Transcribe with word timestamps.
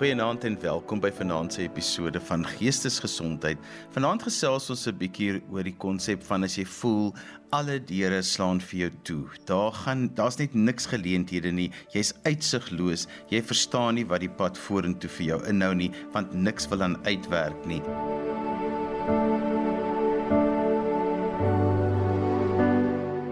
Goeienaand 0.00 0.46
en 0.48 0.54
welkom 0.60 1.00
by 1.04 1.10
vanaand 1.12 1.52
se 1.52 1.60
episode 1.60 2.20
van 2.24 2.46
Geestesgesondheid. 2.48 3.58
Vanaand 3.92 4.22
gesels 4.24 4.70
ons 4.72 4.86
'n 4.88 4.96
bietjie 4.96 5.42
oor 5.52 5.62
die 5.62 5.76
konsep 5.76 6.22
van 6.24 6.44
as 6.44 6.56
jy 6.56 6.64
voel 6.64 7.12
alle 7.52 7.76
deure 7.78 8.22
slaan 8.22 8.60
vir 8.60 8.78
jou 8.80 8.90
toe. 9.02 9.24
Daar 9.44 9.72
gaan 9.72 10.08
daar's 10.14 10.38
net 10.38 10.54
niks 10.54 10.86
geleenthede 10.86 11.52
nie. 11.52 11.70
Jy's 11.92 12.14
uitsigloos. 12.24 13.06
Jy 13.28 13.42
verstaan 13.42 13.94
nie 13.94 14.06
wat 14.06 14.20
die 14.20 14.30
pad 14.30 14.56
vorentoe 14.56 15.10
vir 15.10 15.26
jou 15.26 15.46
inhou 15.46 15.74
nie, 15.74 15.90
want 16.12 16.32
niks 16.32 16.66
wil 16.68 16.82
aan 16.82 16.96
uitwerk 17.04 17.66
nie. 17.66 17.82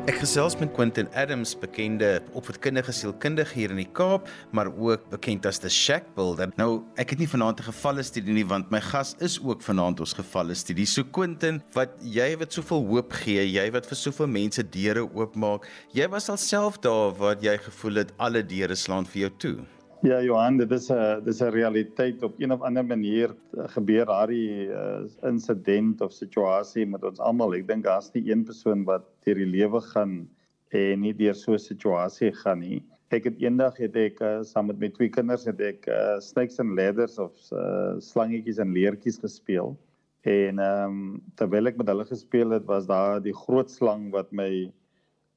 Ek 0.09 0.23
gesels 0.23 0.55
met 0.57 0.71
Quentin 0.73 1.05
Adams, 1.21 1.51
bekende 1.61 2.23
opvoedkundige 2.33 2.95
sielkundige 2.97 3.53
hier 3.59 3.75
in 3.75 3.83
die 3.83 3.91
Kaap, 3.93 4.31
maar 4.57 4.71
ook 4.73 5.05
bekend 5.13 5.45
as 5.45 5.61
the 5.61 5.69
Shack 5.69 6.07
Builder. 6.17 6.49
Nou, 6.57 6.87
ek 6.97 7.13
het 7.13 7.21
nie 7.21 7.29
vanaand 7.29 7.61
'n 7.61 7.69
gevalle 7.69 8.03
studie 8.03 8.33
nie 8.33 8.47
want 8.47 8.71
my 8.71 8.81
gas 8.81 9.15
is 9.21 9.37
ook 9.37 9.61
vanaand 9.61 10.01
ons 10.01 10.15
gevalle 10.17 10.55
studie. 10.55 10.87
So 10.87 11.05
Quentin, 11.05 11.63
wat 11.75 11.91
jy 12.01 12.39
wat 12.39 12.53
soveel 12.53 12.87
hoop 12.89 13.13
gee, 13.13 13.45
jy 13.53 13.71
wat 13.71 13.85
vir 13.85 13.97
soveel 13.97 14.27
mense 14.27 14.63
deure 14.63 15.05
oopmaak, 15.05 15.69
jy 15.93 16.09
was 16.09 16.31
alself 16.31 16.81
daar 16.81 17.13
waar 17.13 17.37
jy 17.37 17.59
gevoel 17.59 17.95
het 17.97 18.13
alle 18.17 18.43
deure 18.43 18.77
slaan 18.77 19.05
vir 19.05 19.21
jou 19.21 19.31
toe. 19.39 19.78
Ja 20.07 20.21
Johan, 20.23 20.61
dit 20.61 20.71
is 20.71 20.91
'n 20.95 21.25
dis 21.25 21.41
'n 21.43 21.51
realiteit 21.51 22.23
op 22.23 22.35
een 22.39 22.53
of 22.53 22.61
ander 22.63 22.85
manier 22.85 23.35
eh, 23.57 23.65
gebeur 23.67 24.07
daardie 24.07 24.71
uh, 24.71 25.03
insident 25.23 26.01
of 26.01 26.13
situasie 26.13 26.87
met 26.87 27.03
ons 27.03 27.19
almal. 27.19 27.55
Ek 27.55 27.67
dink 27.67 27.83
daar's 27.85 28.13
nie 28.13 28.31
een 28.31 28.45
persoon 28.45 28.85
wat 28.85 29.03
deur 29.27 29.35
die 29.35 29.47
lewe 29.47 29.81
gaan 29.81 30.29
en 30.71 31.01
nie 31.01 31.13
deur 31.13 31.35
so 31.35 31.53
'n 31.53 31.59
situasie 31.59 32.31
gaan 32.33 32.61
nie. 32.61 32.85
Ek 33.11 33.25
het 33.25 33.43
eendag 33.43 33.77
het 33.77 33.97
ek 33.97 34.21
uh, 34.21 34.43
saam 34.43 34.67
met 34.67 34.79
my 34.79 34.89
twee 34.89 35.09
kinders 35.09 35.45
het 35.45 35.61
ek 35.61 35.89
uh, 35.89 36.21
snakes 36.21 36.61
and 36.61 36.79
ladders 36.79 37.19
of 37.19 37.35
uh, 37.53 37.99
slangetjies 37.99 38.59
en 38.59 38.73
leertjies 38.73 39.19
gespeel. 39.19 39.77
En 40.23 40.59
ehm 40.59 40.91
um, 40.91 41.23
terwyl 41.35 41.67
ek 41.67 41.77
met 41.77 41.89
hulle 41.89 42.05
gespeel 42.05 42.51
het, 42.51 42.65
was 42.67 42.87
daar 42.87 43.19
die 43.21 43.35
groot 43.35 43.71
slang 43.71 44.13
wat 44.15 44.31
my 44.31 44.71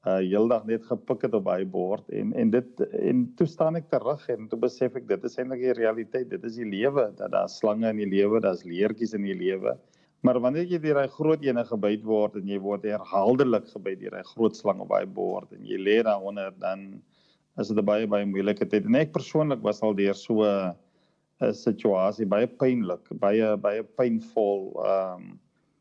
uh 0.01 0.17
heeldag 0.17 0.63
net 0.65 0.85
gepik 0.89 1.27
het 1.27 1.35
op 1.37 1.45
hy 1.51 1.61
bord 1.69 2.07
en 2.09 2.31
en 2.33 2.49
dit 2.49 2.79
en 2.97 3.19
toe 3.37 3.45
staan 3.45 3.75
ek 3.77 3.91
terug 3.91 4.23
en 4.33 4.47
toe 4.49 4.57
besef 4.63 4.95
ek 4.97 5.05
dit 5.09 5.27
is 5.29 5.37
eintlik 5.37 5.61
die 5.61 5.75
realiteit 5.77 6.31
dit 6.31 6.47
is 6.49 6.57
die 6.57 6.65
lewe 6.65 7.11
dat 7.19 7.29
daar 7.35 7.49
slange 7.53 7.91
in 7.93 8.01
die 8.01 8.09
lewe 8.09 8.41
daar's 8.41 8.63
leertjies 8.65 9.13
in 9.13 9.27
die 9.29 9.37
lewe. 9.37 9.75
Maar 10.25 10.39
wanneer 10.41 10.65
jy 10.69 10.79
deur 10.81 10.99
hy 11.01 11.07
groot 11.13 11.45
ene 11.45 11.63
gebyt 11.69 12.01
word 12.05 12.39
en 12.39 12.49
jy 12.49 12.57
word 12.61 12.85
herhaaldelik 12.89 13.69
gebyt 13.69 14.01
deur 14.01 14.17
hy 14.17 14.25
groot 14.33 14.57
slang 14.57 14.81
op 14.81 14.93
hy 14.97 15.05
bord 15.05 15.53
en 15.53 15.69
jy 15.69 15.77
lê 15.77 15.99
daaronder 16.05 16.53
dan 16.61 16.87
is 17.61 17.69
dit 17.69 17.85
baie 17.85 18.07
baie 18.09 18.25
moeilike 18.25 18.65
tyd. 18.65 18.89
En 18.89 18.97
ek 18.97 19.13
persoonlik 19.13 19.61
was 19.61 19.83
al 19.85 19.93
deur 19.93 20.17
so 20.17 20.41
'n 20.49 21.53
situasie 21.53 22.25
baie 22.25 22.47
pynlik 22.47 23.05
baie 23.21 23.53
baie 23.57 23.85
pynvol 23.97 24.71
um 24.81 25.33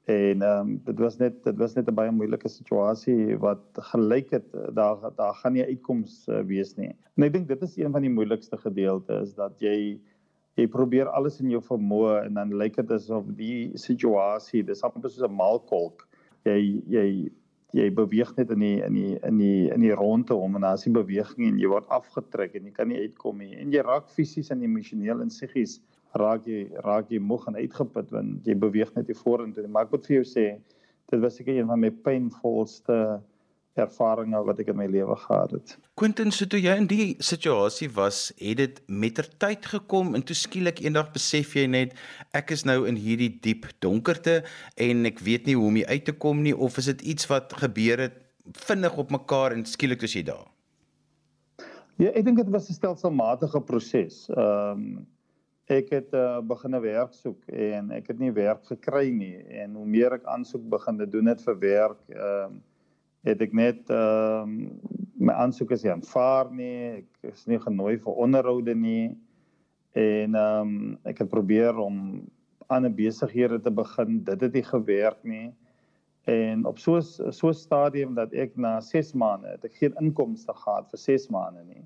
en 0.05 0.43
ehm 0.43 0.69
um, 0.69 0.81
dit 0.84 0.98
was 0.98 1.17
net 1.19 1.43
dit 1.45 1.56
was 1.56 1.75
net 1.75 1.89
'n 1.89 1.95
baie 1.95 2.11
moeilike 2.11 2.48
situasie 2.48 3.37
wat 3.39 3.62
gelyk 3.93 4.31
het 4.31 4.47
daar 4.75 5.12
daar 5.17 5.34
gaan 5.34 5.53
nie 5.53 5.65
uitkoms 5.65 6.27
uh, 6.29 6.41
wees 6.41 6.77
nie. 6.77 6.93
En 7.17 7.25
ek 7.25 7.33
dink 7.33 7.48
dit 7.48 7.62
is 7.62 7.77
een 7.77 7.93
van 7.93 8.03
die 8.03 8.11
moeilikste 8.11 8.56
gedeeltes 8.56 9.28
is 9.28 9.34
dat 9.34 9.61
jy 9.61 10.01
jy 10.56 10.67
probeer 10.67 11.09
alles 11.09 11.41
in 11.41 11.51
jou 11.51 11.61
vermoë 11.62 12.25
en 12.25 12.34
dan 12.34 12.56
lyk 12.56 12.77
dit 12.77 12.91
asof 12.91 13.25
die 13.37 13.71
situasie 13.75 14.62
dis 14.62 14.83
amper 14.83 15.11
soos 15.11 15.28
'n 15.28 15.37
maalkolk. 15.37 16.09
Jy 16.45 16.83
jy 16.89 17.31
jy 17.73 17.91
beweeg 17.95 18.33
net 18.37 18.51
in 18.51 18.59
die 18.65 18.83
in 18.83 18.95
die 18.95 19.19
in 19.27 19.39
die 19.39 19.71
in 19.71 19.81
die 19.81 19.94
ronde 19.94 20.34
om 20.34 20.56
en 20.56 20.65
as 20.65 20.87
jy 20.87 20.93
beweging 20.93 21.47
en 21.49 21.59
jy 21.59 21.69
word 21.71 21.88
afgetrek 21.88 22.55
en 22.55 22.65
jy 22.65 22.72
kan 22.75 22.88
nie 22.88 22.99
uitkom 23.05 23.38
nie 23.38 23.55
en 23.56 23.71
jy 23.72 23.82
raak 23.87 24.11
fisies 24.11 24.50
en 24.50 24.62
emosioneel 24.67 25.22
en 25.22 25.31
psigies 25.31 25.78
raak 26.19 26.47
jy 26.47 26.66
raak 26.84 27.10
jy 27.10 27.21
moeg 27.22 27.47
en 27.48 27.56
uitgeput 27.56 28.10
want 28.10 28.47
jy 28.47 28.54
beweeg 28.59 28.94
net 28.97 29.09
nie 29.09 29.19
vorentoe 29.19 29.65
nie. 29.65 29.72
Maar 29.72 29.88
ek 29.88 29.97
moet 29.97 30.06
vir 30.06 30.16
jou 30.21 30.26
sê, 30.26 30.47
dit 31.10 31.21
was 31.22 31.37
seker 31.37 31.56
een 31.56 31.69
van 31.71 31.81
my 31.81 31.91
pynvolste 31.91 33.21
ervarings 33.78 34.47
wat 34.47 34.60
ek 34.62 34.72
in 34.72 34.78
my 34.81 34.87
lewe 34.91 35.15
gehad 35.16 35.53
het. 35.54 35.76
Quentin, 35.99 36.32
so 36.34 36.49
toe 36.50 36.59
jy 36.60 36.75
in 36.81 36.88
die 36.91 37.15
situasie 37.22 37.88
was, 37.94 38.31
het 38.41 38.59
dit 38.59 38.81
mettertyd 38.91 39.66
gekom 39.72 40.15
en 40.19 40.25
toe 40.26 40.37
skielik 40.37 40.82
eendag 40.82 41.12
besef 41.15 41.54
jy 41.56 41.66
net 41.70 41.94
ek 42.37 42.50
is 42.56 42.66
nou 42.69 42.82
in 42.91 42.99
hierdie 43.00 43.31
diep 43.43 43.69
donkerte 43.84 44.41
en 44.76 45.06
ek 45.09 45.22
weet 45.25 45.47
nie 45.47 45.56
hoe 45.59 45.69
om 45.70 45.81
uit 45.81 46.04
te 46.04 46.16
kom 46.16 46.43
nie 46.43 46.56
of 46.56 46.78
is 46.82 46.91
dit 46.93 47.06
iets 47.15 47.31
wat 47.31 47.54
gebeur 47.62 48.09
het 48.09 48.19
vinnig 48.66 48.97
op 48.99 49.15
mekaar 49.15 49.54
en 49.54 49.65
skielik 49.69 50.03
is 50.03 50.19
jy 50.19 50.26
daar? 50.32 50.49
Ja, 52.00 52.10
ek 52.16 52.25
dink 52.25 52.41
dit 52.41 52.50
was 52.50 52.69
'n 52.70 52.75
stelselmatige 52.75 53.60
proses. 53.60 54.28
Ehm 54.28 54.99
um, 54.99 55.06
ek 55.70 55.91
het 55.94 56.14
uh, 56.14 56.41
begin 56.42 56.75
'n 56.75 56.82
werk 56.82 57.12
soek 57.14 57.47
en 57.47 57.91
ek 57.94 58.10
het 58.10 58.19
nie 58.19 58.32
werk 58.32 58.64
gekry 58.66 59.10
nie 59.14 59.38
en 59.62 59.75
hoe 59.78 59.86
meer 59.86 60.16
ek 60.19 60.25
aansoek 60.25 60.66
begin 60.69 60.98
te 60.98 61.06
doen 61.06 61.26
het 61.31 61.42
vir 61.47 61.58
werk 61.58 62.03
ehm 62.08 62.56
uh, 62.56 62.58
het 63.22 63.42
ek 63.44 63.53
net 63.53 63.91
ehm 63.91 64.54
uh, 64.66 64.98
my 65.20 65.32
aansoeke 65.36 65.76
is 65.76 65.84
nie 65.84 65.92
aanvaar 65.92 66.50
nie 66.50 66.76
ek 67.03 67.32
is 67.32 67.47
nie 67.47 67.58
genooi 67.60 67.98
vir 68.00 68.20
onderhoude 68.26 68.75
nie 68.75 69.16
en 69.92 70.34
ehm 70.34 70.75
um, 70.75 70.98
ek 71.04 71.19
het 71.19 71.28
probeer 71.28 71.76
om 71.76 72.25
ander 72.69 72.91
besighede 72.91 73.60
te 73.60 73.70
begin 73.70 74.22
dit 74.25 74.41
het 74.41 74.52
nie 74.52 74.66
gewerk 74.66 75.22
nie 75.25 75.52
en 76.25 76.64
op 76.66 76.78
so 76.78 77.00
so 77.00 77.48
'n 77.48 77.54
stadium 77.54 78.14
dat 78.14 78.32
ek 78.32 78.56
na 78.56 78.81
6 78.81 79.12
maande 79.12 79.48
het 79.48 79.64
ek 79.64 79.75
geen 79.75 79.94
inkomste 80.00 80.52
gehad 80.52 80.91
vir 80.91 80.98
6 80.98 81.28
maande 81.28 81.64
nie 81.64 81.84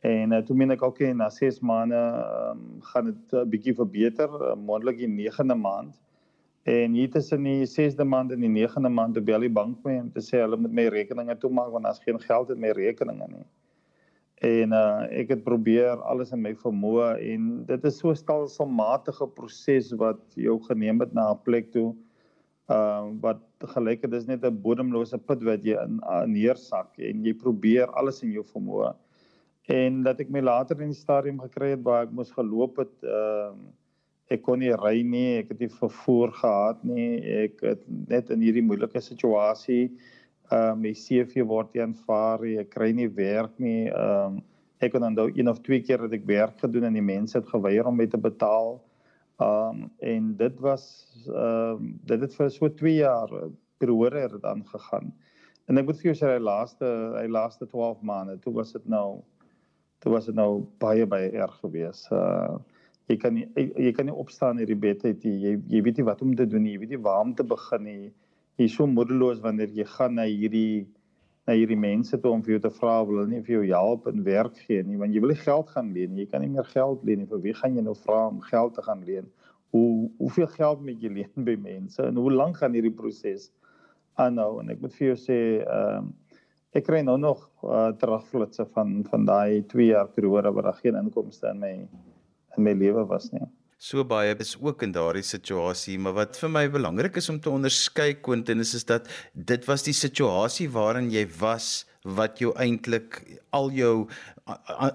En 0.00 0.32
uh, 0.32 0.38
toe 0.46 0.54
meen 0.56 0.70
ek 0.70 0.82
ook 0.86 1.00
na 1.18 1.26
6 1.30 1.58
maande 1.66 1.98
um, 1.98 2.60
gaan 2.92 3.08
dit 3.10 3.32
'n 3.32 3.36
uh, 3.36 3.46
bietjie 3.50 3.74
verbeter, 3.74 4.30
uh, 4.30 4.54
moontlik 4.54 4.98
die 4.98 5.08
9de 5.10 5.56
maand. 5.58 5.96
En 6.62 6.92
hier 6.92 7.10
tussen 7.10 7.42
die 7.42 7.66
6de 7.66 8.04
maand 8.04 8.32
en 8.32 8.40
die 8.40 8.52
9de 8.52 8.90
maand 8.90 9.24
bel 9.24 9.40
die 9.40 9.50
bank 9.50 9.82
my 9.84 9.98
om 9.98 10.10
te 10.12 10.22
sê 10.22 10.38
hulle 10.44 10.56
moet 10.56 10.72
my 10.72 10.86
rekeninge 10.86 11.38
toemaak 11.38 11.72
want 11.72 11.84
daar's 11.84 12.02
geen 12.04 12.20
geld 12.20 12.50
in 12.50 12.60
my 12.60 12.70
rekeninge 12.70 13.26
nie. 13.28 13.46
En 14.38 14.72
uh, 14.72 15.06
ek 15.10 15.28
het 15.34 15.42
probeer 15.42 15.98
alles 16.06 16.30
in 16.32 16.42
my 16.42 16.54
vermoë 16.54 17.08
en 17.32 17.48
dit 17.66 17.84
is 17.84 17.98
so 17.98 18.10
'n 18.10 18.22
stelselmatige 18.22 19.26
proses 19.34 19.90
wat 19.98 20.22
jou 20.36 20.60
geneem 20.68 21.00
het 21.00 21.12
na 21.12 21.32
'n 21.32 21.42
plek 21.42 21.72
toe 21.72 21.94
uh 22.70 23.08
wat 23.20 23.42
gelyk 23.74 24.02
het 24.02 24.10
dis 24.10 24.26
net 24.26 24.44
'n 24.44 24.62
bodemlose 24.62 25.18
put 25.18 25.42
wat 25.42 25.64
jy 25.64 25.74
in 25.74 25.98
uh, 26.04 26.22
neersak 26.26 26.98
en 26.98 27.24
jy 27.24 27.34
probeer 27.34 27.90
alles 27.98 28.22
in 28.22 28.30
jou 28.30 28.44
vermoë 28.44 28.94
en 29.68 30.02
dat 30.06 30.20
ek 30.24 30.30
my 30.32 30.40
later 30.44 30.80
in 30.80 30.94
die 30.94 30.98
stadium 30.98 31.40
gekry 31.44 31.74
het 31.74 31.84
waar 31.84 32.06
ek 32.06 32.14
moes 32.16 32.32
geloop 32.36 32.80
het 32.84 32.94
ehm 33.04 33.60
uh, 33.60 33.74
ek 34.28 34.42
kon 34.44 34.60
nie 34.60 34.74
ry 34.76 34.98
nie 35.08 35.38
ek 35.38 35.54
het 35.54 35.60
nie 35.64 35.70
vervoer 35.72 36.34
gehad 36.36 36.82
nie 36.84 37.16
ek 37.46 37.62
het 37.64 37.86
net 37.88 38.28
in 38.34 38.42
hierdie 38.44 38.64
moeilike 38.64 39.00
situasie 39.00 39.84
ehm 39.88 40.58
uh, 40.58 40.74
my 40.82 40.92
CV 40.96 41.44
word 41.48 41.72
nie 41.74 41.84
aanvaar 41.84 42.44
ek 42.64 42.72
kry 42.74 42.90
nie 42.92 43.08
werk 43.20 43.54
nie 43.58 43.88
ehm 43.88 44.38
um, 44.38 44.42
ek 44.78 44.92
kon 44.94 45.02
dan 45.02 45.16
nou 45.18 45.26
een 45.34 45.48
of 45.50 45.58
twee 45.66 45.82
keer 45.82 46.04
het 46.04 46.12
ek 46.14 46.28
werk 46.28 46.60
gedoen 46.62 46.86
en 46.86 46.94
die 46.94 47.02
mense 47.04 47.34
het 47.38 47.48
geweier 47.50 47.88
om 47.88 47.96
my 47.96 48.06
te 48.06 48.20
betaal 48.28 48.76
ehm 49.38 49.80
um, 49.84 49.88
en 50.12 50.34
dit 50.36 50.60
was 50.60 50.84
ehm 51.28 51.80
um, 51.80 51.96
dit 52.12 52.20
het 52.20 52.36
vir 52.40 52.50
so 52.50 52.68
2 52.82 52.94
jaar 53.00 53.32
periode 53.78 54.20
het 54.20 54.32
dit 54.32 54.44
aangegaan. 54.44 55.12
En 55.68 55.78
ek 55.78 55.86
moet 55.86 55.98
vir 56.00 56.10
jou 56.10 56.16
sê 56.20 56.30
hy 56.34 56.40
laaste 56.42 56.88
hy 57.16 57.26
laaste 57.30 57.66
12 57.66 58.00
maande 58.02 58.38
toe 58.42 58.52
was 58.56 58.72
dit 58.72 58.86
nou 58.88 59.22
dit 59.98 60.12
was 60.12 60.28
nou 60.34 60.66
baie 60.78 61.06
baie 61.06 61.30
erg 61.30 61.56
geweest. 61.62 62.12
Uh 62.12 62.58
jy 63.08 63.16
kan 63.16 63.32
nie 63.32 63.46
jy 63.56 63.90
kan 63.96 64.04
nie 64.04 64.14
opstaan 64.20 64.58
uit 64.60 64.68
die 64.68 64.76
bed 64.76 65.04
uit 65.06 65.22
jy, 65.24 65.30
jy 65.40 65.52
jy 65.72 65.80
weet 65.86 66.00
nie 66.00 66.04
wat 66.04 66.20
om 66.22 66.34
te 66.36 66.44
doen 66.44 66.60
nie, 66.66 66.74
jy 66.74 66.82
weet 66.82 66.90
nie 66.92 67.04
waar 67.06 67.22
om 67.24 67.34
te 67.34 67.44
begin 67.44 67.84
nie. 67.84 68.12
Jy 68.60 68.66
is 68.68 68.74
so 68.76 68.86
moedeloos 68.90 69.40
wanneer 69.40 69.72
jy 69.72 69.86
gaan 69.88 70.18
na 70.18 70.26
hierdie 70.28 70.86
na 71.48 71.54
hierdie 71.56 71.78
mense 71.80 72.18
toe 72.20 72.34
om 72.34 72.42
vir 72.44 72.58
jou 72.58 72.62
te 72.66 72.72
vra 72.76 72.98
wil 73.08 73.22
hulle 73.22 73.30
nie 73.30 73.40
vir 73.46 73.54
jou 73.54 73.62
help 73.70 74.10
en 74.10 74.24
werk 74.26 74.58
gee 74.66 74.82
nie 74.84 74.98
want 75.00 75.16
jy 75.16 75.22
wil 75.24 75.32
nie 75.32 75.40
geld 75.40 75.72
gaan 75.72 75.92
leen 75.94 76.12
nie. 76.14 76.26
Jy 76.26 76.32
kan 76.34 76.44
nie 76.44 76.52
meer 76.52 76.68
geld 76.74 77.04
leen 77.08 77.22
nie. 77.22 77.30
Vir 77.30 77.44
wie 77.46 77.56
gaan 77.56 77.80
jy 77.80 77.84
nou 77.86 77.96
vra 77.96 78.26
om 78.28 78.42
geld 78.44 78.76
te 78.76 78.84
gaan 78.84 79.04
leen? 79.08 79.32
Hoe 79.72 80.10
hoeveel 80.20 80.52
geld 80.58 80.84
moet 80.84 81.00
jy 81.00 81.14
leen 81.16 81.48
by 81.48 81.56
mense 81.64 82.04
en 82.04 82.20
hoe 82.20 82.32
lank 82.32 82.60
gaan 82.60 82.76
hierdie 82.76 82.92
proses 82.92 83.48
aanhou? 84.20 84.58
En 84.60 84.76
ek 84.76 84.84
moet 84.84 85.00
vir 85.00 85.14
jou 85.14 85.20
sê 85.24 85.42
ehm 85.64 86.12
uh, 86.12 86.16
ek 86.76 86.84
kry 86.88 87.00
nou 87.04 87.16
nog 87.20 87.46
uh, 87.64 87.88
terugflitsse 88.00 88.66
van 88.74 89.00
van 89.10 89.24
daai 89.28 89.64
2 89.72 89.92
jaar 89.92 90.10
periode 90.12 90.52
waar 90.52 90.70
daar 90.70 90.82
geen 90.82 90.98
inkomste 91.00 91.48
in 91.54 91.62
my 91.62 91.72
in 92.56 92.62
my 92.64 92.74
lewe 92.74 93.06
was 93.06 93.30
nie. 93.32 93.46
So 93.78 94.02
baie 94.04 94.34
is 94.42 94.56
ook 94.58 94.82
in 94.82 94.92
daardie 94.92 95.22
situasie, 95.22 95.98
maar 96.02 96.16
wat 96.16 96.38
vir 96.40 96.50
my 96.50 96.64
belangrik 96.68 97.16
is 97.20 97.28
om 97.30 97.38
te 97.38 97.50
onderskei 97.50 98.16
Quentin 98.20 98.58
is 98.58 98.74
is 98.74 98.84
dat 98.84 99.06
dit 99.32 99.68
was 99.70 99.86
die 99.86 99.94
situasie 99.94 100.66
waarin 100.74 101.12
jy 101.14 101.22
was 101.38 101.86
wat 102.16 102.38
jou 102.38 102.54
eintlik 102.56 103.20
al 103.50 103.70
jou 103.70 104.08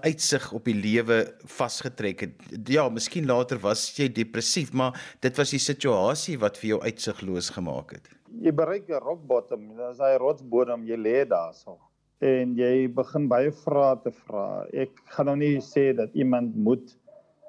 uitsig 0.01 0.51
op 0.53 0.65
die 0.65 0.77
lewe 0.77 1.19
vasgetrek 1.45 2.25
het. 2.25 2.33
Ja, 2.67 2.89
miskien 2.89 3.25
later 3.29 3.59
was 3.59 3.91
jy 3.97 4.09
depressief, 4.09 4.73
maar 4.73 4.97
dit 5.21 5.37
was 5.37 5.53
die 5.53 5.61
situasie 5.61 6.39
wat 6.39 6.57
vir 6.57 6.75
jou 6.75 6.81
uitsigloos 6.81 7.49
gemaak 7.53 7.97
het 7.97 8.09
jy 8.41 8.51
bereik 8.51 8.89
'n 8.89 9.01
rock 9.03 9.21
bottom, 9.27 9.67
dis 9.77 9.97
daai 9.97 10.17
rotsbodem, 10.17 10.85
jy 10.85 10.97
lê 10.97 11.25
daarso. 11.25 11.77
En 12.21 12.55
jy 12.55 12.87
begin 12.87 13.27
baie 13.27 13.51
vrae 13.51 13.95
te 14.03 14.11
vra. 14.11 14.65
Ek 14.73 14.91
gaan 15.11 15.25
nou 15.25 15.35
nie 15.35 15.57
sê 15.59 15.93
dat 15.95 16.15
iemand 16.15 16.55
moet 16.55 16.95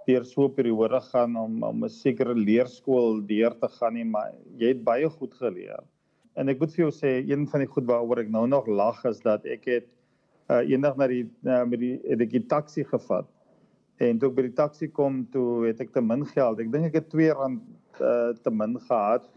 deur 0.06 0.24
so 0.24 0.44
'n 0.44 0.54
periode 0.54 1.00
gaan 1.00 1.36
om 1.36 1.62
om 1.62 1.84
'n 1.84 1.88
sekere 1.88 2.34
leerskool 2.34 3.22
deur 3.26 3.54
te 3.60 3.68
gaan 3.68 3.94
nie, 3.94 4.04
maar 4.04 4.32
jy 4.58 4.68
het 4.68 4.84
baie 4.84 5.08
goed 5.08 5.34
geleer. 5.34 5.82
En 6.34 6.50
ek 6.50 6.58
moet 6.58 6.72
vir 6.74 6.86
jou 6.86 6.92
sê 6.94 7.12
een 7.22 7.46
van 7.50 7.62
die 7.62 7.70
goed 7.70 7.86
waaroor 7.86 8.24
ek 8.24 8.32
nou 8.34 8.46
nog 8.50 8.66
lag 8.66 9.04
is 9.06 9.20
dat 9.22 9.44
ek 9.46 9.68
het 9.70 9.86
uh, 10.50 10.62
eendag 10.66 10.98
na 10.98 11.06
die 11.10 11.22
uh, 11.46 11.62
met 11.68 11.80
die 11.82 11.94
het 12.02 12.24
ek 12.24 12.34
die 12.34 12.44
taxi 12.50 12.84
gevat. 12.88 13.28
En 14.02 14.18
toe 14.18 14.32
ek 14.32 14.36
by 14.38 14.46
die 14.48 14.56
taxi 14.58 14.88
kom, 14.90 15.22
toe 15.30 15.64
het 15.68 15.80
ek 15.84 15.94
te 15.94 16.02
min 16.02 16.26
geld. 16.26 16.58
Ek 16.64 16.72
dink 16.74 16.90
ek 16.90 16.98
het 16.98 17.14
R2 17.14 17.28
uh, 17.30 18.32
te 18.42 18.50
min 18.50 18.74
gehad. 18.88 19.28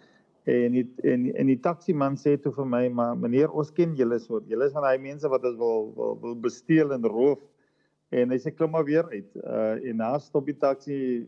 En 0.47 0.73
die, 0.73 0.85
en 1.05 1.27
en 1.35 1.49
die 1.51 1.59
taxi 1.61 1.93
man 1.93 2.15
sê 2.17 2.37
toe 2.39 2.53
vir 2.55 2.65
my, 2.65 2.83
"Maar 2.89 3.17
meneer, 3.19 3.51
ons 3.51 3.69
ken 3.69 3.93
julle 3.95 4.17
so. 4.23 4.41
Julle 4.47 4.65
is 4.65 4.73
van 4.73 4.87
daai 4.87 4.97
mense 4.97 5.29
wat 5.29 5.43
ons 5.45 5.57
wil 5.59 5.91
wil, 5.95 6.19
wil 6.21 6.35
besteel 6.35 6.93
en 6.95 7.05
roof." 7.05 7.43
En 8.09 8.31
hy 8.31 8.37
sê 8.39 8.55
klim 8.55 8.71
maar 8.71 8.87
weer 8.87 9.05
uit. 9.11 9.29
Uh 9.43 9.75
en 9.83 9.97
na 9.97 10.17
stop 10.17 10.45
die 10.45 10.57
taxi 10.57 11.27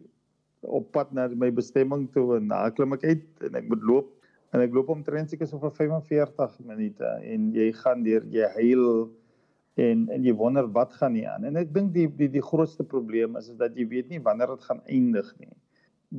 op 0.62 0.92
pad 0.92 1.12
na 1.14 1.28
my 1.28 1.52
bestemming 1.52 2.08
toe 2.12 2.38
en 2.38 2.48
na 2.48 2.70
klim 2.70 2.94
ek 2.94 3.04
uit 3.04 3.44
en 3.48 3.56
ek 3.56 3.68
moet 3.70 3.84
loop 3.84 4.19
en 4.54 4.64
ek 4.64 4.74
loop 4.74 4.90
omtrent 4.94 5.30
seker 5.30 5.48
so 5.50 5.60
vir 5.62 5.74
45 5.78 6.60
minute 6.66 7.10
en 7.34 7.50
jy 7.54 7.70
gaan 7.78 8.04
deur 8.06 8.26
jy 8.34 8.50
huil 8.58 8.86
en 9.80 10.08
en 10.12 10.26
jy 10.26 10.34
wonder 10.36 10.68
wat 10.76 10.94
gaan 11.00 11.14
nie 11.16 11.26
aan. 11.30 11.46
En 11.48 11.60
ek 11.62 11.74
dink 11.74 11.94
die 11.96 12.08
die 12.22 12.30
die 12.34 12.44
grootste 12.44 12.84
probleem 12.84 13.38
is 13.40 13.52
is 13.54 13.60
dat 13.60 13.78
jy 13.78 13.88
weet 13.94 14.10
nie 14.10 14.22
wanneer 14.26 14.56
dit 14.56 14.66
gaan 14.70 14.82
eindig 14.88 15.30
nie. 15.40 15.52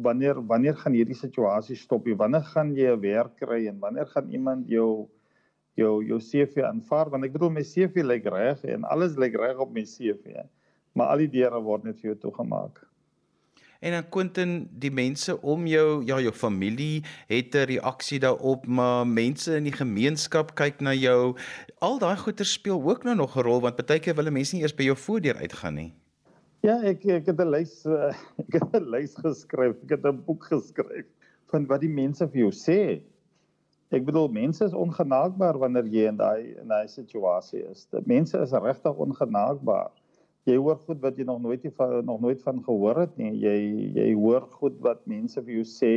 Wanneer 0.06 0.40
wanneer 0.52 0.78
gaan 0.78 0.94
hierdie 0.94 1.18
situasie 1.18 1.76
stop? 1.76 2.06
Wanneer 2.22 2.46
gaan 2.54 2.74
jy 2.76 2.92
'n 2.94 3.00
werk 3.02 3.36
kry 3.42 3.66
en 3.66 3.80
wanneer 3.80 4.06
gaan 4.06 4.30
iemand 4.30 4.68
jou 4.68 5.08
jou 5.76 6.04
jou 6.04 6.20
CV 6.20 6.64
aanvaar 6.66 7.10
want 7.10 7.24
ek 7.24 7.32
bedoel 7.32 7.50
my 7.50 7.62
CV 7.62 8.02
lyk 8.04 8.26
reg 8.26 8.64
en 8.64 8.84
alles 8.84 9.16
lyk 9.16 9.36
reg 9.36 9.58
op 9.58 9.72
my 9.72 9.84
CV. 9.84 10.46
Maar 10.94 11.06
al 11.06 11.26
die 11.26 11.32
deure 11.38 11.60
word 11.62 11.84
net 11.84 12.00
vir 12.00 12.12
jou 12.12 12.18
toegemaak. 12.26 12.89
En 13.80 13.92
dan 13.92 14.08
Quentin, 14.08 14.68
die 14.76 14.90
mense 14.92 15.32
om 15.40 15.64
jou, 15.66 16.04
ja, 16.04 16.18
jou 16.20 16.32
familie 16.36 17.02
het 17.26 17.54
'n 17.54 17.64
reaksie 17.64 18.18
daarop, 18.20 18.66
maar 18.66 19.06
mense 19.06 19.56
in 19.56 19.64
die 19.64 19.72
gemeenskap 19.72 20.54
kyk 20.54 20.80
na 20.80 20.92
jou. 20.92 21.36
Al 21.78 21.98
daai 21.98 22.16
goeie 22.16 22.44
speel 22.44 22.82
ook 22.82 23.04
nou 23.04 23.16
nog 23.16 23.36
'n 23.36 23.42
rol 23.42 23.60
want 23.60 23.86
baie 23.86 24.00
keer 24.00 24.14
wil 24.14 24.30
mense 24.30 24.54
nie 24.54 24.62
eers 24.62 24.74
by 24.74 24.82
jou 24.82 24.96
voordeur 24.96 25.36
uitgaan 25.36 25.74
nie. 25.74 25.94
Ja, 26.60 26.82
ek 26.82 27.04
ek 27.04 27.26
het 27.26 27.40
'n 27.40 27.50
lys 27.50 27.86
ek 28.44 28.52
het 28.52 28.74
'n 28.74 28.90
lys 28.90 29.14
geskryf, 29.16 29.76
ek 29.82 29.90
het 29.90 30.04
'n 30.04 30.24
boek 30.26 30.44
geskryf 30.44 31.06
van 31.50 31.66
wat 31.66 31.80
die 31.80 31.88
mense 31.88 32.28
vir 32.28 32.40
jou 32.40 32.52
sê. 32.52 33.00
Ek 33.90 34.04
bedoel 34.04 34.28
mense 34.28 34.64
is 34.64 34.74
ongenaakbaar 34.74 35.58
wanneer 35.58 35.86
jy 35.86 36.06
in 36.06 36.16
daai 36.16 36.54
in 36.60 36.68
daai 36.68 36.88
situasie 36.88 37.64
is. 37.70 37.86
Die 37.90 38.02
mense 38.04 38.38
is 38.38 38.52
regtig 38.52 38.94
ongenaakbaar. 38.94 39.90
Jy 40.48 40.56
hoor 40.56 40.78
goed 40.86 41.00
wat 41.04 41.18
jy 41.20 41.26
nog 41.28 41.40
nooit 41.44 41.66
van 41.76 42.04
nog 42.04 42.20
nooit 42.20 42.42
van 42.42 42.62
gehoor 42.64 43.02
het 43.02 43.16
nie. 43.20 43.32
Jy 43.42 43.56
jy 43.98 44.12
hoor 44.16 44.46
goed 44.60 44.78
wat 44.84 45.02
mense 45.10 45.42
vir 45.42 45.60
jou 45.60 45.66
sê. 45.68 45.94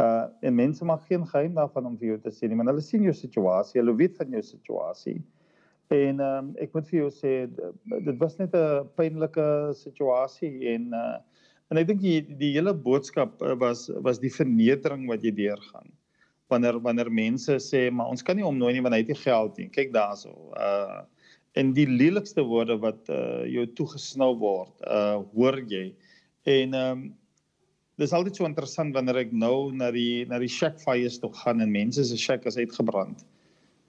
Uh 0.00 0.28
en 0.40 0.56
mense 0.56 0.84
mag 0.84 1.04
geen 1.08 1.26
geheim 1.28 1.58
daarvan 1.58 1.90
om 1.90 1.98
vir 2.00 2.14
jou 2.14 2.20
te 2.24 2.32
sê 2.32 2.48
nie, 2.48 2.56
maar 2.56 2.70
hulle 2.72 2.84
sien 2.84 3.04
jou 3.04 3.12
situasie, 3.12 3.80
hulle 3.82 3.96
weet 3.98 4.16
van 4.16 4.32
jou 4.32 4.42
situasie. 4.42 5.18
En 5.90 6.22
ehm 6.22 6.38
um, 6.38 6.50
ek 6.62 6.72
moet 6.74 6.88
vir 6.88 7.00
jou 7.02 7.10
sê 7.12 7.34
dit 8.06 8.16
was 8.22 8.38
net 8.38 8.54
'n 8.54 8.88
pynlike 8.96 9.46
situasie 9.76 10.54
en 10.74 10.94
uh 10.94 11.18
en 11.70 11.78
ek 11.78 11.86
dink 11.86 12.00
die 12.00 12.20
die 12.38 12.52
hele 12.56 12.74
boodskap 12.74 13.42
was 13.58 13.90
was 14.06 14.18
die 14.18 14.32
vernedering 14.32 15.06
wat 15.08 15.22
jy 15.22 15.30
deurgaan 15.30 15.90
wanneer 16.50 16.80
wanneer 16.82 17.10
mense 17.10 17.58
sê 17.62 17.90
maar 17.90 18.10
ons 18.10 18.22
kan 18.22 18.36
nie 18.36 18.46
omnooi 18.46 18.72
nie 18.74 18.82
want 18.82 18.94
hy 18.94 19.02
het 19.04 19.12
nie 19.12 19.22
geld 19.22 19.58
nie. 19.58 19.68
Kyk 19.68 19.92
daarso. 19.94 20.32
Uh 20.56 21.02
en 21.58 21.72
die 21.74 21.86
lelikste 21.88 22.44
woorde 22.46 22.76
wat 22.82 23.08
uh 23.10 23.46
jou 23.50 23.66
toegesnou 23.78 24.34
word, 24.38 24.74
uh 24.86 25.18
hoor 25.34 25.58
jy. 25.70 25.90
En 26.48 26.76
um 26.78 27.08
dis 28.00 28.14
altyd 28.16 28.38
so 28.38 28.48
interessant 28.48 28.94
wanneer 28.96 29.26
ek 29.26 29.32
nou 29.36 29.72
na 29.76 29.90
die 29.92 30.24
na 30.30 30.38
die 30.40 30.48
shack 30.48 30.78
fires 30.80 31.18
toe 31.20 31.32
gaan 31.42 31.60
en 31.60 31.72
mense 31.72 32.04
se 32.08 32.16
shack 32.16 32.46
is 32.48 32.56
uitgebrand. 32.56 33.24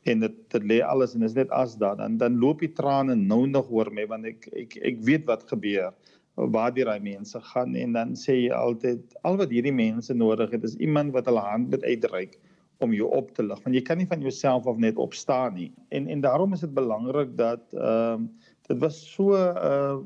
En 0.09 0.25
dit 0.25 0.37
dit 0.51 0.65
lê 0.67 0.81
alles 0.83 1.13
en 1.15 1.23
is 1.23 1.37
net 1.37 1.51
as 1.55 1.77
daar 1.79 1.99
dan 1.99 2.17
dan 2.17 2.39
loop 2.41 2.65
die 2.65 2.73
trane 2.75 3.15
nou 3.15 3.45
nog 3.47 3.69
oor 3.71 3.91
my 3.93 4.07
want 4.09 4.25
ek 4.25 4.49
ek 4.65 4.79
ek 4.91 5.03
weet 5.07 5.27
wat 5.29 5.47
gebeur 5.51 5.93
waar 6.35 6.71
die 6.73 6.83
raai 6.87 6.99
mense 7.03 7.39
gaan 7.51 7.75
en 7.75 7.93
dan 7.93 8.15
sê 8.15 8.37
jy 8.39 8.53
altyd 8.55 9.15
al 9.27 9.37
wat 9.37 9.51
hierdie 9.51 9.75
mense 9.75 10.13
nodig 10.15 10.51
het 10.55 10.63
is 10.63 10.77
iemand 10.79 11.13
wat 11.13 11.27
hulle 11.29 11.43
hand 11.43 11.69
met 11.69 11.83
uitreik 11.83 12.39
om 12.81 12.93
jou 12.93 13.09
op 13.11 13.31
te 13.35 13.43
lig 13.43 13.59
want 13.63 13.75
jy 13.75 13.81
kan 13.81 13.97
nie 13.97 14.07
van 14.07 14.21
jouself 14.21 14.67
af 14.67 14.77
net 14.77 14.97
opstaan 14.97 15.53
nie. 15.53 15.71
En 15.89 16.07
en 16.07 16.21
daarom 16.21 16.53
is 16.53 16.65
dit 16.65 16.73
belangrik 16.73 17.37
dat 17.37 17.73
ehm 17.73 18.23
uh, 18.23 18.49
dit 18.67 18.79
was 18.79 19.13
so 19.13 19.35
'n 19.35 19.57
uh, 19.57 19.97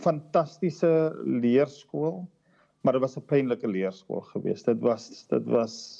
fantastiese 0.00 0.92
leerskool 1.24 2.28
maar 2.80 2.92
dit 2.92 3.02
was 3.02 3.16
'n 3.16 3.24
pynlike 3.24 3.68
leerskool 3.68 4.20
geweest. 4.20 4.64
Dit 4.64 4.80
was 4.80 5.26
dit 5.28 5.44
was 5.44 5.99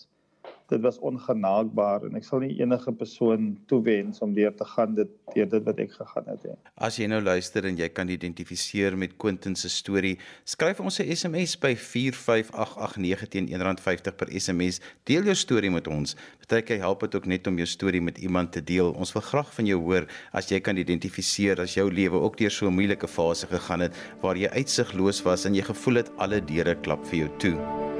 dit 0.70 0.80
was 0.80 0.98
ongenaakbaar 0.98 2.06
en 2.08 2.16
ek 2.18 2.26
sal 2.26 2.42
nie 2.44 2.54
enige 2.60 2.92
persoon 2.96 3.52
toewens 3.70 4.20
om 4.24 4.34
deur 4.36 4.54
te 4.56 4.66
gaan 4.72 4.94
dit 4.98 5.10
deur 5.34 5.48
dit 5.50 5.66
wat 5.66 5.78
ek 5.82 5.92
gegaan 5.94 6.26
het 6.30 6.44
nie. 6.46 6.56
As 6.74 6.98
jy 6.98 7.06
nou 7.10 7.20
luister 7.22 7.66
en 7.68 7.78
jy 7.78 7.88
kan 7.94 8.10
identifiseer 8.10 8.96
met 8.98 9.16
Quentin 9.20 9.56
se 9.58 9.70
storie, 9.70 10.16
skryf 10.44 10.80
ons 10.80 11.00
'n 11.00 11.10
SMS 11.14 11.56
by 11.58 11.74
45889 11.76 13.28
teen 13.28 13.46
R1.50 13.48 14.16
per 14.16 14.28
SMS. 14.30 14.80
Deel 15.04 15.24
jou 15.24 15.34
storie 15.34 15.70
met 15.70 15.86
ons. 15.86 16.16
Partyke 16.38 16.80
help 16.82 17.00
dit 17.00 17.14
ook 17.14 17.26
net 17.26 17.46
om 17.46 17.56
jou 17.56 17.66
storie 17.66 18.02
met 18.02 18.18
iemand 18.18 18.52
te 18.52 18.62
deel. 18.62 18.92
Ons 18.92 19.12
wil 19.12 19.22
graag 19.22 19.54
van 19.54 19.66
jou 19.66 19.80
hoor 19.80 20.06
as 20.32 20.48
jy 20.50 20.60
kan 20.60 20.76
identifiseer 20.76 21.60
as 21.60 21.74
jou 21.74 21.90
lewe 21.90 22.18
ook 22.18 22.36
deur 22.36 22.50
so 22.50 22.66
'n 22.66 22.74
moeilike 22.74 23.08
fase 23.08 23.46
gegaan 23.46 23.80
het 23.80 23.94
waar 24.20 24.36
jy 24.36 24.48
uitsigloos 24.48 25.22
was 25.22 25.44
en 25.44 25.54
jy 25.54 25.62
gevoel 25.62 25.94
het 25.94 26.10
alle 26.18 26.40
deure 26.40 26.74
klap 26.74 27.06
vir 27.06 27.18
jou 27.18 27.30
toe. 27.38 27.99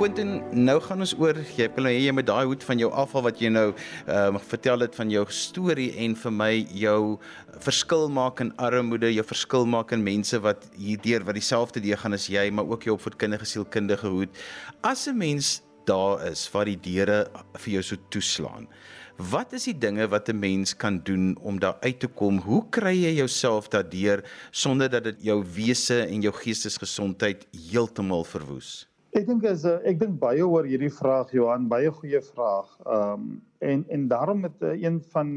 Quentin, 0.00 0.38
nou 0.56 0.78
gaan 0.80 1.04
ons 1.04 1.10
oor 1.20 1.36
jy 1.58 1.66
wil 1.74 1.84
nou 1.84 1.90
hê 1.92 1.98
jy 2.06 2.12
met 2.16 2.24
daai 2.24 2.46
hoed 2.48 2.62
van 2.64 2.80
jou 2.80 2.88
afval 3.02 3.26
wat 3.26 3.42
jy 3.44 3.50
nou 3.52 3.66
ehm 3.68 4.38
uh, 4.38 4.40
vertel 4.48 4.80
het 4.80 4.96
van 4.96 5.12
jou 5.12 5.26
storie 5.28 5.90
en 6.06 6.14
vir 6.22 6.32
my 6.32 6.48
jou 6.82 7.18
verskil 7.66 8.08
maak 8.08 8.40
in 8.40 8.54
armoede, 8.56 9.10
jou 9.12 9.26
verskil 9.28 9.68
maak 9.68 9.92
in 9.92 10.00
mense 10.00 10.40
wat 10.40 10.64
hierdeur 10.78 11.28
wat 11.28 11.36
dieselfde 11.36 11.84
deur 11.84 12.00
gaan 12.00 12.16
as 12.16 12.30
jy, 12.32 12.46
maar 12.48 12.72
ook 12.72 12.88
jou 12.88 12.96
opvoedkundige 12.96 13.50
sielkundige 13.52 14.08
hoed. 14.08 14.40
As 14.80 15.04
'n 15.06 15.18
mens 15.20 15.60
daar 15.84 16.24
is 16.32 16.48
waar 16.48 16.64
die 16.64 16.80
deure 16.80 17.28
vir 17.58 17.72
jou 17.74 17.82
so 17.82 17.96
toeslaan. 18.08 18.72
Wat 19.18 19.52
is 19.52 19.68
die 19.68 19.78
dinge 19.78 20.08
wat 20.08 20.30
'n 20.32 20.40
mens 20.40 20.72
kan 20.72 21.02
doen 21.04 21.36
om 21.42 21.60
daar 21.60 21.76
uit 21.84 22.00
te 22.00 22.08
kom? 22.08 22.38
Hoe 22.38 22.64
kry 22.70 22.96
jy 23.04 23.16
jouself 23.20 23.68
daardeur 23.68 24.24
sonder 24.50 24.88
dat 24.88 25.04
dit 25.04 25.16
jou 25.22 25.44
wese 25.44 26.06
en 26.06 26.22
jou 26.22 26.32
geestesgesondheid 26.32 27.46
heeltemal 27.52 28.24
verwoes? 28.24 28.89
Ek 29.10 29.24
dink 29.26 29.42
is 29.48 29.64
eh, 29.66 29.78
ek 29.90 29.98
dink 29.98 30.20
baie 30.22 30.44
oor 30.46 30.66
hierdie 30.70 30.92
vraag 30.94 31.32
Johan, 31.34 31.66
baie 31.70 31.90
goeie 31.90 32.20
vraag. 32.22 32.68
Ehm 32.86 33.14
um, 33.14 33.30
en 33.60 33.82
en 33.92 34.06
daarom 34.08 34.38
met 34.40 34.62
uh, 34.64 34.70
een 34.72 35.00
van 35.12 35.32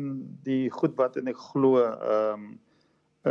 die 0.46 0.70
goed 0.72 0.94
wat 0.96 1.18
en 1.20 1.28
ek 1.32 1.40
glo 1.52 1.82
ehm 1.82 2.44
um, 2.44 2.52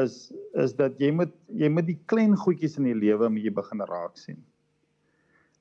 is 0.02 0.32
is 0.64 0.74
dat 0.74 0.98
jy 1.00 1.12
moet 1.14 1.32
jy 1.62 1.70
moet 1.72 1.86
die 1.86 1.98
klein 2.10 2.34
goedjies 2.36 2.76
in 2.80 2.90
die 2.90 2.98
lewe 2.98 3.30
moet 3.30 3.46
jy 3.46 3.54
begin 3.54 3.84
raak 3.88 4.18
sien. 4.18 4.40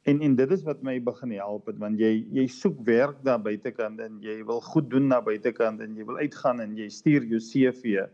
En 0.09 0.21
en 0.25 0.35
dit 0.35 0.51
is 0.51 0.65
wat 0.65 0.81
my 0.83 0.97
begin 0.99 1.35
help 1.37 1.69
het 1.69 1.77
want 1.79 2.01
jy 2.01 2.11
jy 2.33 2.47
soek 2.49 2.81
werk 2.87 3.21
daar 3.27 3.41
buitekant 3.43 4.01
en 4.01 4.17
jy 4.25 4.41
wil 4.49 4.63
goed 4.65 4.89
doen 4.89 5.11
na 5.13 5.21
buitekant 5.21 5.81
en 5.85 5.95
jy 5.95 6.07
wil 6.09 6.17
uitgaan 6.17 6.59
en 6.65 6.73
jy 6.77 6.89
stuur 6.89 7.29
jou 7.29 7.39
CV 7.51 8.07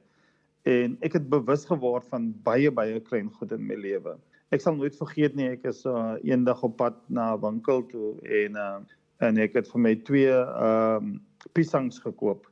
en 0.67 0.97
ek 1.05 1.15
het 1.15 1.29
bewus 1.31 1.63
geword 1.69 2.07
van 2.11 2.33
baie 2.43 2.71
baie 2.71 2.99
klein 2.99 3.31
goed 3.39 3.53
in 3.55 3.63
my 3.69 3.77
lewe 3.79 4.17
ek 4.49 4.61
sal 4.61 4.75
nooit 4.75 4.95
vergeet 4.95 5.35
nie 5.35 5.49
ek 5.51 5.65
is 5.65 5.85
uh, 5.85 6.15
eendag 6.23 6.63
op 6.63 6.77
pad 6.77 6.99
na 7.09 7.35
'n 7.35 7.41
winkel 7.41 7.83
toe 7.91 8.15
en 8.23 8.55
uh, 8.55 8.79
en 9.19 9.37
ek 9.37 9.57
het 9.57 9.67
vir 9.71 9.81
my 9.81 9.95
twee 10.09 10.33
ehm 10.33 11.07
um, 11.07 11.15
piesangs 11.53 11.99
gekoop. 12.03 12.47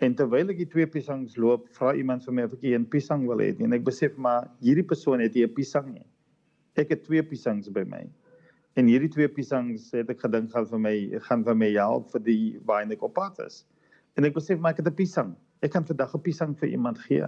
En 0.00 0.14
terwyl 0.14 0.52
ek 0.52 0.60
die 0.62 0.68
twee 0.68 0.86
piesangs 0.86 1.36
loop, 1.36 1.66
vra 1.76 1.92
iemand 1.98 2.24
vir 2.24 2.34
my 2.36 2.44
of 2.46 2.54
ek 2.56 2.64
'n 2.64 2.86
piesang 2.88 3.26
wil 3.26 3.42
hê 3.42 3.50
en 3.60 3.72
ek 3.72 3.84
besef 3.84 4.16
maar 4.16 4.48
hierdie 4.60 4.86
persoon 4.86 5.20
het 5.20 5.34
nie 5.34 5.44
'n 5.44 5.54
piesang 5.54 5.92
nie. 5.92 6.06
Ek 6.76 6.88
het 6.88 7.04
twee 7.04 7.22
piesangs 7.22 7.68
by 7.68 7.84
my. 7.84 8.08
En 8.76 8.86
hierdie 8.86 9.10
twee 9.10 9.28
piesangs 9.28 9.90
het 9.92 10.10
ek 10.10 10.20
gedink 10.20 10.52
gaan 10.52 10.66
vir 10.66 10.78
my 10.78 10.96
gaan 11.28 11.44
vir 11.44 11.54
my 11.54 11.70
help 11.74 12.10
vir 12.12 12.20
die 12.20 12.58
waar 12.64 12.90
ek 12.90 13.02
op 13.02 13.14
pad 13.14 13.38
is. 13.46 13.66
En 14.16 14.24
ek 14.24 14.34
besef 14.34 14.58
maar 14.58 14.72
ek 14.72 14.84
het 14.84 14.88
'n 14.88 14.94
piesang. 14.94 15.36
Ek 15.62 15.72
kan 15.72 15.84
vandag 15.84 16.14
'n 16.14 16.22
piesang 16.22 16.58
vir 16.58 16.68
iemand 16.68 16.98
gee. 16.98 17.26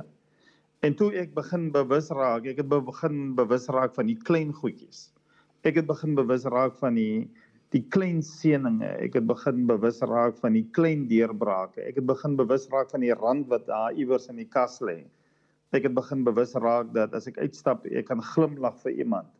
En 0.83 0.97
toe 0.99 1.13
ek 1.15 1.31
begin 1.37 1.69
bewus 1.71 2.09
raak, 2.11 2.47
ek 2.51 2.59
het 2.59 2.67
begin 2.67 3.19
bewus 3.39 3.69
raak 3.71 3.93
van 3.95 4.09
die 4.11 4.17
klein 4.19 4.49
goedjies. 4.51 5.13
Ek 5.63 5.77
het 5.79 5.87
begin 5.87 6.17
bewus 6.19 6.43
raak 6.51 6.75
van 6.81 6.99
die 6.99 7.29
die 7.73 7.85
klein 7.95 8.19
seëninge. 8.27 8.89
Ek 9.01 9.15
het 9.17 9.29
begin 9.29 9.63
bewus 9.71 10.03
raak 10.05 10.41
van 10.43 10.59
die 10.59 10.65
klein 10.77 11.07
deurbrake. 11.09 11.85
Ek 11.87 12.01
het 12.01 12.09
begin 12.09 12.35
bewus 12.37 12.67
raak 12.75 12.91
van 12.91 13.07
die 13.07 13.15
rand 13.15 13.47
wat 13.49 13.69
daar 13.71 13.95
iewers 13.95 14.27
in 14.29 14.43
die 14.43 14.49
kas 14.51 14.81
lê. 14.83 14.99
Ek 15.71 15.87
het 15.87 15.95
begin 15.95 16.27
bewus 16.27 16.57
raak 16.59 16.91
dat 16.99 17.15
as 17.15 17.31
ek 17.31 17.39
uitstap, 17.39 17.87
ek 17.87 18.11
kan 18.11 18.21
glimlag 18.35 18.75
vir 18.83 18.99
iemand. 19.07 19.31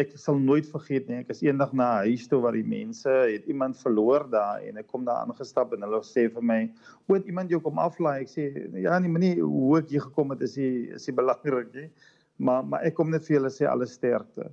Ek 0.00 0.12
sal 0.20 0.38
nooit 0.40 0.66
vergeet 0.68 1.08
nie. 1.08 1.20
Ek 1.22 1.30
is 1.34 1.42
eendag 1.44 1.72
na 1.72 1.86
'n 2.02 2.10
huis 2.10 2.26
toe 2.28 2.40
waar 2.42 2.56
die 2.56 2.66
mense 2.66 3.08
het 3.08 3.46
iemand 3.46 3.76
verloor 3.80 4.26
daar 4.30 4.60
en 4.62 4.76
ek 4.78 4.86
kom 4.86 5.04
daar 5.04 5.24
aangestap 5.24 5.72
en 5.72 5.82
hulle 5.82 6.00
sê 6.02 6.28
vir 6.32 6.42
my, 6.42 6.70
"Oet 7.08 7.26
iemand 7.26 7.50
jou 7.50 7.60
kom 7.60 7.78
aflaai." 7.78 8.20
Ek 8.20 8.28
sê, 8.28 8.44
"Ja, 8.82 8.98
nee, 8.98 9.08
meneer, 9.08 9.40
hoe 9.40 9.78
ek 9.78 9.88
hier 9.88 10.00
gekom 10.00 10.30
het 10.30 10.42
is 10.42 10.54
die 10.54 10.90
is 10.94 11.06
die 11.06 11.12
belangrik 11.12 11.74
nie." 11.74 11.90
Maar 12.38 12.64
maar 12.64 12.82
ek 12.84 12.94
kom 12.94 13.10
net 13.10 13.24
vir 13.24 13.36
julle 13.36 13.50
sê 13.50 13.66
alle 13.66 13.86
sterkte. 13.86 14.50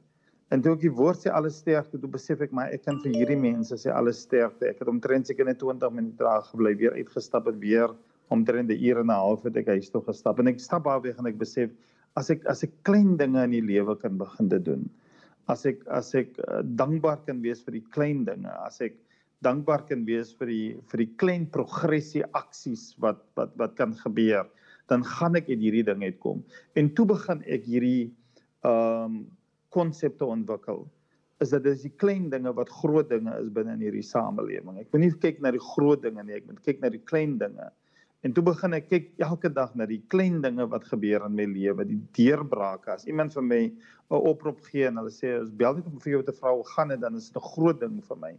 En 0.52 0.62
toe 0.62 0.74
ek 0.74 0.82
die 0.82 0.92
woord 0.92 1.18
sê 1.18 1.32
alle 1.32 1.50
sterkte, 1.50 2.00
toe 2.00 2.10
besef 2.10 2.42
ek 2.42 2.52
maar 2.52 2.70
ek 2.72 2.84
kan 2.84 3.00
vir 3.00 3.12
hierdie 3.12 3.40
mense 3.40 3.74
sê 3.74 3.92
alle 3.92 4.12
sterkte. 4.12 4.70
Ek 4.70 4.80
het 4.80 4.88
omtrent 4.88 5.28
seker 5.28 5.46
net 5.46 5.60
20 5.60 5.92
minute 5.92 6.18
daar 6.18 6.42
gebly, 6.42 6.76
weer 6.76 6.94
uitgestap 6.94 7.48
en 7.48 7.60
weer 7.60 7.90
omtrent 8.30 8.70
'n 8.70 8.84
uur 8.84 9.00
en 9.00 9.08
'n 9.08 9.20
half 9.24 9.44
het 9.44 9.58
ek 9.58 9.68
huis 9.68 9.90
toe 9.90 10.02
gestap 10.02 10.40
en 10.40 10.48
ek 10.48 10.60
stap 10.60 10.84
daar 10.86 11.02
weg 11.02 11.18
en 11.20 11.28
ek 11.28 11.38
besef 11.38 11.70
as 12.16 12.30
ek 12.30 12.46
as 12.46 12.64
ek 12.64 12.72
klein 12.84 13.18
dinge 13.18 13.44
in 13.44 13.52
die 13.52 13.62
lewe 13.62 13.96
kan 13.96 14.18
begin 14.18 14.50
te 14.50 14.60
doen 14.60 14.90
as 15.52 15.66
ek 15.68 15.84
as 15.92 16.14
ek 16.16 16.38
uh, 16.48 16.62
dankbaar 16.64 17.24
kan 17.28 17.42
wees 17.44 17.64
vir 17.66 17.80
die 17.80 17.86
klein 17.96 18.24
dinge, 18.28 18.52
as 18.64 18.80
ek 18.84 18.96
dankbaar 19.44 19.84
kan 19.90 20.06
wees 20.08 20.32
vir 20.40 20.52
die 20.52 20.68
vir 20.92 21.04
die 21.04 21.12
klein 21.20 21.48
progressie 21.52 22.24
aksies 22.38 22.94
wat 23.04 23.22
wat 23.40 23.56
wat 23.60 23.76
kan 23.80 23.96
gebeur, 24.04 24.48
dan 24.92 25.04
gaan 25.04 25.36
ek 25.40 25.50
uit 25.52 25.60
hierdie 25.60 25.86
ding 25.88 26.04
uitkom. 26.04 26.44
En 26.80 26.92
toe 26.96 27.08
begin 27.14 27.44
ek 27.46 27.68
hierdie 27.70 28.12
ehm 28.64 29.08
um, 29.20 29.24
konsepte 29.74 30.26
ontwikkel. 30.30 30.84
Is 31.42 31.50
dat 31.50 31.64
dis 31.66 31.82
die 31.82 31.96
klein 31.98 32.28
dinge 32.30 32.52
wat 32.54 32.70
groot 32.70 33.08
dinge 33.10 33.34
is 33.42 33.48
binne 33.56 33.74
in 33.74 33.82
hierdie 33.82 34.06
samelewing. 34.06 34.78
Ek 34.84 34.92
moet 34.94 35.02
nie 35.02 35.10
kyk 35.24 35.40
na 35.42 35.50
die 35.52 35.64
groot 35.74 36.04
dinge 36.04 36.22
nie, 36.24 36.38
ek 36.38 36.46
moet 36.46 36.60
kyk 36.62 36.84
na 36.84 36.92
die 36.94 37.02
klein 37.10 37.40
dinge. 37.42 37.72
En 38.24 38.32
toe 38.32 38.44
begin 38.48 38.77
ek 38.77 38.86
kyk 38.88 39.10
elke 39.25 39.50
dag 39.51 39.74
na 39.75 39.86
die 39.89 40.00
klein 40.12 40.38
dinge 40.44 40.63
wat 40.72 40.86
gebeur 40.88 41.25
in 41.27 41.36
my 41.36 41.44
lewe, 41.50 41.84
die 41.89 42.00
deurbrake. 42.15 42.94
As 42.94 43.03
iemand 43.10 43.34
vir 43.36 43.44
my 43.44 43.62
'n 43.68 44.22
oproep 44.32 44.62
gee 44.70 44.88
en 44.88 44.98
hulle 45.01 45.12
sê 45.12 45.34
ons 45.39 45.51
bel 45.51 45.75
net 45.75 45.88
om 45.92 46.00
vir 46.00 46.13
jou 46.13 46.24
te 46.24 46.36
vra 46.38 46.53
hoe 46.56 46.63
gaan 46.75 46.94
dit, 46.94 47.01
dan 47.01 47.15
is 47.15 47.27
dit 47.30 47.42
'n 47.42 47.50
groot 47.53 47.80
ding 47.80 48.00
vir 48.01 48.18
my. 48.18 48.34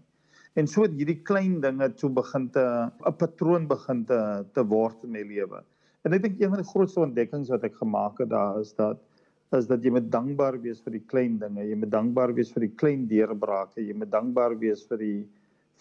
En 0.57 0.67
so 0.67 0.83
het 0.83 0.93
hierdie 0.97 1.21
klein 1.23 1.61
dinge 1.61 1.89
toe 2.01 2.11
begin 2.11 2.49
te 2.51 2.65
'n 3.07 3.17
patroon 3.19 3.67
begin 3.69 4.05
te 4.05 4.47
te 4.55 4.63
word 4.63 5.05
in 5.05 5.13
my 5.13 5.23
lewe. 5.23 5.63
En 6.05 6.13
ek 6.13 6.23
dink 6.23 6.41
een 6.41 6.49
van 6.49 6.63
die 6.63 6.73
grootste 6.73 7.01
ontdekkings 7.01 7.49
wat 7.49 7.65
ek 7.65 7.75
gemaak 7.75 8.19
het 8.19 8.29
daar 8.31 8.61
is 8.61 8.73
dat 8.73 8.99
is 9.53 9.67
dat 9.67 9.85
jy 9.85 9.91
moet 9.91 10.11
dankbaar 10.11 10.61
wees 10.63 10.81
vir 10.81 10.93
die 10.93 11.07
klein 11.07 11.39
dinge. 11.39 11.63
Jy 11.63 11.77
moet 11.77 11.91
dankbaar 11.91 12.35
wees 12.35 12.53
vir 12.53 12.61
die 12.61 12.75
klein 12.75 13.07
deurbrake. 13.07 13.81
Jy 13.81 13.95
moet 13.95 14.11
dankbaar 14.11 14.59
wees 14.59 14.87
vir 14.89 14.99
die 14.99 15.29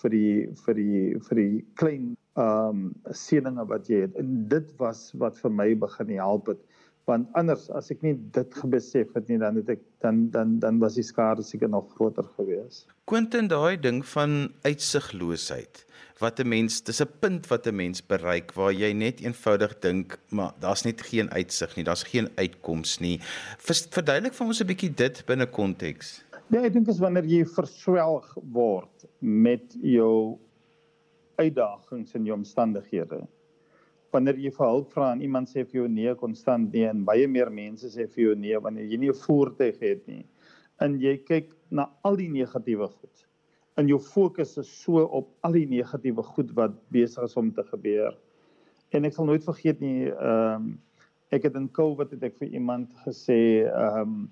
vir 0.01 0.09
die 0.09 0.49
vir 0.65 0.75
die 0.79 0.99
vir 1.29 1.41
die 1.41 1.65
klein 1.75 2.13
ehm 2.33 2.69
um, 2.69 2.85
seëninge 3.13 3.65
wat 3.69 3.89
jy 3.91 4.05
het. 4.07 4.15
En 4.17 4.47
dit 4.49 4.69
was 4.79 5.11
wat 5.21 5.37
vir 5.37 5.53
my 5.53 5.73
begin 5.77 6.15
help 6.17 6.47
het. 6.53 6.61
Want 7.05 7.27
anders 7.37 7.67
as 7.75 7.91
ek 7.91 8.01
nie 8.01 8.15
dit 8.35 8.55
gebesef 8.55 9.11
het 9.13 9.27
nie, 9.29 9.37
dan 9.37 9.59
het 9.59 9.69
ek 9.75 9.81
dan 10.01 10.29
dan 10.31 10.59
dan 10.63 10.79
was 10.79 10.95
die 10.95 11.05
skade 11.05 11.43
seker 11.43 11.69
nog 11.69 11.91
groter 11.97 12.25
geweest. 12.37 12.87
Quentin 13.05 13.51
daai 13.51 13.77
ding 13.77 14.01
van 14.15 14.53
uitsigloosheid 14.63 15.85
wat 16.23 16.39
'n 16.39 16.47
mens 16.47 16.81
dis 16.81 17.01
'n 17.01 17.11
punt 17.19 17.47
wat 17.47 17.67
'n 17.67 17.75
mens 17.75 18.01
bereik 18.01 18.53
waar 18.53 18.73
jy 18.73 18.91
net 18.93 19.19
eenvoudig 19.19 19.79
dink 19.79 20.19
maar 20.29 20.53
daar's 20.59 20.83
net 20.83 21.01
geen 21.01 21.29
uitsig 21.31 21.75
nie 21.75 21.83
daar's 21.83 22.03
geen 22.03 22.29
uitkoms 22.35 22.99
nie 22.99 23.19
verduidelik 23.57 24.33
vir 24.33 24.47
ons 24.47 24.61
'n 24.61 24.67
bietjie 24.71 24.93
dit 24.93 25.23
binne 25.25 25.47
konteks 25.59 26.23
Ja, 26.53 26.59
ek 26.61 26.75
dink 26.75 26.89
as 26.91 26.99
wanneer 27.01 27.25
jy 27.25 27.39
verswelg 27.49 28.27
word 28.53 29.07
met 29.25 29.71
jou 29.81 30.37
uitdagings 31.41 32.13
in 32.13 32.27
jou 32.27 32.35
omstandighede. 32.35 33.23
Wanneer 34.13 34.37
jy 34.37 34.51
vir 34.53 34.67
hulp 34.69 34.91
vra 34.93 35.07
en 35.15 35.23
iemand 35.25 35.49
sê 35.49 35.63
vir 35.63 35.79
jou 35.79 35.87
nee 35.89 36.13
konstant 36.19 36.69
nee 36.75 36.85
en 36.85 37.01
baie 37.07 37.25
meer 37.25 37.49
mense 37.49 37.89
sê 37.89 38.05
vir 38.05 38.21
jou 38.27 38.35
nee 38.37 38.59
wanneer 38.61 38.85
jy 38.85 38.99
nie 39.01 39.09
'n 39.09 39.17
voertuig 39.23 39.79
het 39.81 40.05
nie. 40.07 40.27
En 40.79 40.99
jy 41.01 41.15
kyk 41.25 41.49
na 41.71 41.87
al 42.05 42.21
die 42.21 42.29
negatiewe 42.29 42.85
goed. 42.85 43.25
En 43.75 43.89
jou 43.89 43.97
fokus 43.97 44.55
is 44.57 44.69
so 44.69 45.01
op 45.09 45.33
al 45.41 45.57
die 45.57 45.65
negatiewe 45.65 46.21
goed 46.21 46.53
wat 46.53 46.77
besig 46.91 47.23
is 47.23 47.35
om 47.35 47.51
te 47.51 47.63
gebeur. 47.63 48.13
En 48.91 49.05
ek 49.05 49.13
sal 49.13 49.25
nooit 49.25 49.43
vergeet 49.43 49.81
nie, 49.81 50.11
ehm 50.11 50.69
um, 50.69 50.79
ek 51.31 51.49
het 51.49 51.55
in 51.55 51.71
COVID 51.71 52.11
het 52.11 52.23
ek 52.23 52.37
vir 52.37 52.53
iemand 52.53 52.93
gesê, 53.07 53.65
ehm 53.65 54.01
um, 54.01 54.29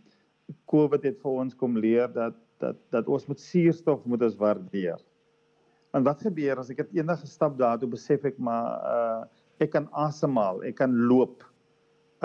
COVID 0.72 1.04
het 1.08 1.20
vir 1.22 1.44
ons 1.44 1.56
kom 1.58 1.78
leer 1.78 2.12
dat 2.14 2.38
dat 2.62 2.78
dat 2.94 3.08
ons 3.10 3.26
met 3.28 3.40
suurstof 3.42 4.04
moet 4.06 4.22
ons 4.28 4.38
waardeer. 4.38 5.00
En 5.98 6.06
wat 6.08 6.22
gebeur 6.24 6.60
as 6.62 6.70
ek 6.72 6.84
het 6.86 6.92
eendag 6.96 7.24
gestap 7.26 7.58
daar 7.60 7.80
toe 7.82 7.90
besef 7.92 8.26
ek 8.30 8.38
maar 8.40 8.68
uh 8.96 9.22
ek 9.62 9.76
kan 9.76 9.86
asemhaal, 9.94 10.64
ek 10.66 10.80
kan 10.80 10.94
loop. 11.10 11.44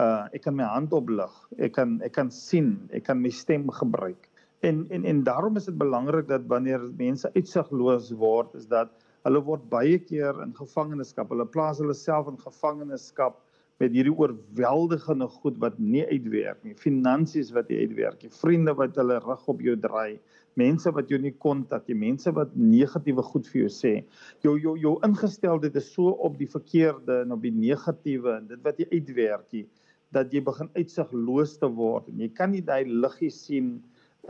Uh 0.00 0.28
ek 0.32 0.46
kan 0.46 0.56
my 0.56 0.68
hand 0.68 0.92
oplig, 0.96 1.32
ek 1.58 1.74
kan 1.76 1.98
ek 2.06 2.14
kan 2.16 2.30
sien, 2.32 2.76
ek 2.96 3.08
kan 3.08 3.20
my 3.20 3.32
stem 3.32 3.68
gebruik. 3.80 4.28
En 4.64 4.86
en 4.90 5.04
en 5.04 5.24
daarom 5.24 5.56
is 5.56 5.68
dit 5.68 5.78
belangrik 5.78 6.28
dat 6.28 6.46
wanneer 6.52 6.84
mense 6.96 7.32
uitsigloos 7.34 8.12
word, 8.20 8.54
is 8.54 8.66
dat 8.66 8.92
hulle 9.26 9.42
word 9.42 9.66
baie 9.68 9.98
keer 9.98 10.38
in 10.44 10.54
gevangenskap. 10.54 11.32
Hulle 11.34 11.48
plaas 11.50 11.82
hulle 11.82 11.96
self 11.96 12.30
in 12.30 12.38
gevangenskap 12.40 13.42
met 13.82 13.92
hierdie 13.92 14.14
oorweldigende 14.14 15.28
goed 15.28 15.58
wat 15.60 15.78
nie 15.78 16.04
uitwerk 16.08 16.62
nie. 16.64 16.74
Finansies 16.80 17.52
wat 17.52 17.68
nie 17.68 17.82
uitwerk 17.84 18.22
nie. 18.24 18.32
Vriende 18.32 18.72
wat 18.78 18.96
hulle 18.96 19.18
rug 19.24 19.48
op 19.52 19.60
jou 19.64 19.76
draai. 19.80 20.18
Mense 20.56 20.92
wat 20.96 21.10
jou 21.12 21.18
nie 21.20 21.34
kontak 21.44 21.88
nie. 21.90 21.98
Mense 22.06 22.32
wat 22.36 22.54
negatiewe 22.56 23.24
goed 23.32 23.48
vir 23.52 23.66
jou 23.66 23.72
sê. 23.72 23.92
Jou 24.44 24.56
jou 24.62 24.76
jou 24.80 24.94
ingesteldheid 25.04 25.76
is 25.76 25.90
so 25.92 26.14
op 26.24 26.38
die 26.40 26.48
verkeerde 26.48 27.20
en 27.26 27.36
op 27.36 27.44
die 27.44 27.52
negatiewe 27.52 28.38
en 28.38 28.48
dit 28.54 28.64
wat 28.64 28.80
jy 28.80 28.88
uitwerk 28.94 29.52
nie 29.52 29.66
dat 30.14 30.32
jy 30.32 30.40
begin 30.46 30.70
uitsigloos 30.76 31.56
te 31.60 31.68
word 31.68 32.06
en 32.08 32.20
jy 32.22 32.28
kan 32.32 32.52
nie 32.54 32.62
daai 32.64 32.86
liggie 32.86 33.32
sien 33.34 33.72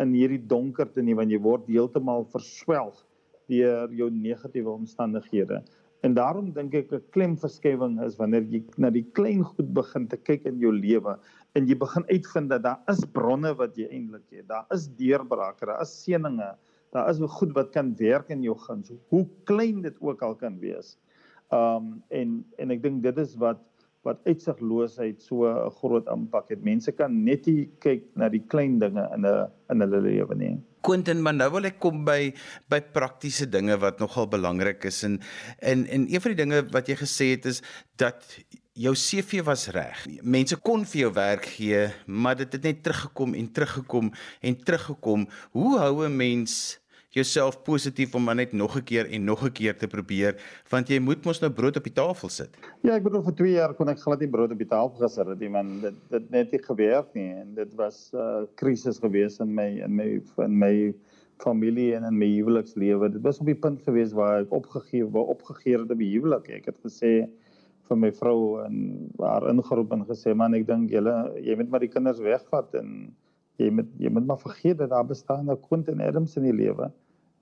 in 0.02 0.14
hierdie 0.16 0.40
donkerte 0.50 1.04
nie 1.04 1.14
want 1.16 1.32
jy 1.32 1.40
word 1.42 1.68
heeltemal 1.70 2.26
verswelg 2.32 3.02
deur 3.46 3.92
jou 3.94 4.08
negatiewe 4.10 4.72
omstandighede. 4.72 5.60
En 6.04 6.14
daarom 6.14 6.52
dink 6.52 6.74
ek 6.74 6.92
'n 6.92 7.02
klemverskywing 7.10 8.00
is 8.04 8.16
wanneer 8.16 8.42
jy 8.42 8.62
na 8.76 8.90
die 8.90 9.06
klein 9.16 9.42
goed 9.44 9.72
begin 9.74 10.06
te 10.08 10.16
kyk 10.16 10.44
in 10.44 10.58
jou 10.58 10.72
lewe 10.72 11.18
en 11.56 11.66
jy 11.66 11.74
begin 11.74 12.04
uitvind 12.10 12.50
dat 12.50 12.62
daar 12.62 12.82
is 12.88 13.04
bronne 13.12 13.54
wat 13.54 13.76
jy 13.76 13.88
eintlik 13.88 14.28
het. 14.30 14.48
Daar 14.48 14.66
is 14.70 14.88
deurbrake, 14.88 15.66
daar 15.66 15.80
is 15.80 16.04
seëninge, 16.04 16.54
daar 16.92 17.10
is 17.10 17.20
goed 17.38 17.54
wat 17.54 17.72
kan 17.72 17.94
werk 17.96 18.30
in 18.30 18.42
jou 18.42 18.54
guns, 18.54 18.92
hoe 19.08 19.26
klein 19.44 19.82
dit 19.82 19.96
ook 20.00 20.22
al 20.22 20.34
kan 20.34 20.58
wees. 20.60 20.98
Um 21.50 22.02
en 22.10 22.44
en 22.58 22.70
ek 22.70 22.82
dink 22.82 23.02
dit 23.02 23.18
is 23.18 23.36
wat 23.36 23.62
wat 24.06 24.20
uitsigloosheid 24.26 25.22
so 25.22 25.46
'n 25.46 25.70
groot 25.80 26.06
impak 26.06 26.48
het. 26.48 26.62
Mense 26.62 26.92
kan 26.92 27.24
net 27.24 27.46
nie 27.46 27.68
kyk 27.80 28.04
na 28.14 28.28
die 28.28 28.44
klein 28.52 28.78
dinge 28.78 29.08
in 29.14 29.26
'n 29.26 29.50
in 29.70 29.80
hulle 29.80 30.00
lewe 30.00 30.34
nie. 30.34 30.58
Quentin, 30.86 31.22
maar 31.22 31.34
nou 31.34 31.50
wil 31.56 31.66
ek 31.68 31.80
kom 31.82 32.04
by 32.06 32.30
by 32.70 32.80
praktiese 32.94 33.48
dinge 33.50 33.74
wat 33.82 33.98
nogal 34.02 34.28
belangrik 34.30 34.86
is 34.90 35.02
en 35.08 35.18
en 35.58 35.86
en 35.86 36.06
een 36.06 36.22
van 36.22 36.34
die 36.34 36.42
dinge 36.44 36.62
wat 36.74 36.88
jy 36.90 36.96
gesê 37.02 37.32
het 37.34 37.50
is 37.50 37.62
dat 37.98 38.22
jou 38.76 38.92
CV 38.94 39.40
was 39.44 39.66
reg. 39.72 40.04
Mense 40.22 40.58
kon 40.60 40.84
vir 40.84 41.06
jou 41.06 41.12
werk 41.16 41.46
gee, 41.56 41.86
maar 42.06 42.36
dit 42.36 42.52
het 42.52 42.66
net 42.68 42.82
teruggekom 42.84 43.34
en 43.34 43.52
teruggekom 43.52 44.10
en 44.40 44.58
teruggekom. 44.68 45.28
Hoe 45.56 45.78
hou 45.80 46.04
'n 46.04 46.16
mens 46.16 46.78
jouself 47.16 47.58
positief 47.64 48.14
om 48.14 48.28
net 48.34 48.52
nog 48.52 48.76
'n 48.76 48.84
keer 48.84 49.10
en 49.10 49.24
nog 49.24 49.44
'n 49.44 49.52
keer 49.52 49.76
te 49.76 49.86
probeer 49.86 50.36
want 50.70 50.88
jy 50.88 50.98
moet 51.00 51.24
mos 51.24 51.40
nou 51.40 51.50
brood 51.50 51.76
op 51.76 51.84
die 51.84 51.92
tafel 51.92 52.28
sit. 52.28 52.50
Ja, 52.82 52.94
ek 52.94 53.02
bedoel 53.02 53.22
vir 53.22 53.34
2 53.34 53.52
jaar 53.52 53.74
kon 53.74 53.88
ek 53.88 53.98
glad 53.98 54.20
nie 54.20 54.28
brood 54.28 54.52
op 54.52 54.58
die 54.58 54.68
tafel 54.68 54.96
gesit 55.00 55.26
het 55.26 55.40
nie 55.40 55.50
want 55.50 55.82
dit 55.82 55.94
dit 56.10 56.30
net 56.30 56.52
nie 56.52 56.62
gewerk 56.62 57.14
nie 57.14 57.32
en 57.32 57.54
dit 57.54 57.74
was 57.74 58.10
'n 58.12 58.16
uh, 58.16 58.44
krisis 58.54 58.98
gewees 58.98 59.40
in 59.40 59.54
my 59.54 59.68
in 59.84 59.96
my 59.96 60.20
in 60.44 60.58
my 60.58 60.94
familie 61.38 61.94
en 61.94 62.04
in 62.04 62.18
my 62.18 62.26
huwelikslewe. 62.26 63.12
Dit 63.12 63.22
was 63.22 63.40
op 63.40 63.46
die 63.46 63.54
punt 63.54 63.82
gewees 63.82 64.12
waar 64.12 64.40
ek 64.40 64.52
opgegee 64.52 65.04
waar 65.04 65.28
opgegee 65.34 65.78
het 65.78 65.90
op 65.90 65.98
die 65.98 66.12
huwelik. 66.12 66.48
Ek 66.48 66.66
het 66.66 66.78
gesê 66.84 67.28
vir 67.88 67.96
my 67.96 68.10
vrou 68.12 68.64
en 68.64 68.76
haar 69.20 69.48
ingeroep 69.50 69.92
en 69.92 70.04
gesê 70.08 70.34
man 70.34 70.54
ek 70.54 70.66
dink 70.66 70.90
julle 70.90 71.14
jy 71.44 71.56
moet 71.56 71.70
maar 71.70 71.84
die 71.84 71.92
kinders 71.92 72.18
wegvat 72.18 72.74
en 72.80 73.14
jy 73.60 73.70
moet 73.72 73.90
jy 74.00 74.10
moet 74.12 74.26
maar 74.26 74.40
vergeet 74.40 74.78
dat 74.78 74.90
daar 74.90 75.06
bestaan 75.06 75.50
'n 75.50 75.60
Quentin 75.68 76.00
Adams 76.00 76.36
in 76.36 76.48
die 76.48 76.56
lewe. 76.64 76.90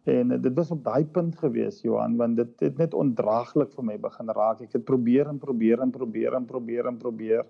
En 0.05 0.35
dit 0.41 0.55
was 0.55 0.71
op 0.71 0.85
daai 0.85 1.05
punt 1.05 1.37
gewees 1.41 1.81
Johan 1.83 2.17
want 2.21 2.37
dit 2.37 2.61
het 2.61 2.81
net 2.81 2.95
ondraaglik 2.95 3.73
vir 3.73 3.85
my 3.89 3.99
begin 4.01 4.33
raak. 4.37 4.61
Ek 4.61 4.77
het 4.77 4.85
probeer 4.85 5.31
en 5.33 5.39
probeer 5.41 5.81
en 5.81 5.93
probeer 5.95 6.37
en 6.37 6.49
probeer 6.49 6.89
en 6.91 6.99
probeer. 7.01 7.45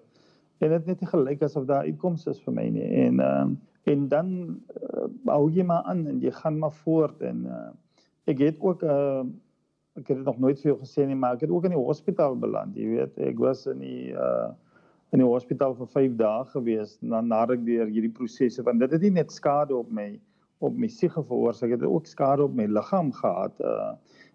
En 0.63 0.71
dit 0.71 0.87
net 0.87 1.01
nie 1.01 1.11
gelyk 1.11 1.43
asof 1.43 1.67
daar 1.67 1.89
uitkomste 1.89 2.31
is 2.31 2.43
vir 2.45 2.55
my 2.55 2.69
nie. 2.77 2.91
En 3.07 3.23
uh, 3.25 3.47
en 3.91 4.05
dan 4.09 4.29
uh, 4.55 5.09
hou 5.29 5.49
jy 5.53 5.67
maar 5.67 5.83
aan 5.91 6.07
en 6.09 6.21
jy 6.23 6.31
gaan 6.33 6.61
maar 6.63 6.73
voort 6.85 7.21
en 7.27 7.43
uh, 7.45 7.65
ek 8.31 8.39
het 8.39 8.61
ook 8.63 8.85
'n 8.87 8.95
uh, 8.95 9.25
ek 9.95 10.09
het 10.09 10.17
dit 10.17 10.27
nog 10.27 10.39
nooit 10.43 10.59
vir 10.59 10.73
jou 10.73 10.79
gesê 10.81 11.07
nie, 11.07 11.15
maar 11.15 11.37
ek 11.37 11.45
het 11.47 11.51
ook 11.51 11.67
in 11.69 11.75
die 11.77 11.87
hospitaal 11.87 12.39
beland. 12.39 12.75
Jy 12.77 12.87
weet, 12.97 13.19
ek 13.31 13.39
was 13.39 13.67
in 13.71 13.83
die 13.83 14.13
uh 14.13 14.53
in 15.15 15.21
die 15.23 15.29
hospitaal 15.29 15.77
vir 15.79 15.87
5 15.87 16.15
dae 16.19 16.45
gewees 16.51 16.97
na 17.01 17.21
nadat 17.23 17.61
ek 17.61 17.67
deur 17.67 17.87
hierdie 17.87 18.11
prosesse 18.11 18.63
want 18.67 18.81
dit 18.83 18.91
het 18.91 19.05
nie 19.05 19.13
net 19.15 19.31
skade 19.31 19.77
op 19.77 19.93
my 19.95 20.09
op 20.68 20.76
my 20.76 20.88
siege 20.88 21.23
veroorsaak 21.23 21.71
het, 21.75 21.80
het 21.80 21.90
ook 21.90 22.06
skade 22.06 22.44
op 22.44 22.54
my 22.54 22.66
liggaam 22.66 23.12
gehad. 23.12 23.61
Uh 23.61 23.94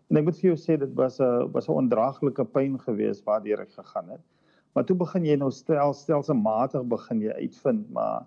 en 0.09 0.17
ek 0.17 0.23
moet 0.25 0.37
vir 0.41 0.47
jou 0.47 0.57
sê 0.57 0.75
dit 0.81 0.93
was 0.97 1.19
'n 1.21 1.51
was 1.53 1.67
'n 1.69 1.77
ondraaglike 1.83 2.45
pyn 2.55 2.79
geweest 2.81 3.25
waardeur 3.25 3.61
ek 3.61 3.73
gegaan 3.77 4.09
het. 4.09 4.23
Maar 4.73 4.85
toe 4.85 4.95
begin 4.97 5.25
jy 5.25 5.35
nou 5.37 5.51
stel 5.51 5.93
stelselmatig 5.93 6.87
begin 6.89 7.21
jy 7.21 7.33
uitvind 7.45 7.91
maar 7.93 8.25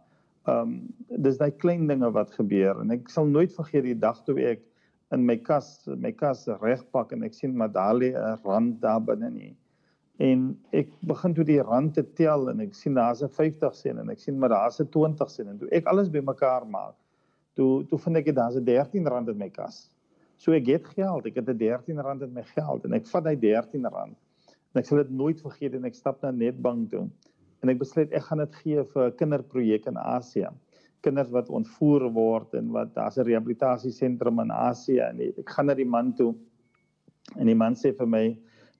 Ehm 0.50 0.59
um, 0.59 1.18
dis 1.23 1.37
daai 1.38 1.52
klein 1.62 1.87
dinge 1.87 2.09
wat 2.11 2.32
gebeur 2.35 2.80
en 2.82 2.90
ek 2.90 3.11
sal 3.14 3.28
nooit 3.30 3.52
vergeet 3.54 3.85
die 3.87 3.99
dag 4.04 4.16
toe 4.26 4.35
ek 4.42 4.64
in 5.14 5.23
my 5.28 5.37
kas 5.38 5.68
my 5.87 6.11
kas 6.18 6.49
regpak 6.62 7.12
en 7.14 7.23
ek 7.23 7.37
sien 7.37 7.54
Madali 7.61 8.09
'n 8.11 8.40
rand 8.42 8.80
daar 8.82 9.04
binne 9.11 9.30
nie. 9.30 9.52
En 10.18 10.59
ek 10.73 10.90
begin 11.06 11.35
toe 11.35 11.44
die 11.47 11.61
rand 11.62 11.94
te 11.94 12.02
tel 12.18 12.50
en 12.50 12.61
ek 12.61 12.75
sien 12.75 12.99
daar's 12.99 13.23
'n 13.23 13.30
50 13.30 13.76
sen 13.76 14.02
en 14.02 14.11
ek 14.11 14.18
sien 14.18 14.38
maar 14.38 14.49
daar's 14.49 14.80
'n 14.80 14.90
20 14.90 15.30
sen 15.30 15.49
en 15.49 15.59
toe 15.59 15.68
ek 15.71 15.87
alles 15.87 16.11
bymekaar 16.11 16.66
maak. 16.66 16.99
Toe 17.59 17.85
toe 17.88 17.99
vind 17.99 18.16
ek 18.16 18.35
daar's 18.35 18.56
'n 18.56 18.64
13 18.64 19.06
rand 19.06 19.28
in 19.28 19.38
my 19.38 19.49
kas. 19.50 19.90
So 20.37 20.52
ek 20.52 20.66
het 20.66 20.87
geld, 20.97 21.26
ek 21.26 21.37
het 21.37 21.49
'n 21.49 21.59
13 21.59 22.00
rand 22.00 22.23
in 22.23 22.32
my 22.32 22.42
geld 22.42 22.85
en 22.85 22.92
ek 22.92 23.06
vat 23.06 23.25
daai 23.25 23.37
13 23.37 23.87
rand. 23.87 24.16
En 24.75 24.80
ek 24.80 24.87
sal 24.87 24.99
dit 24.99 25.11
nooit 25.11 25.40
vergeet 25.40 25.75
en 25.75 25.85
ek 25.85 25.94
stap 25.94 26.23
na 26.23 26.30
Netbank 26.30 26.90
toe 26.90 27.09
en 27.62 27.68
ek 27.68 27.78
besluit 27.78 28.12
ek 28.12 28.23
gaan 28.23 28.38
dit 28.38 28.54
gee 28.62 28.85
vir 28.85 29.06
'n 29.06 29.16
kinderprojek 29.16 29.87
in 29.87 29.97
Asië. 29.97 30.49
Kinders 31.02 31.30
wat 31.30 31.50
ontvoer 31.50 32.11
word 32.12 32.54
en 32.54 32.73
wat 32.73 32.94
daar's 32.94 33.18
'n 33.18 33.26
rehabilitasiesentrum 33.26 34.40
in 34.40 34.50
Asië 34.50 35.00
en 35.11 35.21
ek 35.21 35.50
gaan 35.50 35.66
na 35.66 35.75
die 35.75 35.85
man 35.97 36.12
toe 36.12 36.35
en 37.38 37.47
die 37.47 37.54
man 37.54 37.75
sê 37.75 37.94
vir 37.97 38.06
my 38.06 38.37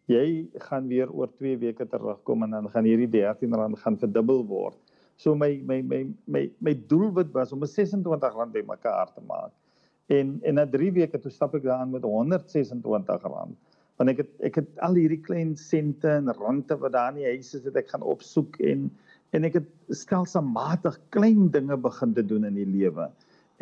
jy 0.09 0.49
gaan 0.67 0.89
weer 0.89 1.11
oor 1.13 1.29
2 1.39 1.59
weke 1.59 1.87
terugkom 1.87 2.43
en 2.43 2.51
dan 2.51 2.69
gaan 2.71 2.85
hierdie 2.85 3.11
13 3.11 3.55
rand 3.55 3.79
gaan 3.79 3.99
verdubbel 3.99 4.47
word. 4.47 4.82
So 5.23 5.35
my 5.39 5.53
my 5.71 5.79
my 5.87 6.01
my 6.27 6.45
my 6.59 6.75
doelwit 6.91 7.31
was 7.35 7.53
om 7.55 7.63
'n 7.63 7.71
26 7.71 8.35
rand 8.39 8.53
bymekaar 8.53 9.13
te 9.15 9.23
maak. 9.27 9.53
En 10.07 10.39
en 10.43 10.55
na 10.55 10.67
3 10.67 10.93
weke 10.93 11.19
toe 11.19 11.31
stap 11.31 11.55
ek 11.55 11.63
daaraan 11.69 11.95
met 11.95 12.03
126 12.03 13.29
rand 13.35 13.57
want 14.01 14.11
ek 14.11 14.23
het 14.23 14.31
ek 14.49 14.57
het 14.59 14.71
al 14.87 14.97
hierdie 14.99 15.21
klein 15.23 15.53
sente 15.61 16.09
en 16.11 16.33
rande 16.39 16.77
wat 16.81 16.95
daar 16.97 17.13
in 17.13 17.21
die 17.21 17.29
huis 17.35 17.53
is 17.55 17.67
wat 17.69 17.77
ek 17.83 17.93
gaan 17.93 18.07
opsoek 18.15 18.59
en 18.73 18.89
en 19.37 19.47
ek 19.49 19.61
het 19.61 19.69
stelselmatig 20.03 20.99
klein 21.15 21.51
dinge 21.55 21.77
begin 21.77 22.15
te 22.17 22.25
doen 22.27 22.45
in 22.45 22.59
die 22.59 22.69
lewe. 22.69 23.07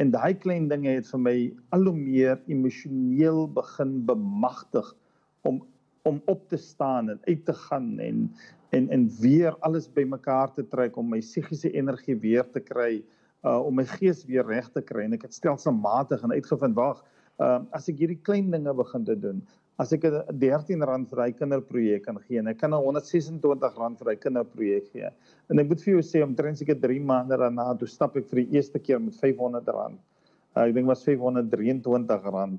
En 0.02 0.10
daai 0.10 0.34
klein 0.34 0.66
dinge 0.70 0.96
het 0.96 1.06
vir 1.12 1.20
my 1.26 1.36
al 1.76 1.84
hoe 1.90 1.98
meer 1.98 2.40
emosioneel 2.50 3.44
begin 3.60 4.00
bemagtig 4.08 4.94
om 5.46 5.60
om 6.08 6.22
op 6.32 6.46
te 6.48 6.56
staan 6.56 7.10
en 7.12 7.20
uit 7.28 7.44
te 7.44 7.52
gaan 7.52 7.98
en 8.00 8.22
en 8.76 8.90
en 8.90 9.06
weer 9.20 9.56
alles 9.66 9.88
bymekaar 9.88 10.52
te 10.54 10.66
trek 10.68 10.96
om 10.96 11.08
my 11.10 11.20
psigiese 11.20 11.72
energie 11.72 12.16
weer 12.16 12.46
te 12.52 12.60
kry 12.60 13.02
uh 13.44 13.58
om 13.66 13.74
my 13.74 13.86
gees 13.96 14.24
weer 14.28 14.46
reg 14.46 14.68
te 14.72 14.82
kry 14.82 15.04
en 15.04 15.16
ek 15.16 15.28
het 15.28 15.34
stelselmatig 15.34 16.22
en 16.22 16.36
uitgevind 16.36 16.76
wag 16.76 17.04
uh 17.40 17.58
as 17.76 17.88
ek 17.88 18.02
hierdie 18.02 18.20
klein 18.28 18.50
dinge 18.50 18.74
begin 18.74 19.04
te 19.04 19.16
doen 19.16 19.42
as 19.80 19.94
ek 19.96 20.04
'n 20.04 20.20
R13 20.36 21.06
vir 21.08 21.20
hy 21.24 21.30
kinderprojek 21.32 22.02
kan 22.04 22.18
gee 22.26 22.38
en 22.38 22.48
ek 22.52 22.58
kan 22.60 22.74
'n 22.74 22.82
R126 22.84 23.96
vir 24.00 24.10
hy 24.12 24.16
kinderprojek 24.24 24.86
gee. 24.92 25.08
En 25.48 25.58
ek 25.58 25.68
moet 25.68 25.80
vir 25.84 25.94
jou 25.94 26.02
sê 26.04 26.22
omtrent 26.22 26.58
seker 26.58 26.76
3 26.76 27.00
maande 27.00 27.38
daarna 27.40 27.72
toe 27.78 27.88
stap 27.88 28.16
ek 28.16 28.28
vir 28.28 28.44
die 28.44 28.58
eerste 28.58 28.78
keer 28.78 29.00
met 29.00 29.16
R500. 29.16 29.96
Uh, 30.56 30.66
ek 30.66 30.74
dink 30.74 30.86
was 30.86 31.06
R523. 31.06 32.58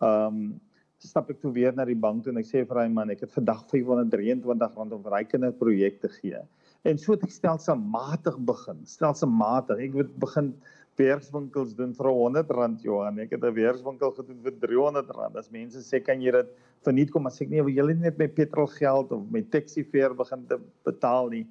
Um 0.00 0.60
stap 1.08 1.30
ek 1.30 1.40
toe 1.42 1.52
weer 1.52 1.72
na 1.74 1.84
die 1.84 1.98
bank 1.98 2.24
toe 2.24 2.32
en 2.32 2.38
ek 2.38 2.46
sê 2.48 2.64
vir 2.68 2.82
hy 2.82 2.88
man 2.88 3.10
ek 3.10 3.24
het 3.26 3.32
vandag 3.34 3.64
R523 3.66 4.94
om 4.96 5.02
vir 5.02 5.16
hy 5.16 5.24
kinderprojek 5.24 6.00
te 6.00 6.08
gee. 6.20 6.42
En 6.84 6.98
so 6.98 7.14
het 7.14 7.24
ek 7.26 7.34
stelselmatig 7.34 8.38
begin, 8.46 8.80
stelselmatig. 8.90 9.82
Ek 9.86 9.98
het 10.00 10.14
begin 10.22 10.52
werkswinkels 11.00 11.74
doen 11.78 11.94
vir 11.96 12.08
R100 12.10 12.82
Johan. 12.84 13.18
Ek 13.22 13.30
het 13.34 13.44
'n 13.44 13.54
werkswinkel 13.54 14.12
gedoen 14.18 14.40
vir 14.42 14.52
R300. 14.52 15.36
As 15.38 15.50
mense 15.50 15.80
sê 15.82 16.02
kan 16.04 16.20
jy 16.20 16.32
dit 16.32 16.48
verniet 16.84 17.10
kom 17.10 17.26
as 17.26 17.40
ek 17.40 17.50
nie 17.50 17.62
wil 17.62 17.74
julle 17.74 17.94
net 17.94 18.18
met 18.18 18.34
petrol 18.34 18.66
geld 18.66 19.12
of 19.12 19.22
met 19.30 19.50
taxi 19.50 19.84
fare 19.84 20.14
begin 20.14 20.46
te 20.46 20.58
betaal 20.84 21.30
nie. 21.30 21.46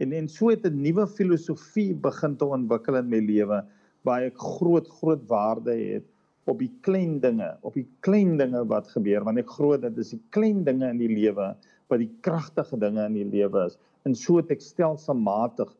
En 0.00 0.12
en 0.12 0.28
so 0.28 0.50
het 0.50 0.66
'n 0.66 0.82
nuwe 0.82 1.06
filosofie 1.06 1.94
begin 1.94 2.36
te 2.36 2.44
ontwikkel 2.44 2.96
in 2.96 3.08
my 3.08 3.20
lewe 3.20 3.64
waar 4.04 4.22
ek 4.22 4.36
groot 4.36 4.88
groot 4.88 5.22
waarde 5.28 5.72
het 5.72 6.11
op 6.50 6.58
die 6.58 6.72
klein 6.82 7.20
dinge, 7.22 7.52
op 7.62 7.76
die 7.78 7.86
klein 8.00 8.36
dinge 8.40 8.64
wat 8.70 8.90
gebeur 8.94 9.24
want 9.24 9.38
ek 9.38 9.50
glo 9.50 9.76
dat 9.78 9.94
dis 9.96 10.14
die 10.16 10.22
klein 10.34 10.64
dinge 10.66 10.88
in 10.90 10.98
die 10.98 11.12
lewe 11.12 11.52
wat 11.92 12.00
die 12.00 12.10
kragtige 12.24 12.78
dinge 12.80 13.04
in 13.06 13.18
die 13.18 13.28
lewe 13.28 13.66
is. 13.68 13.78
En 14.08 14.16
so 14.18 14.40
het 14.40 14.50
ek 14.50 14.64
stelselmatig 14.64 15.70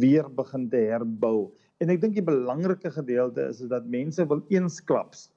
weer 0.00 0.28
begin 0.34 0.68
te 0.70 0.82
herbou 0.90 1.50
En 1.80 1.88
ek 1.88 2.02
dink 2.02 2.16
die 2.18 2.24
belangrike 2.24 2.90
gedeelte 2.92 3.46
is 3.48 3.62
is 3.64 3.70
dat 3.72 3.86
mense 3.88 4.26
wil 4.28 4.42
eensklaps 4.52 5.30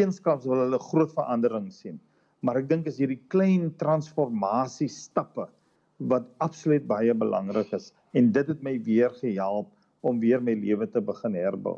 eensklaps 0.00 0.46
wil 0.48 0.62
hulle 0.62 0.78
groot 0.80 1.10
verandering 1.12 1.66
sien. 1.74 1.98
Maar 2.40 2.62
ek 2.62 2.70
dink 2.70 2.86
is 2.88 3.00
hierdie 3.02 3.18
klein 3.32 3.66
transformasie 3.82 4.88
stappe 4.88 5.44
wat 6.12 6.30
absoluut 6.40 6.86
baie 6.88 7.12
belangrik 7.12 7.74
is 7.76 7.90
en 8.16 8.30
dit 8.32 8.48
het 8.48 8.62
my 8.64 8.78
weer 8.86 9.12
gehelp 9.18 9.68
om 10.00 10.20
weer 10.20 10.40
my 10.42 10.54
lewe 10.56 10.86
te 10.90 11.00
begin 11.04 11.34
herbou. 11.34 11.76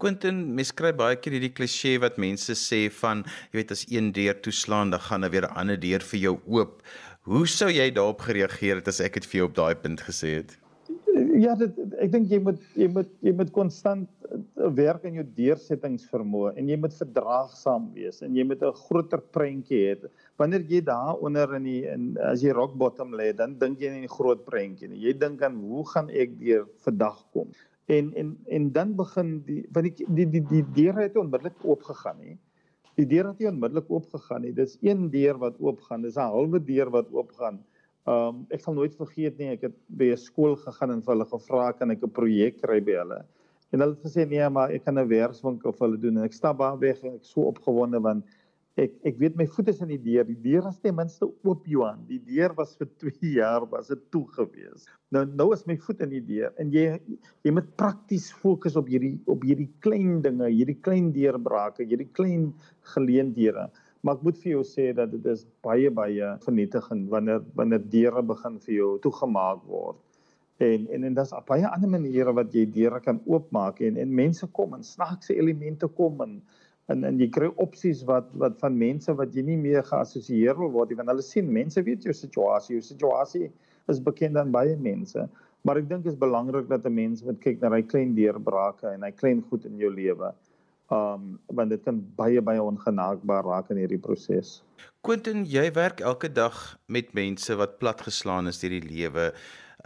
Quentin, 0.00 0.40
mens 0.54 0.72
kry 0.72 0.92
baie 0.96 1.16
keer 1.16 1.38
hierdie 1.38 1.54
klise 1.54 1.96
wat 2.02 2.20
mense 2.22 2.54
sê 2.58 2.86
van 3.00 3.24
jy 3.50 3.60
weet 3.60 3.74
as 3.74 3.86
een 3.90 4.12
deur 4.14 4.38
toeslaan 4.44 4.94
dan 4.94 5.02
gaan 5.08 5.26
daar 5.26 5.34
weer 5.34 5.48
'n 5.48 5.56
ander 5.60 5.80
deur 5.80 6.00
vir 6.00 6.20
jou 6.20 6.36
oop. 6.46 6.82
Hoe 7.24 7.46
sou 7.46 7.70
jy 7.70 7.90
daarop 7.90 8.20
gereageer 8.20 8.76
het 8.76 8.88
as 8.88 9.00
ek 9.00 9.14
dit 9.14 9.26
vir 9.26 9.38
jou 9.38 9.48
op 9.48 9.54
daai 9.54 9.74
punt 9.74 10.00
gesê 10.00 10.34
het? 10.40 10.58
Ja, 11.38 11.54
dit 11.54 11.72
ek 12.02 12.10
dink 12.12 12.30
jy 12.30 12.40
moet 12.42 12.60
jy 12.74 12.88
moet 12.88 13.10
jy 13.22 13.32
moet 13.32 13.50
konstant 13.54 14.08
eh, 14.28 14.68
werk 14.76 15.04
aan 15.04 15.14
jou 15.14 15.24
deursettingsvermoë 15.36 16.54
en 16.58 16.68
jy 16.68 16.76
moet 16.76 16.94
verdraagsaam 16.98 17.92
wees 17.94 18.20
en 18.22 18.34
jy 18.34 18.44
moet 18.44 18.62
'n 18.62 18.74
groter 18.86 19.20
prentjie 19.20 19.80
hê. 19.86 20.10
Wanneer 20.36 20.64
jy 20.66 20.80
daaronder 20.82 21.54
in 21.54 21.66
die 21.68 21.82
in 21.86 22.06
as 22.18 22.42
jy 22.42 22.54
rock 22.56 22.74
bottom 22.74 23.12
lê, 23.14 23.28
dan 23.36 23.54
dink 23.58 23.78
jy 23.80 23.92
in 23.92 24.06
die 24.06 24.10
groot 24.10 24.42
prentjie. 24.46 24.90
Jy 24.90 25.12
dink 25.18 25.42
aan 25.46 25.60
hoe 25.62 25.84
gaan 25.92 26.10
ek 26.10 26.34
deur 26.40 26.64
vandag 26.86 27.20
kom? 27.36 27.52
En 27.86 28.10
en 28.18 28.32
en 28.58 28.72
dan 28.72 28.96
begin 28.98 29.36
die 29.46 29.62
want 29.76 29.86
die 29.86 30.08
die 30.18 30.26
die, 30.32 30.42
die 30.50 30.64
deur 30.80 30.98
het 31.04 31.16
onmiddellik 31.20 31.62
oopgegaan 31.62 32.18
nie. 32.18 32.36
Die 32.98 33.06
deur 33.06 33.30
het 33.30 33.38
nie 33.38 33.50
onmiddellik 33.50 33.90
oopgegaan 33.90 34.42
nie. 34.42 34.52
Dis 34.56 34.74
een 34.82 35.06
deur 35.10 35.38
wat 35.38 35.60
oopgaan. 35.60 36.02
Dis 36.02 36.16
'n 36.16 36.34
halwe 36.34 36.60
deur 36.64 36.90
wat 36.90 37.10
oopgaan. 37.12 37.62
Ehm 38.04 38.28
um, 38.28 38.46
ek 38.50 38.60
sal 38.60 38.74
nooit 38.74 38.94
vergeet 38.94 39.38
nie, 39.38 39.52
ek 39.54 39.62
het 39.70 39.76
by 39.88 40.10
'n 40.12 40.20
skool 40.20 40.56
gegaan 40.56 40.90
en 40.92 41.02
vir 41.02 41.14
hulle 41.14 41.30
gevra 41.30 41.72
kan 41.72 41.90
ek 41.90 42.02
'n 42.02 42.10
projek 42.10 42.60
kry 42.60 42.80
by 42.80 42.98
hulle. 43.00 43.24
En 43.72 43.80
hulle 43.80 43.94
het 43.94 44.04
gesê 44.04 44.26
nee, 44.28 44.48
maar 44.48 44.70
ek 44.70 44.84
kan 44.84 44.98
'n 44.98 45.08
werkswinkel 45.08 45.72
vir 45.72 45.86
hulle 45.86 46.00
doen 46.00 46.18
en 46.18 46.24
ek 46.24 46.32
stap 46.32 46.58
daar 46.58 46.78
weg 46.78 47.02
en 47.04 47.14
ek 47.14 47.24
so 47.24 47.40
opgewonde 47.52 48.00
want 48.00 48.24
ek 48.80 48.94
ek 49.06 49.18
weet 49.22 49.36
my 49.38 49.44
voete 49.46 49.70
is 49.70 49.80
in 49.84 49.92
die 49.92 50.00
deur. 50.02 50.26
Die 50.26 50.38
deur 50.42 50.64
was 50.66 50.80
ten 50.82 50.96
minste 50.98 51.28
oop, 51.46 51.62
Johan. 51.70 52.00
Die 52.08 52.18
deur 52.26 52.54
was 52.58 52.74
vir 52.80 52.88
2 53.04 53.30
jaar 53.36 53.66
was 53.70 53.92
dit 53.92 54.02
toe 54.14 54.24
gewees. 54.34 54.88
Nou 55.14 55.22
nou 55.30 55.52
is 55.54 55.62
my 55.68 55.76
voet 55.86 56.02
in 56.06 56.14
die 56.16 56.24
deur 56.26 56.50
en 56.58 56.72
jy 56.74 56.86
jy 57.46 57.54
moet 57.54 57.70
prakties 57.78 58.30
fokus 58.42 58.78
op 58.80 58.90
hierdie 58.90 59.14
op 59.30 59.46
hierdie 59.46 59.70
klein 59.84 60.18
dinge, 60.24 60.50
hierdie 60.50 60.80
klein 60.82 61.12
deurbrake, 61.14 61.86
hierdie 61.86 62.10
klein 62.18 62.50
geleenthede. 62.94 63.68
Maar 64.04 64.18
ek 64.18 64.24
moet 64.26 64.40
vir 64.42 64.50
jou 64.56 64.64
sê 64.68 64.90
dat 64.96 65.14
dit 65.14 65.30
is 65.32 65.46
baie 65.64 65.92
baie 65.94 66.34
vernietigend 66.42 67.06
wanneer 67.14 67.46
wanneer 67.54 67.86
deure 67.94 68.24
begin 68.34 68.58
vir 68.66 68.74
jou 68.80 68.90
toegemaak 69.06 69.62
word. 69.70 70.02
En 70.62 70.90
en 70.90 71.06
en 71.06 71.14
daar's 71.14 71.32
baie 71.46 71.70
ander 71.70 71.94
maniere 71.94 72.34
wat 72.34 72.50
jy 72.54 72.66
deure 72.74 73.00
kan 73.06 73.22
oopmaak 73.30 73.80
en 73.86 74.02
en 74.02 74.18
mense 74.18 74.46
kom 74.58 74.74
en 74.74 74.82
snaakse 74.86 75.38
elemente 75.38 75.86
kom 75.94 76.20
en 76.26 76.36
en 76.92 77.04
en 77.08 77.20
jy 77.20 77.28
kry 77.36 77.50
opsies 77.66 78.02
wat 78.08 78.28
wat 78.42 78.58
van 78.60 78.78
mense 78.78 79.12
wat 79.20 79.34
jy 79.36 79.42
nie 79.42 79.60
meer 79.60 79.86
geassosieer 79.88 80.58
wil 80.58 80.72
word 80.74 80.90
nie 80.90 80.98
want 81.00 81.12
hulle 81.12 81.24
sien 81.24 81.52
mense 81.60 81.82
weet 81.82 82.04
jou 82.04 82.14
situasie, 82.16 82.76
jou 82.76 82.84
situasie 82.84 83.50
is 83.92 84.00
bekend 84.00 84.36
aan 84.40 84.52
baie 84.52 84.76
mense. 84.76 85.28
Maar 85.64 85.80
ek 85.80 85.88
dink 85.88 86.06
is 86.08 86.16
belangrik 86.20 86.68
dat 86.68 86.84
'n 86.84 86.94
mens 86.94 87.22
moet 87.24 87.40
kyk 87.40 87.60
na 87.60 87.70
hy 87.72 87.82
klein 87.82 88.14
deurbrake 88.14 88.88
en 88.88 89.02
hy 89.02 89.10
klein 89.10 89.42
goed 89.50 89.64
in 89.64 89.78
jou 89.78 89.90
lewe 89.92 90.32
um 90.92 91.38
want 91.46 91.72
dit 91.72 91.82
kan 91.84 92.00
baie 92.18 92.40
baie 92.44 92.62
ongenaakbaar 92.62 93.44
raak 93.48 93.70
in 93.72 93.80
hierdie 93.80 94.00
proses. 94.00 94.60
Quentin, 95.04 95.44
jy 95.48 95.70
werk 95.76 96.00
elke 96.00 96.28
dag 96.32 96.76
met 96.86 97.12
mense 97.16 97.56
wat 97.56 97.78
platgeslaan 97.80 98.48
is 98.48 98.60
deur 98.60 98.76
die 98.76 98.84
lewe. 98.84 99.30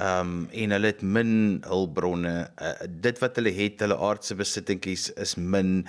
Um 0.02 0.48
en 0.52 0.74
hulle 0.74 0.92
het 0.92 1.02
min 1.02 1.60
hulpbronne. 1.66 2.34
Uh, 2.58 2.74
dit 2.88 3.22
wat 3.22 3.38
hulle 3.38 3.54
het, 3.54 3.80
hulle 3.84 3.98
aardse 3.98 4.34
besittingies 4.38 5.10
is 5.16 5.36
min. 5.36 5.84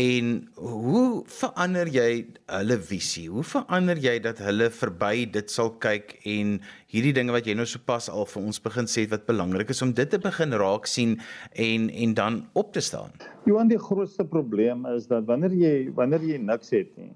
En 0.00 0.28
hoe 0.56 1.22
verander 1.28 1.88
jy 1.92 2.24
hulle 2.48 2.76
visie? 2.80 3.26
Hoe 3.28 3.42
verander 3.44 3.98
jy 4.00 4.14
dat 4.24 4.38
hulle 4.40 4.70
verby 4.72 5.26
dit 5.28 5.50
sal 5.52 5.68
kyk 5.84 6.14
en 6.24 6.54
hierdie 6.88 7.12
dinge 7.12 7.34
wat 7.34 7.44
jy 7.44 7.52
nou 7.58 7.66
sopas 7.68 8.08
al 8.08 8.24
vir 8.30 8.40
ons 8.40 8.60
begin 8.64 8.88
sê 8.88 9.04
wat 9.12 9.26
belangrik 9.28 9.68
is 9.74 9.84
om 9.84 9.92
dit 9.92 10.08
te 10.08 10.20
begin 10.22 10.56
raak 10.56 10.88
sien 10.88 11.18
en 11.52 11.90
en 11.92 12.14
dan 12.16 12.38
op 12.56 12.72
te 12.72 12.80
staan? 12.80 13.12
Johan, 13.44 13.68
die 13.68 13.80
grootste 13.80 14.24
probleem 14.24 14.86
is 14.94 15.10
dat 15.10 15.28
wanneer 15.28 15.52
jy 15.52 15.74
wanneer 15.92 16.24
jy 16.24 16.40
niks 16.40 16.72
het 16.72 16.88
nie, 16.96 17.12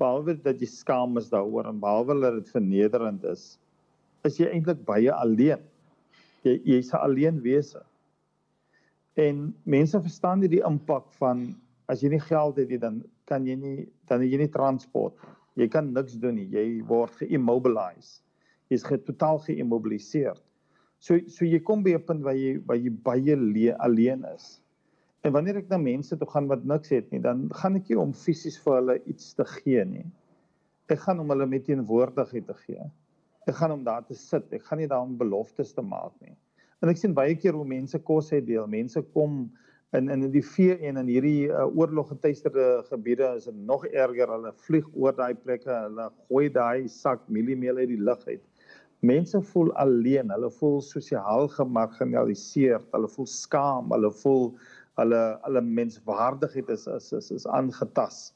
behalwe 0.00 0.38
dat 0.40 0.64
jy 0.64 0.70
skaam 0.72 1.20
is 1.20 1.28
daaroor 1.28 1.68
en 1.68 1.84
behalwe 1.84 2.16
dat 2.22 2.40
dit 2.40 2.54
vernederend 2.54 3.28
is, 3.28 3.58
is 4.24 4.40
jy 4.40 4.48
eintlik 4.54 4.80
baie 4.88 5.12
alleen. 5.12 5.60
Jy 6.48 6.56
jy's 6.64 6.94
'n 6.94 7.04
alleen 7.04 7.44
wese. 7.44 7.84
En 9.18 9.48
mense 9.66 9.98
verstaan 10.00 10.42
nie 10.44 10.50
die 10.52 10.62
impak 10.66 11.08
van 11.18 11.48
as 11.90 12.04
jy 12.04 12.12
nie 12.12 12.22
geld 12.22 12.60
het 12.60 12.70
nie 12.70 12.78
dan 12.78 13.00
kan 13.26 13.46
jy 13.48 13.56
nie 13.58 13.88
dan 14.10 14.22
jy 14.22 14.38
nie 14.38 14.52
transport. 14.54 15.16
Jy 15.58 15.66
kan 15.72 15.90
niks 15.92 16.14
doen 16.22 16.36
nie. 16.38 16.46
Jy 16.54 16.84
word 16.86 17.16
geimmobilise. 17.18 18.20
Jy's 18.70 18.84
ge 18.86 19.00
totaal 19.02 19.40
geimmobiliseer. 19.46 20.38
So 21.02 21.18
so 21.26 21.46
jy 21.48 21.58
kom 21.66 21.82
by 21.82 21.96
'n 21.96 22.06
punt 22.06 22.22
waar 22.22 22.38
jy 22.38 22.58
waar 22.66 22.78
jy 22.78 22.90
baie 22.90 23.74
alleen 23.78 24.24
is. 24.34 24.60
En 25.24 25.32
wanneer 25.32 25.56
ek 25.56 25.68
na 25.70 25.78
mense 25.78 26.16
toe 26.16 26.28
gaan 26.30 26.46
wat 26.46 26.64
niks 26.64 26.90
het 26.94 27.10
nie, 27.10 27.20
dan 27.20 27.48
gaan 27.50 27.76
ek 27.76 27.88
nie 27.90 27.98
om 27.98 28.12
fisies 28.12 28.58
vir 28.62 28.74
hulle 28.74 28.98
iets 29.06 29.34
te 29.34 29.44
gee 29.44 29.84
nie. 29.84 30.06
Ek 30.88 31.00
gaan 31.00 31.18
om 31.20 31.30
hulle 31.30 31.46
met 31.46 31.64
teenwoordigheid 31.66 32.46
te 32.46 32.54
gee. 32.54 32.84
Ek 33.48 33.54
gaan 33.58 33.72
om 33.72 33.82
daar 33.84 34.04
te 34.06 34.14
sit. 34.14 34.46
Ek 34.52 34.62
gaan 34.62 34.78
nie 34.78 34.86
daar 34.86 35.02
om 35.02 35.18
beloftes 35.18 35.74
te 35.74 35.82
maak 35.82 36.14
nie. 36.20 36.36
En 36.78 36.92
ek 36.92 37.00
sien 37.00 37.14
baie 37.14 37.34
keer 37.34 37.56
hoe 37.58 37.66
mense 37.66 37.98
kos 38.06 38.30
uitdeel. 38.32 38.68
Mense 38.70 39.02
kom 39.14 39.48
in 39.96 40.10
in 40.12 40.26
die 40.30 40.44
vee 40.44 40.76
en 40.84 41.00
in 41.00 41.08
hierdie 41.10 41.48
uh, 41.48 41.64
oorlog 41.66 42.10
getuisterde 42.12 42.84
gebiede 42.90 43.32
is 43.38 43.48
dit 43.48 43.56
nog 43.70 43.86
erger. 43.88 44.30
Hulle 44.30 44.52
vlieg 44.66 44.86
oor 44.94 45.16
daai 45.16 45.34
plekke, 45.34 45.72
hulle 45.72 46.10
gooi 46.28 46.46
daai 46.54 46.88
sak 46.92 47.24
mieliemeel 47.26 47.80
uit 47.82 47.90
die 47.94 48.02
lug 48.10 48.22
uit. 48.28 48.44
Mense 49.00 49.40
voel 49.52 49.72
alleen, 49.78 50.30
hulle 50.34 50.50
voel 50.58 50.80
sosiaal 50.82 51.46
gemarginaliseer, 51.54 52.82
hulle 52.94 53.10
voel 53.14 53.28
skaam, 53.30 53.90
hulle 53.94 54.10
voel 54.22 54.48
hulle 54.98 55.22
hulle 55.44 55.62
menswaardigheid 55.62 56.70
is 56.74 56.86
is 56.94 57.12
is, 57.18 57.30
is 57.34 57.46
aangetast. 57.58 58.34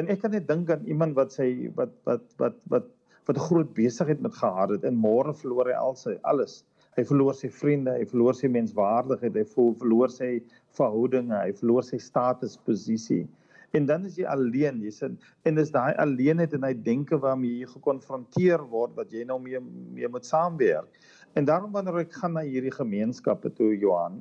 En 0.00 0.08
ek 0.12 0.24
kan 0.24 0.32
net 0.32 0.48
dink 0.48 0.70
aan 0.72 0.84
iemand 0.88 1.16
wat 1.16 1.32
sy 1.36 1.68
wat 1.76 1.92
wat 2.08 2.24
wat 2.40 2.60
wat 2.72 2.90
wat 3.28 3.36
'n 3.36 3.46
groot 3.48 3.72
besigheid 3.76 4.20
met 4.20 4.34
gehad 4.34 4.70
het 4.76 4.84
en 4.84 4.96
môre 4.96 5.32
verloor 5.40 5.68
hy 5.68 5.76
al 5.76 5.96
sy 5.96 6.16
alles. 6.22 6.62
Hy 6.96 7.04
verloor 7.08 7.36
sy 7.36 7.48
vriende, 7.48 7.94
hy 7.96 8.04
verloor 8.10 8.36
sy 8.36 8.50
menswaardigheid, 8.52 9.36
hy 9.36 9.44
verloor 9.80 10.12
sy 10.12 10.32
verhoudinge, 10.76 11.38
hy 11.38 11.54
verloor 11.56 11.86
sy 11.86 12.00
status, 12.02 12.58
posisie. 12.66 13.24
En 13.72 13.86
dan 13.88 14.04
is 14.04 14.18
jy 14.20 14.26
alleen, 14.28 14.82
jy 14.84 14.92
sê 14.92 15.08
en 15.48 15.56
dis 15.56 15.72
daai 15.72 15.94
alleenheid 16.02 16.52
en 16.52 16.66
hy 16.68 16.74
denke 16.84 17.16
waarmee 17.20 17.62
jy 17.62 17.70
gekonfronteer 17.70 18.66
word 18.68 18.92
wat 18.98 19.14
jy 19.14 19.24
nou 19.28 19.38
mee 19.40 19.60
mee 19.64 20.10
moet 20.12 20.28
saamwerk. 20.28 21.00
En 21.32 21.48
daarom 21.48 21.72
wanneer 21.72 22.02
ek 22.02 22.12
gaan 22.20 22.36
na 22.36 22.44
hierdie 22.44 22.74
gemeenskappe 22.74 23.54
toe 23.56 23.72
Johan, 23.72 24.20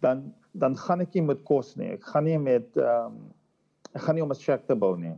dan 0.00 0.30
dan 0.58 0.74
gaan 0.80 1.04
ek 1.04 1.12
nie 1.14 1.26
met 1.28 1.44
kos 1.44 1.74
nie. 1.76 1.92
Ek 1.98 2.08
gaan 2.08 2.24
nie 2.24 2.38
met 2.40 2.80
ehm 2.80 3.12
um, 3.12 3.20
ek 3.92 4.02
gaan 4.04 4.16
nie 4.16 4.24
om 4.24 4.32
'n 4.32 4.40
shack 4.40 4.64
te 4.66 4.74
bou 4.76 4.96
nie. 4.96 5.16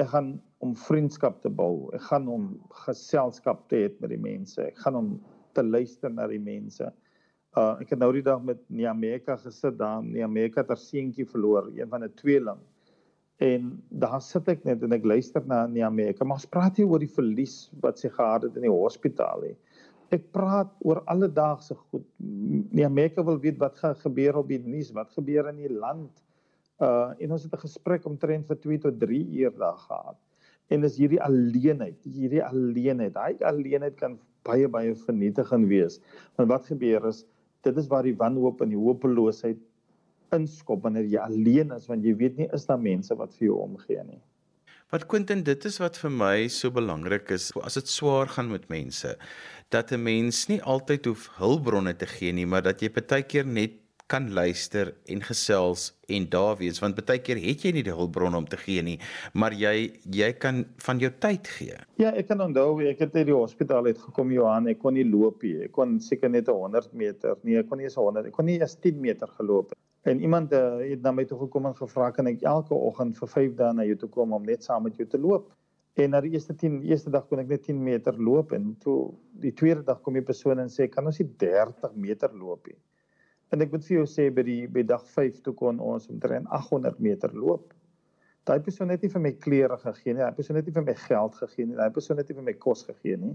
Ek 0.00 0.12
gaan 0.12 0.40
om 0.60 0.76
vriendskap 0.76 1.40
te 1.40 1.48
bou. 1.48 1.88
Ek 1.96 2.04
gaan 2.12 2.28
om 2.28 2.46
geselskap 2.84 3.68
te 3.68 3.76
hê 3.76 3.88
met 4.00 4.10
die 4.12 4.20
mense. 4.20 4.60
Ek 4.60 4.78
gaan 4.84 4.96
om 4.96 5.08
te 5.54 5.62
luister 5.62 6.10
na 6.10 6.26
die 6.30 6.42
mense. 6.42 6.90
Uh 7.58 7.80
ek 7.82 7.94
het 7.94 7.98
nou 7.98 8.12
die 8.14 8.22
dag 8.22 8.42
met 8.46 8.60
Niameka 8.68 9.36
gesit 9.42 9.78
daar. 9.78 10.02
Niameka 10.02 10.62
het 10.62 10.68
haar 10.70 10.78
seentjie 10.78 11.26
verloor, 11.26 11.70
een 11.74 11.88
van 11.88 12.04
'n 12.04 12.14
tweeling. 12.14 12.60
En 13.40 13.82
daar 13.88 14.20
sit 14.20 14.48
ek 14.48 14.64
net 14.64 14.82
en 14.82 14.92
ek 14.92 15.04
luister 15.04 15.42
na 15.46 15.66
Niameka, 15.66 16.24
maar 16.24 16.36
ons 16.36 16.46
praat 16.46 16.76
hier 16.76 16.86
oor 16.86 17.00
die 17.00 17.14
verlies 17.14 17.70
wat 17.80 17.98
sy 17.98 18.08
gehad 18.08 18.42
het 18.42 18.56
in 18.56 18.62
die 18.62 18.70
hospitaal 18.70 19.42
hè. 19.42 19.54
Ek 20.10 20.26
praat 20.34 20.70
oor 20.82 21.00
alledaagse 21.06 21.74
goed. 21.74 22.04
Niameka 22.18 23.24
wil 23.24 23.38
weet 23.40 23.58
wat 23.58 23.78
gaan 23.78 23.94
gebeur 23.94 24.36
op 24.36 24.48
die 24.48 24.58
nuus, 24.58 24.90
wat 24.92 25.12
gebeur 25.16 25.48
in 25.48 25.56
die 25.56 25.72
land. 25.72 26.10
Uh 26.80 27.14
en 27.18 27.32
ons 27.32 27.42
het 27.42 27.54
'n 27.54 27.64
gesprek 27.66 28.06
omtrent 28.06 28.46
vir 28.46 28.56
2 28.56 28.78
tot 28.78 29.00
3 29.00 29.24
ure 29.40 29.56
daar 29.56 29.78
gehad. 29.78 30.18
En 30.68 30.80
dis 30.80 30.96
hierdie 30.96 31.22
alleenheid, 31.22 31.98
hierdie 32.04 32.44
alleenheid. 32.44 33.14
Daai 33.14 33.36
alleenheid 33.42 33.96
kan 33.96 34.18
baie 34.46 34.68
baie 34.68 34.94
vernietigend 34.94 35.68
wees. 35.68 36.00
Want 36.36 36.50
wat 36.52 36.66
gebeur 36.66 37.06
is 37.08 37.24
dit 37.66 37.76
is 37.76 37.88
waar 37.90 38.06
die 38.06 38.16
wanhoop 38.16 38.62
en 38.64 38.72
die 38.72 38.80
hopeloosheid 38.80 39.58
inskop 40.36 40.84
wanneer 40.86 41.08
jy 41.10 41.20
alleen 41.20 41.74
is 41.76 41.88
want 41.90 42.04
jy 42.06 42.14
weet 42.16 42.38
nie 42.38 42.48
is 42.56 42.66
daar 42.68 42.80
mense 42.80 43.14
wat 43.18 43.34
vir 43.36 43.50
jou 43.50 43.60
omgee 43.66 44.02
nie. 44.06 44.20
Wat 44.90 45.06
Quentin 45.06 45.44
dit 45.46 45.64
is 45.68 45.78
wat 45.78 45.98
vir 46.02 46.10
my 46.10 46.48
so 46.50 46.72
belangrik 46.74 47.30
is 47.34 47.50
as 47.62 47.78
dit 47.78 47.90
swaar 47.90 48.30
gaan 48.32 48.50
met 48.50 48.68
mense 48.72 49.16
dat 49.70 49.92
'n 49.92 50.02
mens 50.02 50.48
nie 50.48 50.62
altyd 50.62 51.06
hoef 51.06 51.28
hulpbronne 51.38 51.94
te 51.94 52.06
gee 52.06 52.32
nie 52.32 52.46
maar 52.46 52.62
dat 52.62 52.82
jy 52.82 52.90
baie 52.90 53.22
keer 53.22 53.46
net 53.46 53.78
kan 54.10 54.28
luister 54.34 54.94
en 55.06 55.22
gesels 55.22 55.90
en 56.10 56.26
daar 56.32 56.58
wees 56.58 56.82
want 56.82 56.98
baie 57.06 57.22
keer 57.22 57.38
het 57.40 57.64
jy 57.64 57.74
nie 57.76 57.86
die 57.86 57.94
hulpbron 57.94 58.34
om 58.34 58.48
te 58.50 58.58
gee 58.58 58.82
nie 58.82 58.98
maar 59.32 59.54
jy 59.54 59.92
jy 60.10 60.32
kan 60.42 60.64
van 60.84 61.00
jou 61.00 61.10
tyd 61.22 61.48
gee. 61.56 61.76
Ja, 62.00 62.10
ek 62.16 62.28
kan 62.30 62.40
onthou 62.44 62.80
ek 62.90 63.04
het 63.04 63.14
uit 63.16 63.28
die 63.28 63.36
hospitaal 63.36 63.86
uit 63.90 64.00
gekom 64.00 64.32
Johan, 64.34 64.68
ek 64.72 64.80
kon 64.82 64.96
nie 64.96 65.06
loop 65.06 65.44
nie. 65.46 65.66
Ek 65.66 65.72
kon 65.76 65.98
seker 66.02 66.32
net 66.32 66.50
100 66.50 66.92
meter. 66.96 67.38
Nee, 67.46 67.60
ek 67.60 67.70
kon 67.70 67.80
nie 67.80 67.88
eens 67.88 67.98
100. 67.98 68.30
Ek 68.30 68.36
kon 68.36 68.48
nie 68.48 68.58
eens 68.60 68.76
10 68.82 69.00
meter 69.00 69.30
geloop 69.38 69.72
het. 69.72 69.78
En 70.10 70.20
iemand 70.24 70.52
uh, 70.56 70.80
het 70.80 71.02
na 71.04 71.12
my 71.12 71.26
toe 71.28 71.38
gekom 71.42 71.68
en 71.68 71.76
gevra 71.76 72.08
kan 72.16 72.30
ek 72.30 72.44
elke 72.48 72.74
oggend 72.74 73.18
vir 73.20 73.32
5 73.32 73.56
dae 73.58 73.72
na 73.76 73.84
jou 73.88 73.98
toe 74.00 74.10
kom 74.14 74.32
om 74.36 74.46
net 74.48 74.64
saam 74.64 74.86
met 74.88 74.96
jou 74.96 75.06
te 75.08 75.20
loop. 75.20 75.50
En 76.00 76.14
na 76.14 76.22
die 76.24 76.32
eerste 76.32 76.56
10 76.56 76.80
eerste 76.88 77.12
dag 77.12 77.26
kon 77.28 77.42
ek 77.42 77.50
net 77.50 77.66
10 77.68 77.82
meter 77.84 78.16
loop 78.16 78.54
en 78.56 78.72
toe 78.80 78.98
die 79.42 79.52
tweede 79.56 79.84
dag 79.84 80.00
kom 80.00 80.16
die 80.16 80.24
persoon 80.24 80.62
en 80.62 80.72
sê 80.72 80.88
kan 80.88 81.06
ons 81.06 81.20
nie 81.20 81.28
30 81.44 81.98
meter 82.00 82.32
loop 82.32 82.70
nie. 82.70 82.78
En 83.50 83.62
ek 83.64 83.72
moet 83.74 83.82
vir 83.82 83.96
jou 83.96 84.06
sê 84.06 84.28
by 84.34 84.44
die 84.46 84.60
by 84.70 84.82
dag 84.86 85.02
5 85.10 85.40
toe 85.46 85.54
kon 85.58 85.80
ons 85.82 86.06
omtrent 86.12 86.46
800 86.54 87.00
meter 87.02 87.32
loop. 87.34 87.72
Daai 88.46 88.60
persoon 88.64 88.92
het 88.94 89.02
nie 89.02 89.10
vir 89.12 89.22
my 89.24 89.32
klere 89.42 89.78
gegee 89.82 90.14
nie. 90.14 90.22
Daai 90.22 90.36
persoon 90.36 90.58
het 90.60 90.68
nie 90.68 90.74
vir 90.76 90.86
my 90.86 90.94
geld 91.02 91.40
gegee 91.40 91.66
nie. 91.66 91.78
Daai 91.80 91.90
persoon 91.96 92.22
het 92.22 92.30
nie 92.30 92.36
vir 92.38 92.46
my 92.46 92.54
kos 92.62 92.84
gegee 92.86 93.18
nie. 93.20 93.32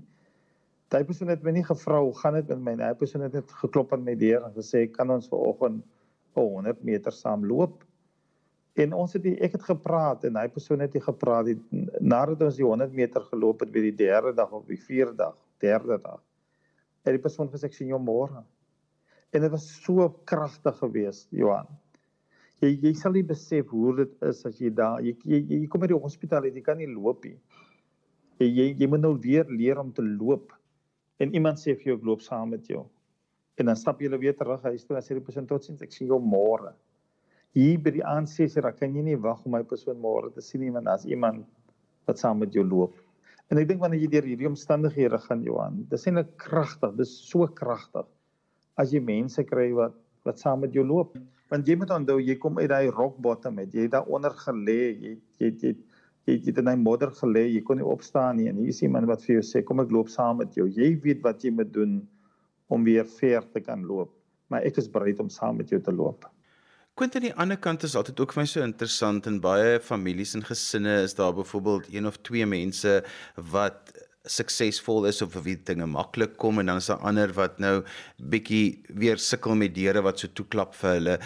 Daai 0.94 1.04
persoon 1.04 1.34
het 1.34 1.44
my 1.44 1.52
nie 1.58 1.66
gevra 1.68 2.00
hoe 2.00 2.16
gaan 2.22 2.40
dit 2.40 2.48
met 2.54 2.64
my 2.64 2.78
nie. 2.78 2.86
Daai 2.86 3.02
persoon 3.02 3.28
het 3.28 3.36
net 3.36 3.52
geklop 3.60 3.94
aan 3.94 4.08
my 4.08 4.16
deur 4.24 4.48
en 4.48 4.56
gesê 4.56 4.86
kan 4.96 5.12
ons 5.12 5.28
vanoggend 5.32 5.84
100 6.40 6.82
meter 6.88 7.16
saam 7.16 7.46
loop? 7.48 7.84
En 8.80 8.96
ons 8.96 9.14
het 9.16 9.24
die, 9.24 9.36
ek 9.44 9.60
het 9.60 9.68
gepraat 9.68 10.26
en 10.28 10.40
hy 10.40 10.48
persoon 10.52 10.84
het 10.84 10.96
nie 10.96 11.04
gepraat 11.04 11.52
nie. 11.52 11.86
Nadat 12.00 12.42
ons 12.48 12.58
die 12.60 12.68
100 12.68 12.96
meter 12.96 13.24
geloop 13.30 13.68
het 13.68 13.72
by 13.76 13.86
die 13.90 13.96
derde 14.08 14.34
dag 14.36 14.52
of 14.56 14.66
die 14.72 14.80
vierde 14.80 15.16
dag, 15.20 15.38
derde 15.64 16.00
dag. 16.00 16.24
Het 17.04 17.20
die 17.20 17.24
persoon 17.24 17.52
gesê 17.52 17.68
ek 17.68 17.78
sien 17.78 17.92
jou 17.92 18.00
môre 18.02 18.44
en 19.36 19.44
dit 19.46 19.52
was 19.52 19.66
so 19.84 20.08
kragtig 20.30 20.78
geweest 20.80 21.28
Johan. 21.36 21.68
Jy 22.64 22.72
jy 22.86 22.94
sal 22.96 23.16
nie 23.16 23.26
besef 23.28 23.72
hoe 23.74 23.94
dit 24.00 24.14
is 24.30 24.42
as 24.48 24.60
jy 24.62 24.72
daar 24.72 25.04
jy 25.04 25.16
jy, 25.28 25.42
jy 25.52 25.68
kom 25.72 25.84
by 25.84 25.90
die 25.92 26.00
hospitaal 26.08 26.48
jy 26.48 26.64
kan 26.64 26.80
nie 26.80 26.88
loop 26.92 27.26
nie. 27.28 27.36
Jy, 28.40 28.48
jy 28.48 28.68
jy 28.80 28.90
moet 28.92 29.04
nou 29.04 29.16
weer 29.20 29.48
leer 29.52 29.82
om 29.82 29.92
te 29.94 30.06
loop. 30.06 30.54
En 31.20 31.32
iemand 31.36 31.60
sê 31.60 31.76
vir 31.76 31.92
jou 31.92 32.00
ek 32.00 32.08
loop 32.08 32.24
saam 32.24 32.56
met 32.56 32.68
jou. 32.68 32.86
En 33.60 33.72
dan 33.72 33.80
stap 33.80 34.02
jy 34.02 34.12
weer 34.20 34.36
terug 34.36 34.64
huis 34.64 34.84
toe 34.88 34.98
en 34.98 35.04
sê 35.04 35.16
die 35.16 35.24
persoon 35.24 35.48
totsiens 35.48 35.84
ek 35.84 35.94
sien 35.96 36.12
jou 36.12 36.20
môre. 36.20 36.74
Hier 37.56 37.80
by 37.80 37.94
die 37.96 38.04
aansessies 38.04 38.58
raak 38.64 38.82
kan 38.82 38.96
jy 38.96 39.04
nie 39.04 39.20
wag 39.20 39.44
om 39.48 39.56
my 39.56 39.64
persoon 39.64 40.00
môre 40.00 40.32
te 40.36 40.44
sien 40.44 40.64
nie 40.64 40.74
want 40.76 40.92
as 40.92 41.06
iemand 41.08 41.46
wat 42.08 42.20
saam 42.20 42.42
met 42.44 42.56
jou 42.56 42.64
loop. 42.68 42.96
En 43.52 43.60
ek 43.62 43.68
dink 43.70 43.84
wanneer 43.84 44.02
jy 44.02 44.10
deur 44.12 44.28
hierdie 44.28 44.50
omstandighede 44.50 45.20
gaan 45.28 45.44
Johan, 45.46 45.84
dis 45.92 46.08
eintlik 46.10 46.34
kragtig, 46.42 46.96
dis 46.98 47.14
so 47.30 47.48
kragtig 47.48 48.08
as 48.82 48.94
jy 48.94 49.02
mense 49.04 49.44
kry 49.48 49.72
wat 49.76 49.96
wat 50.26 50.42
saam 50.42 50.64
met 50.66 50.74
jou 50.74 50.84
loop. 50.86 51.14
Want 51.54 51.68
jy 51.70 51.76
moet 51.78 51.92
onthou 51.94 52.18
jy 52.18 52.36
kom 52.42 52.58
uit 52.58 52.70
daai 52.72 52.90
rock 52.90 53.20
bottom 53.22 53.60
uit. 53.62 53.70
Jy 53.74 53.86
het 53.86 53.94
daar 53.94 54.10
onder 54.10 54.34
gelê. 54.42 54.80
Jy 54.98 55.14
jy 55.40 55.52
jy 55.62 55.74
jy 56.26 56.40
het 56.48 56.62
in 56.62 56.70
daai 56.72 56.80
modder 56.82 57.14
gelê. 57.14 57.46
Jy 57.54 57.62
kon 57.68 57.78
nie 57.78 57.86
opstaan 57.86 58.40
nie 58.42 58.50
en 58.50 58.58
hier 58.64 58.74
is 58.74 58.82
iemand 58.82 59.06
wat 59.12 59.22
vir 59.26 59.38
jou 59.38 59.46
sê 59.46 59.62
kom 59.64 59.84
ek 59.84 59.94
loop 59.94 60.10
saam 60.10 60.42
met 60.42 60.58
jou. 60.58 60.66
Jy 60.66 60.96
weet 61.04 61.22
wat 61.26 61.46
jy 61.46 61.54
moet 61.54 61.70
doen 61.74 62.00
om 62.74 62.88
weer 62.88 63.06
ver 63.06 63.46
te 63.54 63.62
kan 63.62 63.86
loop. 63.86 64.16
Maar 64.50 64.66
ek 64.66 64.82
is 64.82 64.90
bereid 64.90 65.22
om 65.22 65.30
saam 65.30 65.62
met 65.62 65.70
jou 65.70 65.82
te 65.82 65.94
loop. 65.94 66.26
Quentin 66.96 67.22
aan 67.22 67.28
die 67.28 67.38
ander 67.44 67.58
kant 67.60 67.84
is 67.84 67.94
altyd 68.00 68.20
ook 68.24 68.34
vir 68.34 68.42
my 68.42 68.48
so 68.48 68.64
interessant 68.64 69.26
in 69.28 69.42
baie 69.44 69.80
families 69.84 70.32
en 70.38 70.46
gesinne 70.48 71.02
is 71.04 71.14
daar 71.18 71.34
byvoorbeeld 71.36 71.90
een 71.92 72.08
of 72.08 72.18
twee 72.24 72.46
mense 72.48 72.94
wat 73.52 73.92
suksesvol 74.26 75.06
is 75.10 75.22
of 75.22 75.34
vir 75.36 75.44
wie 75.46 75.56
dinge 75.68 75.88
maklik 75.90 76.36
kom 76.42 76.60
en 76.60 76.72
dan 76.72 76.82
is 76.82 76.90
daar 76.92 77.04
ander 77.06 77.34
wat 77.38 77.60
nou 77.60 77.84
bietjie 78.18 78.82
weer 78.90 79.18
sukkel 79.22 79.56
met 79.60 79.76
deure 79.76 80.02
wat 80.06 80.20
so 80.20 80.32
toeklap 80.34 80.76
vir 80.80 80.98
hulle. 80.98 81.18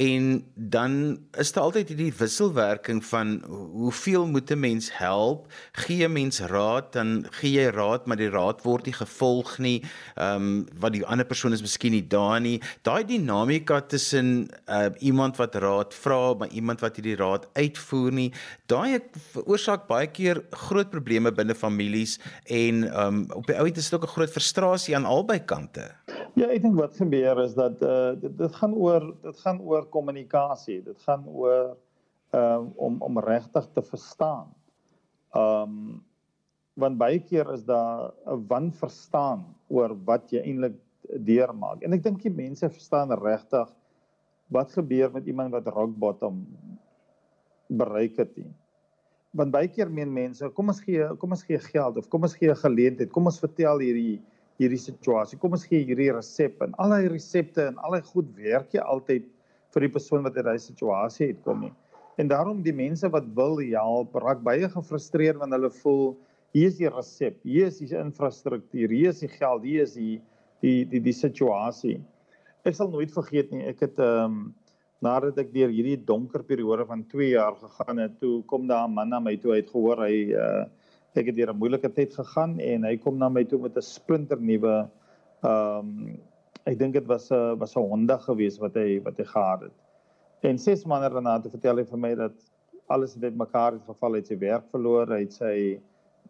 En 0.00 0.44
dan 0.54 1.18
is 1.38 1.52
daar 1.54 1.68
altyd 1.68 1.92
hierdie 1.92 2.14
wisselwerking 2.18 3.02
van 3.04 3.36
hoeveel 3.48 4.26
moet 4.26 4.50
'n 4.50 4.60
mens 4.60 4.90
help? 4.92 5.52
Gee 5.72 6.06
'n 6.06 6.12
mens 6.12 6.40
raad, 6.40 6.92
dan 6.92 7.26
gee 7.30 7.52
jy 7.52 7.70
raad, 7.70 8.06
maar 8.06 8.16
die 8.16 8.30
raad 8.30 8.62
word 8.62 8.86
nie 8.86 8.94
gevolg 8.94 9.58
nie. 9.58 9.82
Ehm 10.16 10.36
um, 10.36 10.66
wat 10.78 10.92
die 10.92 11.06
ander 11.06 11.26
persoon 11.26 11.52
is 11.52 11.60
miskien 11.60 11.92
nie 11.92 12.06
daar 12.06 12.40
nie. 12.40 12.60
Daai 12.82 13.04
dinamika 13.04 13.80
tussen 13.80 14.48
uh, 14.68 14.86
iemand 14.98 15.36
wat 15.36 15.54
raad 15.54 15.94
vra, 15.94 16.34
maar 16.34 16.48
iemand 16.48 16.80
wat 16.80 16.96
hierdie 16.96 17.16
raad 17.16 17.48
uitvoer 17.52 18.12
nie, 18.12 18.32
daai 18.66 19.00
veroorsaak 19.32 19.86
baie 19.86 20.06
keer 20.06 20.42
groot 20.50 20.90
probleme 20.90 21.32
binne 21.32 21.54
families 21.54 22.18
en 22.44 22.84
um 23.06 23.24
op 23.32 23.46
die 23.46 23.56
ouend 23.56 23.76
is 23.76 23.88
dit 23.88 23.98
ook 23.98 24.06
'n 24.06 24.14
groot 24.16 24.30
frustrasie 24.30 24.96
aan 24.96 25.04
albei 25.04 25.44
kante. 25.44 25.90
Ja, 26.34 26.46
ek 26.46 26.62
dink 26.62 26.76
wat 26.76 26.96
gebeur 26.96 27.40
is 27.42 27.54
dat 27.54 27.82
uh 27.82 28.12
dit, 28.20 28.38
dit 28.38 28.54
gaan 28.54 28.74
oor 28.74 29.14
dit 29.22 29.38
gaan 29.38 29.60
oor 29.60 29.86
kommunikasie. 29.86 30.82
Dit 30.82 30.98
gaan 30.98 31.26
oor 31.26 31.76
um 32.30 32.72
om 32.76 33.00
om 33.00 33.18
regtig 33.18 33.68
te 33.72 33.82
verstaan. 33.82 34.54
Um 35.32 36.04
want 36.74 36.98
baie 36.98 37.18
keer 37.18 37.52
is 37.52 37.64
daar 37.64 38.12
'n 38.26 38.46
wanverstaan 38.46 39.44
oor 39.68 39.96
wat 40.04 40.30
jy 40.30 40.40
eintlik 40.40 40.76
deurmaak. 41.08 41.82
En 41.82 41.92
ek 41.92 42.02
dink 42.02 42.22
die 42.22 42.30
mense 42.30 42.70
verstaan 42.70 43.12
regtig 43.12 43.68
wat 44.46 44.72
gebeur 44.72 45.10
met 45.12 45.26
iemand 45.26 45.50
wat 45.50 45.66
rock 45.66 45.96
bottom 45.96 46.46
bereik 47.68 48.16
het 48.16 48.36
nie 48.36 48.54
want 49.34 49.52
baie 49.52 49.68
keer 49.68 49.90
meen 49.90 50.12
mense 50.14 50.48
kom 50.56 50.70
ons 50.70 50.80
gee 50.80 51.08
kom 51.18 51.34
ons 51.34 51.42
gee 51.42 51.58
geld 51.58 51.98
of 51.98 52.08
kom 52.08 52.22
ons 52.22 52.36
gee 52.38 52.50
'n 52.50 52.62
geleentheid 52.62 53.12
kom 53.12 53.26
ons 53.26 53.40
vertel 53.42 53.78
hierdie 53.82 54.20
hierdie 54.60 54.78
situasie. 54.78 55.38
Kom 55.40 55.56
ons 55.56 55.64
gee 55.66 55.82
hierdie 55.82 56.12
resep 56.14 56.62
en 56.62 56.74
al 56.82 56.94
daai 56.94 57.08
resepte 57.10 57.66
en 57.70 57.78
al 57.82 57.96
daai 57.96 58.06
goed 58.12 58.28
werk 58.38 58.74
jy 58.76 58.82
altyd 58.82 59.26
vir 59.74 59.86
die 59.86 59.94
persoon 59.96 60.22
wat 60.26 60.36
in 60.38 60.46
daai 60.46 60.60
situasie 60.62 61.32
het 61.32 61.40
kom 61.46 61.64
nie. 61.66 61.72
En 62.22 62.30
daarom 62.30 62.60
die 62.62 62.74
mense 62.74 63.08
wat 63.10 63.26
wil 63.34 63.58
help, 63.58 64.14
raak 64.22 64.44
baie 64.46 64.68
gefrustreerd 64.70 65.40
wanneer 65.40 65.64
hulle 65.64 65.74
voel 65.82 66.14
hier 66.54 66.70
is 66.70 66.78
die 66.78 66.90
resep, 66.90 67.40
hier 67.42 67.66
is 67.66 67.80
die 67.80 67.90
infrastruktuur, 67.98 68.92
hier 68.94 69.10
is 69.10 69.24
die 69.24 69.32
geld, 69.32 69.64
hier 69.66 69.82
is 69.82 69.96
die 69.98 70.20
die 70.62 70.84
die 70.88 71.00
die 71.02 71.12
situasie. 71.12 71.98
Ek 72.64 72.78
sal 72.78 72.92
nooit 72.92 73.10
vergeet 73.12 73.50
nie, 73.50 73.64
ek 73.68 73.82
het 73.88 73.98
ehm 73.98 74.38
um, 74.38 74.44
nadat 75.04 75.38
ek 75.42 75.52
deur 75.54 75.72
hierdie 75.72 75.98
donker 76.10 76.42
periode 76.48 76.86
van 76.88 77.04
2 77.10 77.30
jaar 77.34 77.56
gegaan 77.60 78.02
het, 78.02 78.18
toe 78.20 78.42
kom 78.50 78.66
daar 78.66 78.88
'n 78.88 78.94
man 78.94 79.08
na 79.08 79.20
my 79.20 79.36
toe 79.36 79.52
uit 79.52 79.70
gehoor 79.70 80.06
hy 80.06 80.16
uh 80.32 80.64
ek 81.14 81.30
het 81.30 81.36
deur 81.36 81.52
'n 81.52 81.58
moeilike 81.62 81.90
tyd 81.94 82.14
gegaan 82.14 82.58
en 82.60 82.84
hy 82.84 82.96
kom 82.96 83.18
na 83.18 83.28
my 83.28 83.44
toe 83.44 83.60
met 83.62 83.76
'n 83.76 83.82
splinter 83.82 84.40
nuwe 84.40 84.74
ehm 85.44 85.78
um, 85.78 86.18
ek 86.66 86.78
dink 86.78 86.94
dit 86.94 87.06
was 87.06 87.30
'n 87.30 87.58
was 87.58 87.76
'n 87.76 87.88
Honda 87.90 88.16
gewees 88.18 88.58
wat 88.58 88.74
hy 88.74 89.00
wat 89.04 89.18
hy 89.18 89.24
gehad 89.24 89.60
het. 89.68 89.76
En 90.42 90.58
6 90.58 90.84
maande 90.84 91.10
daarna 91.14 91.36
het 91.38 91.50
vertel 91.50 91.76
hy 91.76 91.84
vir 91.84 91.98
my 91.98 92.14
dat 92.14 92.36
alles 92.88 93.14
het 93.14 93.36
mekaar 93.36 93.72
het 93.72 93.84
geval, 93.86 94.12
hy 94.12 94.18
het 94.18 94.26
sy 94.26 94.38
werk 94.38 94.64
verloor, 94.70 95.06
hy 95.08 95.20
het 95.20 95.32
sy 95.32 95.80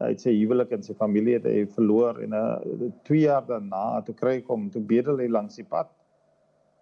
hy 0.00 0.08
het 0.10 0.20
sy 0.20 0.32
huwelik 0.34 0.72
en 0.72 0.82
sy 0.82 0.94
familie 0.94 1.34
het 1.34 1.44
hy 1.44 1.66
verloor 1.66 2.20
en 2.22 2.30
'n 2.34 2.86
uh, 2.86 2.90
2 3.04 3.20
jaar 3.20 3.46
daarna 3.46 4.02
toe 4.02 4.14
kry 4.14 4.34
hy 4.34 4.40
kom 4.42 4.70
toe 4.70 4.82
bedel 4.82 5.18
hy 5.18 5.28
langs 5.28 5.56
die 5.56 5.64
pad. 5.64 5.88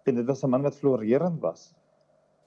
En 0.05 0.15
dit 0.15 0.25
was 0.25 0.43
'n 0.43 0.49
man 0.49 0.63
wat 0.63 0.75
florerend 0.75 1.41
was. 1.41 1.73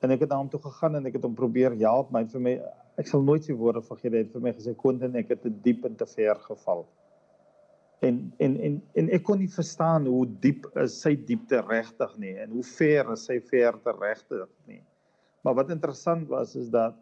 En 0.07 0.15
ek 0.15 0.23
het 0.23 0.31
na 0.31 0.39
hom 0.39 0.51
toe 0.53 0.61
gegaan 0.63 1.01
en 1.01 1.09
ek 1.11 1.17
het 1.19 1.25
hom 1.27 1.35
probeer 1.35 1.75
help, 1.81 2.13
maar 2.15 2.29
vir 2.31 2.43
my 2.43 2.53
ek 3.01 3.09
sal 3.11 3.25
nooit 3.27 3.45
sy 3.45 3.57
woorde 3.59 3.83
vergeet 3.85 4.15
hy 4.15 4.23
het 4.23 4.31
vir 4.33 4.45
my 4.45 4.53
gesê 4.55 4.75
Quentin 4.79 5.19
ek 5.19 5.33
het 5.35 5.43
te 5.43 5.51
diep 5.65 5.85
en 5.89 5.97
te 5.99 6.07
ver 6.09 6.39
geval. 6.47 6.85
En 8.07 8.21
en 8.45 8.55
en 8.69 8.77
en 9.03 9.11
ek 9.19 9.25
kon 9.27 9.41
nie 9.43 9.51
verstaan 9.51 10.07
hoe 10.07 10.23
diep 10.45 10.69
is 10.85 11.01
sy 11.03 11.17
diepte 11.29 11.59
regtig 11.67 12.15
nie 12.23 12.37
en 12.45 12.55
hoe 12.55 12.65
ver 12.77 13.11
is 13.17 13.27
sy 13.29 13.41
verte 13.51 13.95
regtig 13.99 14.49
nie. 14.71 14.83
Maar 15.43 15.59
wat 15.63 15.73
interessant 15.75 16.29
was 16.31 16.55
is 16.61 16.71
dat 16.71 16.97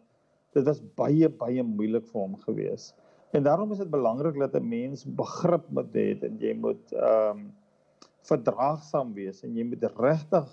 dit 0.55 0.65
was 0.65 0.81
baie 0.97 1.29
baie 1.29 1.63
moeilik 1.67 2.07
vir 2.09 2.21
hom 2.21 2.39
gewees 2.47 2.93
en 3.35 3.43
daarom 3.43 3.71
is 3.75 3.81
dit 3.83 3.91
belangrik 3.91 4.39
dat 4.39 4.55
'n 4.55 4.69
mens 4.69 5.05
begrip 5.05 5.69
moet 5.69 5.93
hê 5.93 6.09
en 6.23 6.37
jy 6.39 6.53
moet 6.65 6.93
ehm 6.93 7.37
um, 7.37 7.45
verdraagsaam 8.25 9.13
wees 9.13 9.43
en 9.43 9.53
jy 9.53 9.63
moet 9.63 9.83
regtig 10.01 10.47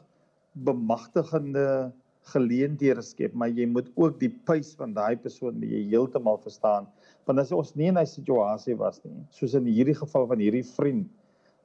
bemagtigende 0.52 1.92
geleenthede 2.30 3.02
skep, 3.02 3.34
maar 3.34 3.50
jy 3.50 3.66
moet 3.66 3.88
ook 3.98 4.20
die 4.20 4.30
pace 4.46 4.76
van 4.78 4.94
daai 4.94 5.16
persoon 5.18 5.62
jy 5.66 5.82
heeltemal 5.90 6.38
verstaan. 6.42 6.86
Want 7.26 7.42
as 7.42 7.52
ons 7.54 7.74
nie 7.74 7.88
in 7.90 7.98
'n 7.98 8.06
situasie 8.06 8.76
was 8.76 9.00
nie, 9.04 9.24
soos 9.30 9.54
in 9.54 9.66
hierdie 9.66 9.98
geval 9.98 10.26
van 10.26 10.38
hierdie 10.38 10.64
vriend, 10.64 11.08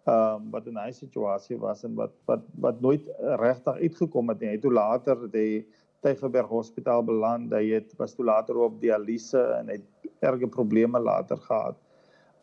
ehm 0.07 0.35
um, 0.35 0.51
wat 0.51 0.67
in 0.67 0.77
'n 0.77 0.93
situasie 0.93 1.57
was 1.57 1.83
en 1.83 1.95
wat 1.95 2.13
wat 2.25 2.43
wat 2.59 2.81
nooit 2.81 3.03
regtig 3.19 3.75
uitgekom 3.75 4.29
het 4.29 4.39
nie. 4.39 4.49
Hy 4.49 4.57
toe 4.57 4.73
later 4.73 5.27
die 5.31 5.65
Tygerberg 6.01 6.47
Hospitaal 6.47 7.03
beland, 7.03 7.51
hy 7.51 7.73
het 7.73 7.93
was 7.97 8.13
toe 8.15 8.25
later 8.25 8.57
op 8.57 8.81
dialyse 8.81 9.41
en 9.59 9.67
het 9.67 9.81
erge 10.21 10.47
probleme 10.47 10.99
later 10.99 11.37
gehad. 11.37 11.75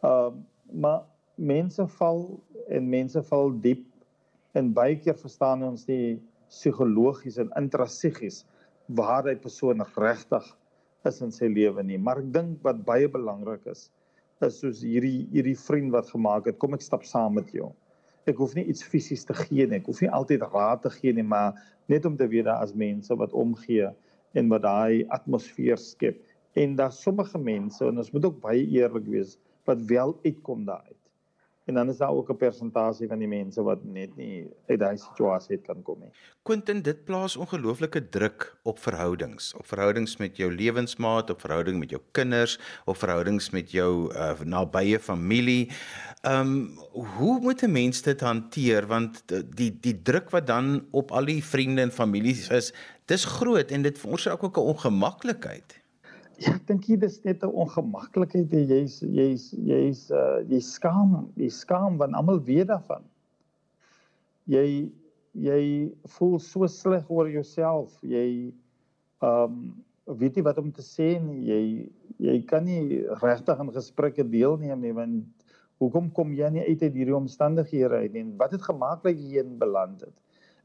Ehm 0.03 0.27
um, 0.27 0.46
maar 0.72 1.03
mense 1.35 1.87
val 1.87 2.40
en 2.68 2.88
mense 2.88 3.22
val 3.22 3.50
diep 3.61 3.85
en 4.53 4.72
baie 4.72 4.96
keer 4.96 5.16
verstaan 5.18 5.62
ons 5.62 5.87
nie 5.87 6.22
psigologies 6.54 7.38
en 7.42 7.52
intrasigies 7.58 8.44
waar 8.98 9.26
hy 9.28 9.34
persoon 9.40 9.82
regtig 9.98 10.46
is 11.08 11.20
in 11.24 11.32
sy 11.34 11.48
lewe 11.52 11.82
nie. 11.84 11.98
Maar 11.98 12.22
ek 12.22 12.32
dink 12.34 12.64
wat 12.66 12.84
baie 12.86 13.10
belangrik 13.10 13.66
is 13.70 13.90
is 14.44 14.58
soos 14.60 14.82
hierdie 14.84 15.24
hierdie 15.32 15.56
vriend 15.56 15.92
wat 15.94 16.10
gemaak 16.12 16.48
het, 16.50 16.58
kom 16.60 16.74
ek 16.76 16.82
stap 16.84 17.04
saam 17.08 17.38
met 17.38 17.48
jou. 17.54 17.70
Ek 18.28 18.36
hoef 18.40 18.52
nie 18.56 18.66
iets 18.68 18.84
fisies 18.84 19.22
te 19.24 19.36
gee 19.38 19.64
nie. 19.64 19.78
Ek 19.78 19.86
hoef 19.88 20.02
nie 20.04 20.10
altyd 20.12 20.44
raad 20.52 20.82
te 20.84 20.90
gee 20.92 21.14
nie, 21.16 21.24
maar 21.24 21.54
net 21.88 22.04
om 22.08 22.16
te 22.18 22.26
weet 22.28 22.44
daar 22.48 22.64
is 22.66 22.74
mense 22.76 23.14
wat 23.20 23.32
omgee 23.32 23.88
en 24.36 24.50
wat 24.52 24.64
daai 24.66 25.06
atmosfeer 25.16 25.80
skep. 25.80 26.20
En 26.60 26.76
daar 26.76 26.92
sommige 26.92 27.40
mense 27.40 27.86
en 27.86 28.02
ons 28.02 28.12
moet 28.12 28.28
ook 28.28 28.42
baie 28.42 28.66
eerlik 28.74 29.06
wees 29.08 29.38
wat 29.68 29.80
wel 29.88 30.12
uitkom 30.26 30.66
daai 30.68 30.92
en 31.64 31.74
dan 31.74 31.88
is 31.88 31.96
daar 31.96 32.12
ook 32.12 32.31
'n 32.31 32.37
persentasie 32.37 33.09
van 33.09 33.18
die 33.18 33.29
mense 33.29 33.62
wat 33.62 33.85
net 33.85 34.16
nie 34.16 34.46
uit 34.66 34.79
daai 34.79 34.96
situasie 34.96 35.59
kan 35.59 35.83
kom 35.83 36.00
nie. 36.00 36.11
Quentin, 36.42 36.83
dit 36.83 37.05
plaas 37.05 37.37
ongelooflike 37.37 38.09
druk 38.09 38.57
op 38.62 38.79
verhoudings, 38.79 39.55
op 39.55 39.66
verhoudings 39.66 40.16
met 40.16 40.37
jou 40.37 40.53
lewensmaat, 40.55 41.31
op 41.31 41.40
verhouding 41.40 41.79
met 41.79 41.90
jou 41.90 42.03
kinders, 42.11 42.59
op 42.85 42.96
verhoudings 42.96 43.50
met 43.50 43.70
jou 43.70 44.14
uh, 44.14 44.40
nabye 44.40 44.98
familie. 44.98 45.70
Ehm 46.20 46.40
um, 46.40 46.79
hoe 47.16 47.40
moet 47.40 47.62
'n 47.62 47.72
mens 47.72 48.03
dit 48.03 48.20
hanteer 48.20 48.87
want 48.87 49.22
die 49.57 49.79
die 49.81 50.03
druk 50.03 50.31
wat 50.31 50.46
dan 50.46 50.87
op 50.90 51.11
al 51.11 51.24
die 51.24 51.44
vriende 51.44 51.83
en 51.83 51.92
families 51.92 52.48
is, 52.48 52.72
dis 53.05 53.24
groot 53.24 53.70
en 53.70 53.83
dit 53.83 53.98
veroorsaak 53.98 54.42
ook 54.42 54.57
'n 54.57 54.61
ongemaklikheid. 54.61 55.84
Ja, 56.44 56.52
ek 56.59 56.66
dink 56.68 56.85
dit 56.85 57.04
is 57.07 57.22
net 57.24 57.44
'n 57.44 57.52
ongemaklikheid. 57.62 58.52
Jy's 58.52 58.98
jy's 59.00 59.44
jy's 59.64 60.11
uh 60.12 60.42
jy 60.50 60.61
skaam, 60.61 61.30
jy 61.40 61.48
skaam 61.48 61.96
want 61.96 62.16
almal 62.18 62.40
weet 62.44 62.68
daarvan. 62.68 63.04
Jy 64.44 64.92
jy 65.33 65.62
voel 66.16 66.38
so 66.38 66.66
sleg 66.68 67.09
oor 67.09 67.30
jouself. 67.30 67.96
Jy 68.02 68.52
um 69.24 69.72
weet 70.04 70.37
nie 70.37 70.44
wat 70.44 70.59
om 70.61 70.68
te 70.72 70.85
sê 70.85 71.16
nie. 71.22 71.40
Jy 71.48 71.62
jy 72.18 72.37
kan 72.50 72.64
nie 72.68 73.07
regtig 73.22 73.61
in 73.61 73.72
gesprekke 73.72 74.28
deelneem 74.28 74.80
nie 74.80 74.92
want 74.92 75.48
hoekom 75.80 76.11
kom 76.12 76.35
jy 76.37 76.50
nie 76.50 76.66
uit 76.68 76.83
uit 76.83 76.92
hierdie 76.92 77.16
omstandighede 77.16 78.04
uit 78.04 78.12
nie? 78.12 78.26
Wat 78.37 78.52
het 78.52 78.68
gemaak 78.68 79.02
dat 79.02 79.16
jy 79.16 79.38
hierin 79.38 79.57
beland 79.59 80.04
het? 80.04 80.14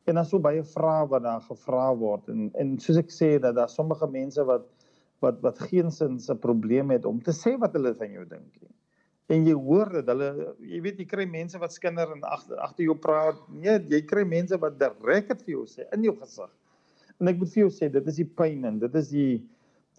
En 0.08 0.20
dan 0.20 0.26
so 0.26 0.40
baie 0.44 0.64
vrae 0.64 1.08
wat 1.08 1.24
daar 1.24 1.42
gevra 1.48 1.88
word 1.96 2.28
en 2.28 2.52
en 2.60 2.76
soos 2.84 3.00
ek 3.00 3.16
sê 3.16 3.38
dat 3.40 3.56
daar 3.56 3.72
sommige 3.72 4.08
mense 4.12 4.44
wat 4.44 4.68
wat 5.24 5.42
wat 5.44 5.60
geensins 5.70 6.30
'n 6.30 6.40
probleem 6.40 6.92
het 6.92 7.06
om 7.06 7.22
te 7.22 7.32
sê 7.32 7.58
wat 7.60 7.74
hulle 7.74 7.94
van 7.96 8.12
jou 8.12 8.26
dink 8.26 8.62
nie. 8.62 8.76
En 9.30 9.46
jy 9.46 9.54
hoor 9.54 9.90
dit, 9.94 10.08
hulle 10.08 10.56
jy 10.60 10.82
weet 10.82 11.00
jy 11.00 11.06
kry 11.06 11.26
mense 11.30 11.60
wat 11.62 11.74
skinder 11.74 12.12
en 12.16 12.24
agter 12.24 12.58
agter 12.58 12.86
jou 12.86 12.96
praat. 12.98 13.38
Nee, 13.54 13.78
jy 13.92 14.02
kry 14.02 14.24
mense 14.26 14.58
wat 14.58 14.80
direk 14.80 15.28
dit 15.28 15.44
vir 15.46 15.54
jou 15.54 15.66
sê 15.70 15.86
in 15.94 16.04
jou 16.04 16.16
gesig. 16.18 16.50
En 17.20 17.28
ek 17.28 17.38
moet 17.38 17.52
vir 17.54 17.64
jou 17.66 17.70
sê 17.70 17.92
dit 17.92 18.08
is 18.08 18.16
die 18.16 18.30
pyn 18.42 18.66
en 18.66 18.80
dit 18.80 18.96
is 18.96 19.10
die 19.10 19.34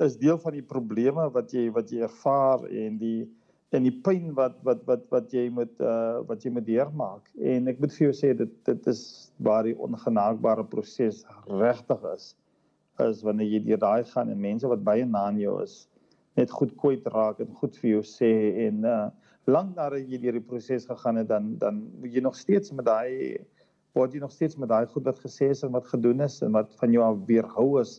is 0.01 0.17
deel 0.17 0.39
van 0.41 0.53
die 0.57 0.65
probleme 0.65 1.29
wat 1.35 1.53
jy 1.53 1.69
wat 1.71 1.91
jy 1.93 2.01
ervaar 2.07 2.65
en 2.67 2.99
die 2.99 3.29
en 3.77 3.85
die 3.85 3.95
pyn 4.03 4.33
wat 4.35 4.57
wat 4.67 4.83
wat 4.89 5.05
wat 5.13 5.33
jy 5.33 5.49
moet 5.51 5.75
uh 5.85 6.25
wat 6.27 6.45
jy 6.45 6.51
moet 6.51 6.67
deurmaak. 6.67 7.29
En 7.39 7.69
ek 7.69 7.79
moet 7.79 7.93
vir 7.93 8.09
jou 8.09 8.15
sê 8.17 8.33
dit 8.35 8.55
dit 8.67 8.87
is 8.87 9.03
waar 9.39 9.69
die 9.69 9.77
ongenaakbare 9.77 10.65
proses 10.65 11.23
regtig 11.47 12.03
is 12.15 12.35
is 13.09 13.23
wanneer 13.27 13.49
jy 13.49 13.63
deur 13.69 13.83
daai 13.85 14.05
gaan 14.13 14.31
en 14.33 14.41
mense 14.41 14.69
wat 14.69 14.85
baie 14.85 15.07
na 15.07 15.27
aan 15.31 15.41
jou 15.41 15.57
is 15.63 15.89
net 16.37 16.51
goed 16.51 16.77
kwyt 16.83 17.07
raak 17.15 17.41
en 17.41 17.55
goed 17.61 17.77
vir 17.83 17.91
jou 17.97 18.05
sê 18.17 18.33
en 18.69 18.85
uh 18.85 19.03
lank 19.49 19.73
nadat 19.75 20.05
jy 20.07 20.19
deur 20.23 20.37
die 20.37 20.47
proses 20.47 20.85
gegaan 20.87 21.17
het 21.17 21.29
dan 21.29 21.55
dan 21.59 21.81
moet 22.01 22.13
jy 22.15 22.21
nog 22.23 22.37
steeds 22.37 22.73
met 22.77 22.87
daai 22.87 23.41
word 23.97 24.15
jy 24.15 24.21
nog 24.23 24.33
steeds 24.33 24.59
met 24.61 24.69
daai 24.71 24.87
goed 24.93 25.09
wat 25.09 25.19
gesê 25.25 25.51
is 25.55 25.65
en 25.67 25.73
wat 25.75 25.89
gedoen 25.91 26.21
is 26.27 26.41
en 26.47 26.53
wat 26.59 26.77
van 26.83 26.93
jou 26.95 27.03
af 27.07 27.25
weerhou 27.31 27.81
is 27.81 27.97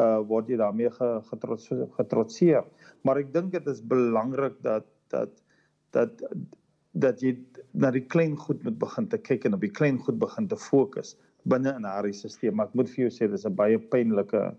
uh 0.00 0.20
word 0.30 0.48
jy 0.48 0.58
daarmee 0.60 0.90
getrots 1.28 1.68
getrotseer. 1.98 2.64
Maar 3.04 3.22
ek 3.24 3.32
dink 3.34 3.52
dit 3.56 3.66
is 3.72 3.82
belangrik 3.92 4.58
dat 4.66 4.88
dat 5.14 5.42
dat 5.96 6.22
dat 6.92 7.22
jy 7.22 7.36
na 7.72 7.90
die 7.94 8.06
klein 8.14 8.36
goed 8.36 8.62
moet 8.66 8.78
begin 8.78 9.08
te 9.10 9.18
kyk 9.18 9.46
en 9.46 9.54
op 9.58 9.64
die 9.66 9.74
klein 9.74 9.98
goed 9.98 10.18
begin 10.18 10.48
te 10.50 10.58
fokus 10.58 11.16
binne 11.44 11.74
in 11.76 11.84
haar 11.84 12.08
stelsel, 12.12 12.52
maar 12.52 12.66
ek 12.66 12.74
moet 12.74 12.88
vir 12.88 13.08
jou 13.08 13.10
sê 13.10 13.30
dis 13.30 13.46
'n 13.46 13.54
baie 13.54 13.78
pynlike 13.78 14.56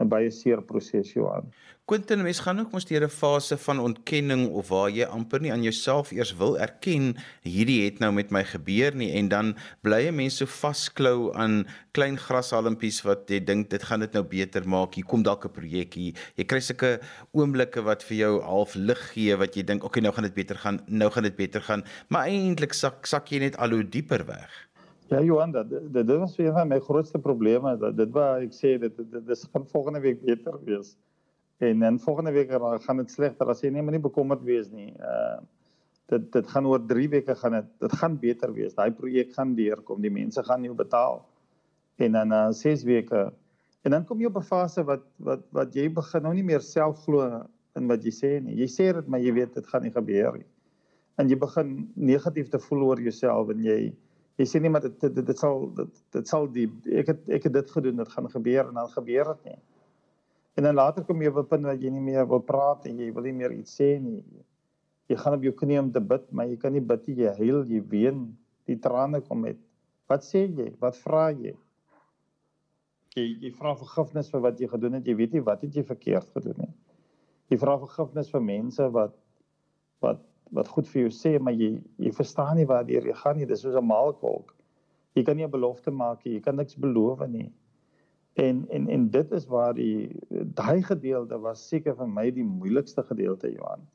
'n 0.00 0.08
baie 0.08 0.30
seer 0.32 0.62
proses 0.64 1.12
Johan. 1.12 1.50
Quentin, 1.90 2.22
mens 2.22 2.38
gaan 2.40 2.60
ook 2.62 2.72
mos 2.72 2.86
deur 2.86 3.04
'n 3.04 3.12
fase 3.12 3.56
van 3.58 3.80
ontkenning 3.80 4.48
of 4.48 4.68
waar 4.68 4.90
jy 4.90 5.04
amper 5.04 5.40
nie 5.40 5.52
aan 5.52 5.62
jouself 5.62 6.12
eers 6.12 6.32
wil 6.36 6.58
erken 6.58 7.16
hierdie 7.42 7.84
het 7.84 7.98
nou 7.98 8.12
met 8.12 8.30
my 8.30 8.44
gebeur 8.44 8.94
nie 8.94 9.10
en 9.18 9.28
dan 9.28 9.56
bly 9.82 10.04
jy 10.06 10.12
mense 10.12 10.36
so 10.36 10.46
vasklou 10.46 11.34
aan 11.34 11.66
klein 11.92 12.16
grashalmpies 12.16 13.02
wat 13.02 13.28
jy 13.28 13.40
dink 13.44 13.70
dit 13.70 13.82
gaan 13.82 14.00
dit 14.00 14.12
nou 14.12 14.22
beter 14.22 14.68
maak. 14.68 14.94
Hier 14.94 15.04
kom 15.04 15.22
dalk 15.22 15.44
'n 15.44 15.52
projek 15.52 15.94
hier. 15.94 16.14
Jy 16.36 16.44
kry 16.44 16.60
sulke 16.60 17.00
oomblikke 17.32 17.82
wat 17.82 18.02
vir 18.02 18.16
jou 18.16 18.40
half 18.40 18.74
lig 18.74 19.12
gee 19.12 19.36
wat 19.36 19.56
jy 19.56 19.62
dink, 19.62 19.82
"Oké, 19.82 19.98
okay, 19.98 20.02
nou 20.02 20.12
gaan 20.12 20.24
dit 20.24 20.34
beter 20.34 20.56
gaan. 20.56 20.80
Nou 20.86 21.10
gaan 21.10 21.24
dit 21.24 21.36
beter 21.36 21.60
gaan." 21.60 21.84
Maar 22.08 22.26
eintlik 22.26 22.72
sak 22.72 23.06
sak 23.06 23.28
jy 23.28 23.38
net 23.38 23.56
al 23.56 23.70
hoe 23.70 23.88
dieper 23.88 24.24
weg. 24.26 24.69
Ja 25.10 25.20
Johan, 25.26 25.52
dat 25.52 25.70
dit 25.70 25.92
dit 25.92 26.18
was 26.18 26.38
een 26.38 26.52
van 26.54 26.68
my 26.68 26.78
grootste 26.80 27.18
probleme. 27.18 27.76
Dat 27.78 27.96
dit 27.96 28.10
waar 28.14 28.42
ek 28.44 28.52
sê 28.54 28.76
dit 28.78 28.96
dit 28.96 29.24
dis 29.26 29.46
gaan 29.52 29.66
volgende 29.66 30.00
week 30.00 30.20
beter 30.22 30.58
wees. 30.64 30.96
En 31.58 31.82
dan 31.82 31.98
volgende 32.00 32.32
week 32.32 32.52
gaan 32.86 33.02
dit 33.02 33.10
slegter 33.10 33.50
as 33.50 33.62
jy 33.62 33.72
nie 33.74 33.82
meer 33.82 33.98
nie 33.98 34.04
bekommerd 34.06 34.44
wees 34.46 34.70
nie. 34.70 34.92
Uh 34.98 35.40
dit 36.10 36.24
dit 36.34 36.46
gaan 36.50 36.66
oor 36.66 36.80
3 36.86 37.08
weke 37.10 37.34
gaan 37.38 37.52
dit 37.58 37.66
dit 37.80 37.92
gaan 37.98 38.18
beter 38.18 38.52
wees. 38.54 38.74
Daai 38.74 38.90
projek 38.90 39.34
gaan 39.34 39.54
deurkom. 39.54 40.00
Die 40.02 40.10
mense 40.10 40.42
gaan 40.42 40.64
jou 40.66 40.74
betaal. 40.74 41.20
En 41.98 42.12
dan 42.18 42.32
uh 42.32 42.46
6 42.52 42.82
weke 42.84 43.32
en 43.82 43.90
dan 43.90 44.04
kom 44.04 44.20
jy 44.20 44.26
op 44.30 44.38
'n 44.38 44.48
fase 44.52 44.84
wat 44.84 45.04
wat 45.18 45.42
wat 45.50 45.74
jy 45.74 45.88
begin 45.92 46.22
nou 46.22 46.34
nie 46.34 46.46
meer 46.46 46.60
self 46.60 47.04
glo 47.04 47.44
in 47.76 47.86
wat 47.86 48.04
jy 48.04 48.14
sê 48.22 48.32
nie. 48.42 48.56
Jy 48.62 48.68
sê 48.78 48.92
dit 48.94 49.06
maar 49.06 49.20
jy 49.20 49.32
weet 49.32 49.54
dit 49.54 49.66
gaan 49.66 49.82
nie 49.82 49.94
gebeur 49.94 50.38
nie. 50.38 50.46
en 51.20 51.28
jy 51.28 51.36
begin 51.40 51.74
negatief 51.96 52.48
te 52.52 52.60
voel 52.66 52.86
oor 52.88 53.02
jouself 53.04 53.50
en 53.52 53.64
jy 53.64 53.78
jy 54.38 54.46
sê 54.46 54.60
nie 54.60 54.70
maar 54.72 54.84
dit 54.86 55.00
dit, 55.00 55.24
dit 55.26 55.38
sal 55.38 55.66
dit 55.76 56.02
dit 56.16 56.28
sal 56.28 56.46
die 56.54 56.68
ek 57.02 57.12
het 57.12 57.28
ek 57.38 57.48
het 57.48 57.56
dit 57.58 57.70
gedoen 57.70 57.96
dit 58.02 58.14
gaan 58.14 58.28
gebeur 58.30 58.68
en 58.68 58.74
dan 58.74 58.92
gebeur 58.94 59.34
dit 59.34 59.50
nie. 59.50 59.58
En 60.58 60.66
dan 60.66 60.74
later 60.74 61.04
kom 61.04 61.22
jy 61.22 61.30
op 61.30 61.38
'n 61.42 61.48
punt 61.48 61.64
waar 61.64 61.76
jy 61.76 61.90
nie 61.90 62.00
meer 62.00 62.26
wil 62.28 62.40
praat 62.40 62.86
en 62.86 62.98
jy 62.98 63.12
wil 63.14 63.22
nie 63.22 63.32
meer 63.32 63.52
iets 63.52 63.80
sê 63.80 63.98
nie. 64.00 64.24
Jy 65.08 65.16
gaan 65.16 65.34
op 65.34 65.42
jou 65.42 65.52
knie 65.52 65.78
om 65.80 65.90
te 65.92 66.00
bid, 66.00 66.32
maar 66.32 66.46
jy 66.46 66.56
kan 66.56 66.72
nie 66.72 66.80
bid 66.80 67.06
jy 67.06 67.32
huil, 67.38 67.64
jy 67.66 67.80
ween, 67.88 68.36
die 68.66 68.78
trane 68.78 69.20
kom 69.20 69.40
met. 69.40 69.58
Wat 70.08 70.22
sê 70.22 70.46
jy? 70.46 70.74
Wat 70.80 70.96
vra 70.96 71.30
jy? 71.30 71.56
Jy 73.16 73.26
jy 73.42 73.50
vra 73.50 73.74
vergifnis 73.74 74.30
vir 74.30 74.40
wat 74.40 74.60
jy 74.60 74.68
gedoen 74.68 74.92
het. 74.98 75.06
Jy 75.06 75.14
weet 75.14 75.32
nie 75.32 75.40
wat 75.40 75.62
het 75.62 75.74
jy 75.74 75.82
verkeerd 75.82 76.30
gedoen 76.30 76.58
nie. 76.58 76.74
Jy 77.50 77.58
vra 77.58 77.78
vergifnis 77.78 78.30
vir 78.30 78.40
mense 78.40 78.90
wat 78.94 79.16
wat 80.00 80.22
wat 80.56 80.68
goed 80.68 80.88
vir 80.90 81.06
jou 81.06 81.12
sê, 81.14 81.36
maar 81.38 81.54
jy 81.54 81.76
jy 82.02 82.12
verstaan 82.16 82.56
nie 82.58 82.66
waar 82.66 82.88
jy 82.88 83.14
gaan 83.22 83.38
nie. 83.38 83.46
Dis 83.46 83.62
soos 83.62 83.76
'n 83.76 83.86
maalkolk. 83.86 84.54
Jy 85.14 85.24
kan 85.24 85.36
nie 85.36 85.44
'n 85.44 85.50
belofte 85.50 85.90
maak 85.90 86.24
nie. 86.24 86.34
Jy 86.34 86.40
kan 86.40 86.56
niks 86.56 86.74
beloof 86.74 87.26
nie. 87.28 87.52
En 88.34 88.66
en 88.70 88.88
en 88.88 89.08
dit 89.10 89.32
is 89.32 89.46
waar 89.46 89.74
die 89.74 90.10
daai 90.30 90.82
gedeelte 90.82 91.38
was 91.38 91.68
seker 91.68 91.94
vir 91.94 92.06
my 92.06 92.30
die 92.30 92.44
moeilikste 92.44 93.02
gedeelte, 93.02 93.52
Johan. 93.52 93.86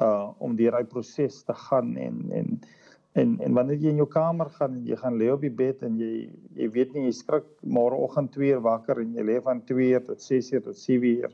Uh 0.00 0.32
om 0.38 0.56
deur 0.56 0.72
daai 0.72 0.84
proses 0.84 1.42
te 1.42 1.54
gaan 1.54 1.96
en 1.96 2.30
en 2.30 2.60
en 3.16 3.38
en 3.40 3.54
wanneer 3.56 3.78
jy 3.80 3.88
in 3.94 4.02
jou 4.02 4.08
kamer 4.12 4.50
gaan 4.58 4.74
en 4.76 4.86
jy 4.86 4.96
gaan 5.00 5.16
lê 5.16 5.30
op 5.32 5.40
die 5.40 5.56
bed 5.62 5.82
en 5.82 5.98
jy 5.98 6.28
jy 6.54 6.68
weet 6.74 6.92
nie 6.94 7.06
jy 7.06 7.12
skrik 7.12 7.46
môreoggend 7.62 8.32
2 8.34 8.50
uur 8.52 8.60
wakker 8.60 9.00
en 9.00 9.14
jy 9.16 9.24
lê 9.24 9.40
van 9.42 9.62
2 9.70 9.86
uur 9.92 10.04
tot 10.04 10.20
6 10.20 10.52
uur 10.52 10.62
tot 10.66 10.76
7 10.76 11.08
uur 11.14 11.32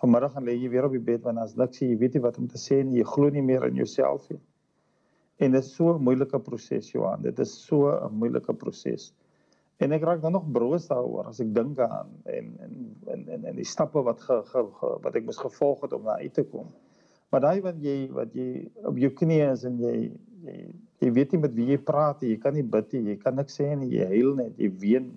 vanmiddag 0.00 0.32
gaan 0.32 0.46
lê 0.46 0.54
jy 0.54 0.70
weer 0.70 0.86
op 0.86 0.94
die 0.94 1.02
bed 1.02 1.24
want 1.26 1.38
as 1.42 1.56
niks 1.58 1.82
jy 1.82 1.96
weet 1.98 2.14
nie 2.14 2.24
wat 2.24 2.38
om 2.38 2.48
te 2.50 2.60
sê 2.60 2.80
en 2.82 2.92
jy 2.94 3.04
glo 3.06 3.30
nie 3.34 3.42
meer 3.42 3.66
in 3.68 3.78
jouself 3.80 4.28
nie. 4.30 4.40
En 5.38 5.54
dit 5.54 5.62
is 5.62 5.70
so 5.74 5.94
'n 5.94 6.02
moeilike 6.02 6.38
proses 6.38 6.90
Johan, 6.92 7.22
dit 7.22 7.38
is 7.38 7.52
so 7.66 7.90
'n 7.90 8.12
moeilike 8.12 8.54
proses. 8.54 9.12
En 9.78 9.92
ek 9.92 10.02
raak 10.02 10.22
dan 10.22 10.32
nog 10.32 10.50
broos 10.52 10.88
daaroor 10.88 11.28
as 11.30 11.40
ek 11.40 11.54
dink 11.54 11.78
aan 11.78 12.10
en 12.24 12.46
en 12.64 12.72
en 13.06 13.28
en, 13.28 13.44
en 13.44 13.56
die 13.56 13.64
stappe 13.64 14.02
wat 14.02 14.20
ge, 14.20 14.42
ge, 14.44 14.64
ge, 14.80 14.88
wat 15.02 15.14
ek 15.14 15.24
moes 15.24 15.38
gevolg 15.38 15.80
het 15.82 15.92
om 15.92 16.04
daar 16.04 16.18
uit 16.18 16.34
te 16.34 16.42
kom. 16.42 16.66
Maar 17.30 17.40
daai 17.40 17.60
wat 17.60 17.78
jy 17.82 18.10
wat 18.12 18.34
jy 18.34 18.70
op 18.84 18.98
jou 18.98 19.10
knieë 19.10 19.52
is 19.52 19.64
en 19.64 19.78
jy 19.78 19.94
jy 20.44 20.58
jy 20.98 21.10
weet 21.12 21.32
nie 21.32 21.40
met 21.40 21.54
wie 21.54 21.66
jy 21.70 21.78
praat 21.78 22.22
nie, 22.22 22.30
jy 22.30 22.40
kan 22.42 22.54
nie 22.54 22.62
bid 22.62 22.92
nie, 22.92 23.02
jy 23.12 23.16
kan 23.16 23.36
niks 23.38 23.60
sê 23.60 23.74
nie, 23.76 23.92
jy 23.94 24.06
huil 24.06 24.34
net, 24.34 24.58
jy 24.58 24.70
ween 24.82 25.12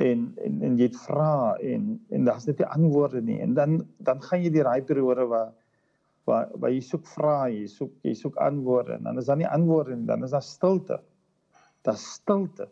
en 0.00 0.26
en 0.44 0.62
en 0.66 0.76
jy 0.78 0.88
het 0.88 0.98
vra 1.04 1.56
en 1.72 1.92
en 2.10 2.24
daar's 2.28 2.46
net 2.48 2.58
nie 2.62 2.68
antwoorde 2.76 3.22
nie. 3.22 3.38
En 3.44 3.54
dan 3.54 3.80
dan 3.98 4.22
gaan 4.22 4.42
jy 4.42 4.50
die 4.54 4.64
raai 4.66 4.82
periode 4.82 5.26
waar 5.28 5.52
waar 6.28 6.50
waar 6.54 6.72
jy 6.72 6.80
soek 6.84 7.06
vra 7.14 7.36
jy 7.52 7.66
soek 7.68 7.92
jy 8.06 8.14
soek 8.14 8.36
antwoorde 8.48 8.96
en 8.98 9.08
dan 9.08 9.18
is 9.18 9.30
daar 9.30 9.40
nie 9.40 9.48
antwoorde 9.48 9.96
nie 9.96 10.08
dan 10.10 10.24
is 10.24 10.36
daar 10.36 10.46
stilte. 10.46 11.00
Daar's 11.82 12.06
stilte. 12.16 12.68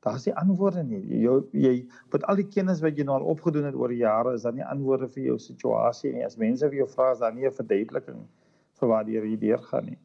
Daar's 0.00 0.26
nie 0.26 0.34
antwoorde 0.34 0.82
nie. 0.82 1.00
Jy 1.22 1.38
jy 1.52 1.74
met 2.12 2.24
al 2.24 2.42
die 2.42 2.48
kennis 2.48 2.82
wat 2.82 2.98
jy 2.98 3.04
nou 3.04 3.20
al 3.20 3.32
opgedoen 3.34 3.68
het 3.68 3.74
oor 3.78 3.92
die 3.92 4.02
jare 4.02 4.34
is 4.34 4.46
daar 4.46 4.56
nie 4.56 4.66
antwoorde 4.66 5.08
vir 5.08 5.24
jou 5.32 5.38
situasie 5.38 6.14
nie. 6.14 6.24
As 6.24 6.38
mense 6.40 6.68
vir 6.68 6.82
jou 6.84 6.90
vra 6.94 7.12
is 7.12 7.24
daar 7.24 7.34
nie 7.34 7.46
'n 7.46 7.58
verduideliking 7.62 8.22
vir 8.80 8.88
waar 8.88 9.04
jy 9.08 9.26
hierdeur 9.26 9.62
gaan 9.70 9.92
nie 9.92 9.98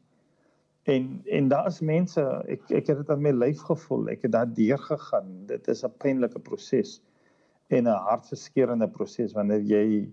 En 0.86 1.22
en 1.24 1.48
daar 1.48 1.66
is 1.66 1.80
mense, 1.82 2.22
ek 2.46 2.68
ek 2.70 2.92
het 2.92 3.00
dit 3.02 3.08
aan 3.10 3.22
my 3.22 3.32
lyf 3.34 3.64
gevoel. 3.66 4.04
Ek 4.12 4.22
het 4.22 4.32
daar 4.36 4.50
deur 4.54 4.78
gegaan. 4.78 5.32
Dit 5.50 5.66
is 5.68 5.82
'n 5.84 5.90
pynlike 5.98 6.38
proses 6.38 7.00
en 7.74 7.88
'n 7.88 8.02
hartverskeurende 8.08 8.88
proses 8.88 9.34
wanneer 9.34 9.60
jy 9.60 10.08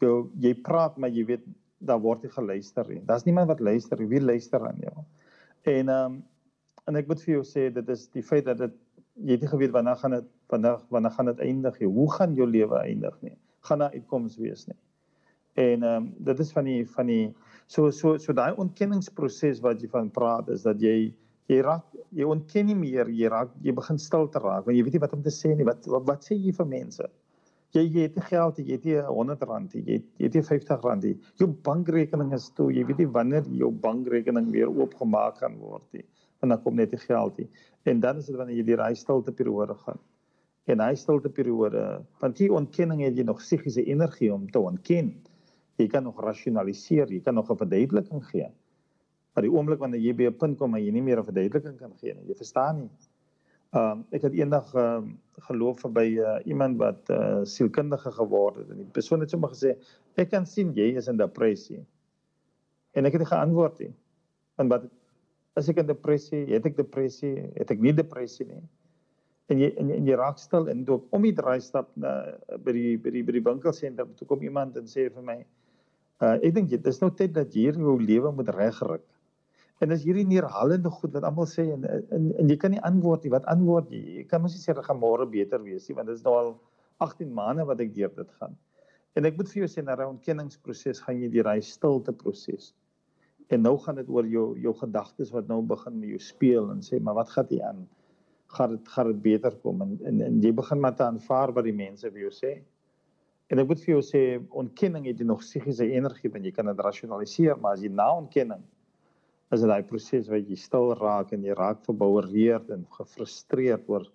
jou 0.00 0.30
jy 0.40 0.54
praat 0.54 0.96
maar 0.96 1.10
jy 1.10 1.24
weet 1.24 1.44
daar 1.78 2.00
word 2.00 2.22
nie 2.22 2.32
geluister 2.32 2.88
nie. 2.88 3.02
Daar's 3.06 3.24
niemand 3.24 3.48
wat 3.48 3.60
luister 3.60 3.98
nie. 4.00 4.08
Wie 4.08 4.20
luister 4.20 4.66
aan 4.66 4.80
jou? 4.80 5.04
En 5.62 5.88
ehm 5.88 6.04
um, 6.04 6.24
en 6.86 6.96
ek 6.96 7.06
moet 7.06 7.22
vir 7.22 7.34
jou 7.34 7.44
sê 7.44 7.70
dit 7.74 7.88
is 7.88 8.08
die 8.14 8.22
feit 8.22 8.44
dat 8.44 8.58
dit 8.58 8.74
jy 9.14 9.32
het 9.32 9.40
nie 9.40 9.50
geweet 9.50 9.72
wanneer 9.74 9.96
gaan 9.96 10.10
dit 10.10 10.26
wanneer 10.48 10.82
wanneer 10.90 11.10
gaan 11.10 11.26
dit 11.26 11.38
eindig 11.38 11.78
nie. 11.80 11.88
Hoe 11.88 12.12
gaan 12.12 12.34
jou 12.34 12.46
lewe 12.50 12.78
eindig 12.78 13.16
nie? 13.22 13.36
Gaan 13.60 13.78
daar 13.78 13.94
uitkoms 13.94 14.36
wees 14.36 14.66
nie? 14.66 14.78
En 15.54 15.82
ehm 15.82 16.02
um, 16.02 16.14
dit 16.18 16.38
is 16.38 16.52
van 16.52 16.64
die 16.64 16.82
van 16.90 17.06
die 17.06 17.34
So 17.66 17.90
so 17.90 18.14
so 18.22 18.32
daai 18.32 18.54
ontkenningsproses 18.62 19.60
wat 19.64 19.80
jy 19.82 19.88
van 19.90 20.10
praat 20.14 20.50
is 20.54 20.62
dat 20.66 20.82
jy 20.82 21.12
jy 21.50 21.60
raak 21.66 21.86
jy 22.14 22.26
ontken 22.26 22.68
nie 22.70 22.76
meer, 22.78 23.10
jy 23.10 23.30
raak 23.30 23.54
jy 23.62 23.74
begin 23.74 23.98
stil 24.02 24.28
te 24.30 24.42
raak 24.42 24.68
want 24.68 24.78
jy 24.78 24.84
weet 24.86 24.98
nie 24.98 25.02
wat 25.02 25.16
om 25.16 25.24
te 25.24 25.34
sê 25.34 25.54
nie. 25.54 25.66
Wat 25.66 25.88
wat, 25.90 26.06
wat 26.06 26.28
sê 26.28 26.38
jy 26.38 26.54
vir 26.54 26.68
mense? 26.70 27.08
Jy 27.74 27.82
jy 27.82 28.06
het 28.06 28.14
nie 28.16 28.26
geld, 28.28 28.60
jy 28.62 28.78
het 28.78 28.86
nie 28.86 28.96
100 29.08 29.42
rand 29.50 29.74
nie, 29.74 29.82
jy 29.82 29.98
jy 29.98 30.28
het 30.28 30.38
nie 30.38 30.44
50 30.46 30.86
rand 30.86 31.08
nie. 31.08 31.16
Jou 31.42 31.50
bankrekening 31.68 32.32
is 32.38 32.48
toe, 32.54 32.70
jy 32.70 32.86
weet 32.86 33.02
nie 33.02 33.10
wanneer 33.18 33.50
jou 33.58 33.72
bankrekening 33.82 34.52
weer 34.54 34.70
oopgemaak 34.70 35.40
kan 35.42 35.58
word 35.58 35.86
nie. 35.96 36.06
Want 36.40 36.54
dan 36.54 36.62
kom 36.62 36.78
net 36.78 36.94
die 36.94 37.02
geld 37.02 37.42
nie. 37.42 37.50
En 37.90 38.00
dan 38.00 38.22
is 38.22 38.30
dit 38.30 38.38
wanneer 38.38 38.62
jy 38.62 38.70
die 38.70 38.78
reis 38.78 39.02
stilte 39.02 39.34
periode 39.34 39.74
gaan. 39.82 39.98
En 40.70 40.82
hy 40.82 40.94
stilte 40.98 41.30
periode, 41.30 41.82
want 42.22 42.38
die 42.38 42.50
ontkenning 42.52 43.02
het 43.02 43.18
jy 43.18 43.26
nog 43.26 43.42
psigiese 43.42 43.82
energie 43.86 44.32
om 44.34 44.46
te 44.50 44.62
ontken 44.62 45.14
jy 45.76 45.86
kan 45.92 46.04
nog 46.06 46.20
rasionaliseer, 46.22 47.10
jy 47.12 47.20
kan 47.20 47.34
nog 47.34 47.50
'n 47.50 47.56
verduideliking 47.56 48.24
gee. 48.30 48.48
Maar 49.34 49.42
die 49.42 49.52
oomblik 49.52 49.78
wanneer 49.78 50.00
jy 50.00 50.14
by 50.14 50.26
'n 50.26 50.36
punt 50.36 50.58
kom 50.58 50.72
waar 50.72 50.80
jy 50.80 50.92
nie 50.92 51.02
meer 51.02 51.18
'n 51.18 51.24
verduideliking 51.24 51.78
kan 51.78 51.92
gee 52.00 52.14
nie, 52.14 52.28
jy 52.28 52.34
verstaan 52.34 52.80
nie. 52.80 52.90
Ehm 53.72 53.90
um, 53.90 54.06
ek 54.10 54.22
het 54.22 54.32
eendag 54.32 54.74
ehm 54.74 54.96
um, 54.96 55.18
geloof 55.48 55.80
verby 55.80 56.18
uh, 56.18 56.38
iemand 56.44 56.78
wat 56.78 57.10
uh, 57.10 57.44
sielkundige 57.44 58.10
geword 58.12 58.56
het 58.56 58.70
en 58.70 58.76
die 58.76 58.92
persoon 58.92 59.20
het 59.20 59.30
sommer 59.30 59.50
gesê 59.50 59.76
ek 60.16 60.30
kan 60.30 60.46
sien 60.46 60.72
jy 60.74 60.96
is 60.96 61.08
in 61.08 61.16
depressie. 61.16 61.84
En 62.92 63.04
ek 63.04 63.12
het 63.12 63.20
nie 63.20 63.28
geantwoord 63.28 63.78
nie. 63.78 63.94
Want 64.56 64.70
wat 64.70 64.84
as 65.54 65.68
ek 65.68 65.76
in 65.76 65.86
depressie, 65.86 66.46
het 66.46 66.66
ek 66.66 66.76
depressie, 66.76 67.50
het 67.54 67.70
ek 67.70 67.80
nie 67.80 67.92
depressie 67.92 68.46
nie 68.46 68.62
en 69.52 69.60
jy 69.62 69.68
en, 69.78 69.90
en 69.94 70.08
jy 70.08 70.16
raak 70.18 70.40
stil 70.42 70.66
en 70.72 70.82
toe 70.86 70.98
om 71.14 71.26
die 71.26 71.34
draai 71.36 71.60
stap 71.62 71.92
na 72.02 72.12
by 72.64 72.74
die 72.74 72.94
by 73.02 73.12
die 73.14 73.22
by 73.26 73.36
die 73.36 73.44
winkelsentrum 73.46 74.14
toe 74.18 74.26
kom 74.30 74.42
iemand 74.42 74.78
en 74.80 74.88
sê 74.90 75.06
vir 75.06 75.26
my 75.26 75.36
Uh 76.22 76.36
ek 76.40 76.54
dink 76.56 76.70
dit 76.72 76.86
is 76.88 77.00
nou 77.02 77.10
tyd 77.12 77.34
dat 77.36 77.52
hier 77.52 77.76
jou 77.76 77.96
lewe 78.00 78.32
moet 78.32 78.48
regryk. 78.56 79.04
En 79.84 79.92
as 79.92 80.04
hierdie 80.06 80.24
neerhallende 80.24 80.88
goed 80.88 81.12
wat 81.12 81.26
almal 81.28 81.48
sê 81.50 81.66
en, 81.74 81.82
en 81.84 82.30
en 82.40 82.48
jy 82.48 82.56
kan 82.60 82.72
nie 82.72 82.80
antwoord 82.88 83.26
nie, 83.26 83.32
wat 83.34 83.48
antwoord 83.52 83.90
jy? 83.92 84.00
Jy 84.20 84.24
kan 84.30 84.40
mos 84.40 84.54
nie 84.56 84.62
sê 84.62 84.72
dit 84.72 84.86
gaan 84.86 85.00
môre 85.02 85.26
beter 85.28 85.60
wees 85.60 85.88
nie, 85.88 85.96
want 85.98 86.08
dit 86.08 86.16
is 86.16 86.24
nou 86.24 86.32
al 86.38 86.54
18 87.04 87.34
maande 87.36 87.66
wat 87.68 87.82
ek 87.84 87.92
deur 87.98 88.14
dit 88.16 88.30
gaan. 88.40 88.56
En 89.16 89.28
ek 89.28 89.36
moet 89.36 89.52
vir 89.52 89.62
jou 89.62 89.68
sê 89.72 89.84
na 89.84 89.96
'n 89.96 90.14
ontkenningsproses 90.14 91.02
gaan 91.04 91.20
jy 91.20 91.28
deur 91.34 91.50
hy 91.52 91.60
stilte 91.60 92.12
proses. 92.12 92.72
En 93.52 93.62
nou 93.62 93.76
gaan 93.78 94.00
dit 94.00 94.08
oor 94.08 94.26
jou 94.26 94.46
jou 94.58 94.74
gedagtes 94.80 95.30
wat 95.36 95.48
nou 95.48 95.60
begin 95.62 96.00
met 96.00 96.08
jou 96.14 96.18
speel 96.18 96.70
en 96.72 96.80
sê 96.80 97.00
maar 97.00 97.14
wat 97.20 97.30
gaan 97.36 97.46
jy 97.50 97.60
aan? 97.60 97.84
Gaan 98.56 98.70
dit 98.76 98.88
gaan 98.88 99.12
dit 99.12 99.22
beter 99.22 99.52
kom 99.62 99.82
en, 99.82 99.98
en 100.04 100.20
en 100.30 100.40
jy 100.40 100.52
begin 100.52 100.80
maar 100.80 100.96
te 100.96 101.04
aanvaar 101.04 101.52
wat 101.52 101.64
die 101.64 101.76
mense 101.76 102.10
vir 102.10 102.20
jou 102.20 102.32
sê. 102.32 102.52
En 103.52 103.62
ek 103.62 103.68
moet 103.70 103.82
vir 103.84 103.92
jou 103.92 104.02
sê 104.02 104.22
ontkenning 104.58 105.06
het 105.06 105.20
jy 105.22 105.26
nog 105.28 105.44
psigiese 105.44 105.86
energie 105.86 106.30
want 106.32 106.46
jy 106.46 106.52
kan 106.54 106.66
dit 106.66 106.80
rasionaliseer, 106.82 107.58
maar 107.62 107.76
as 107.76 107.84
jy 107.84 107.92
na 107.94 108.08
ontkenning 108.18 108.64
is 109.54 109.62
dit 109.62 109.70
daai 109.70 109.86
proses 109.86 110.26
waar 110.26 110.40
jy 110.42 110.56
stil 110.58 110.90
raak 110.98 111.30
en 111.36 111.44
jy 111.46 111.54
raak 111.54 111.84
verboureerd 111.86 112.72
en 112.74 112.86
gefrustreerd 112.96 113.86
oor 113.92 114.08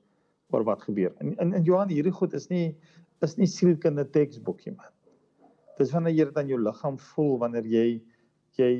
oor 0.51 0.65
wat 0.67 0.81
gebeur. 0.83 1.13
En 1.23 1.31
in 1.39 1.53
in 1.55 1.63
Johan 1.63 1.91
hierdie 1.93 2.11
goed 2.11 2.33
is 2.35 2.49
nie 2.51 2.75
is 3.23 3.37
nie 3.37 3.47
sielkunde 3.47 4.03
teksboekie 4.11 4.73
man. 4.75 4.91
Dis 5.79 5.93
wanneer 5.95 6.17
jy 6.17 6.25
dit 6.27 6.41
aan 6.41 6.51
jou 6.51 6.59
liggaam 6.59 6.97
voel 7.13 7.37
wanneer 7.45 7.69
jy 7.71 8.01
jy 8.59 8.71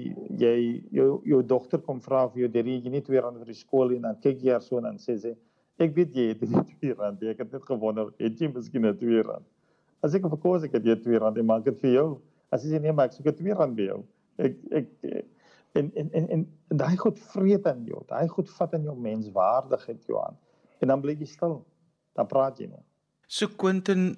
jy 0.42 0.56
jou 0.92 1.22
jou 1.24 1.40
dogter 1.48 1.80
kom 1.80 2.02
vra 2.04 2.26
vir 2.34 2.44
jou 2.44 2.52
drie 2.52 2.82
jy 2.82 2.92
nie 2.92 3.04
twee 3.08 3.22
rand 3.24 3.40
vir 3.40 3.54
die 3.54 3.62
skool 3.62 3.96
en 3.96 4.10
dan 4.10 4.20
kyk 4.24 4.44
jy 4.44 4.52
haar 4.52 4.66
so 4.66 4.82
en 4.82 4.90
dan 4.90 5.00
sê 5.00 5.16
sy 5.22 5.32
ek 5.80 5.96
weet 5.96 6.16
jy 6.16 6.28
het 6.34 6.44
nie 6.44 6.64
twee 6.82 6.98
rand 6.98 7.24
ek 7.24 7.46
het 7.46 7.56
net 7.56 7.68
gewonder 7.70 8.12
het 8.20 8.42
jy 8.42 8.52
miskien 8.52 8.84
net 8.84 9.00
twee 9.00 9.24
rand 9.24 9.48
As 10.02 10.16
ek 10.18 10.26
verkoos 10.30 10.66
ek 10.68 10.78
het 10.80 10.88
jy 10.88 10.98
2 11.04 11.22
rand 11.22 11.38
en 11.38 11.48
maak 11.50 11.66
dit 11.68 11.78
vir 11.84 11.94
jou. 11.96 12.08
As 12.52 12.66
jy 12.66 12.74
sê 12.74 12.82
nee, 12.82 12.94
maar 12.96 13.12
ek 13.12 13.18
soek 13.18 13.30
2 13.38 13.58
rand 13.58 13.78
by 13.78 13.90
jou. 13.92 14.00
Ek 14.42 14.58
ek 14.82 14.88
en 15.80 15.92
en 15.96 16.10
en, 16.20 16.30
en 16.36 16.82
daai 16.82 16.98
goed 17.00 17.20
vreet 17.32 17.68
in 17.72 17.86
jou. 17.92 18.02
Daai 18.10 18.28
goed 18.32 18.50
vat 18.58 18.74
in 18.78 18.90
jou 18.90 18.96
menswaardigheid 18.98 20.10
jou 20.10 20.18
aan. 20.20 20.40
En 20.82 20.92
dan 20.94 21.04
bly 21.04 21.16
jy 21.20 21.30
stil. 21.30 21.62
Dan 22.18 22.28
praat 22.28 22.60
jy 22.60 22.68
nie. 22.72 22.84
So 23.32 23.48
Quentin 23.48 24.18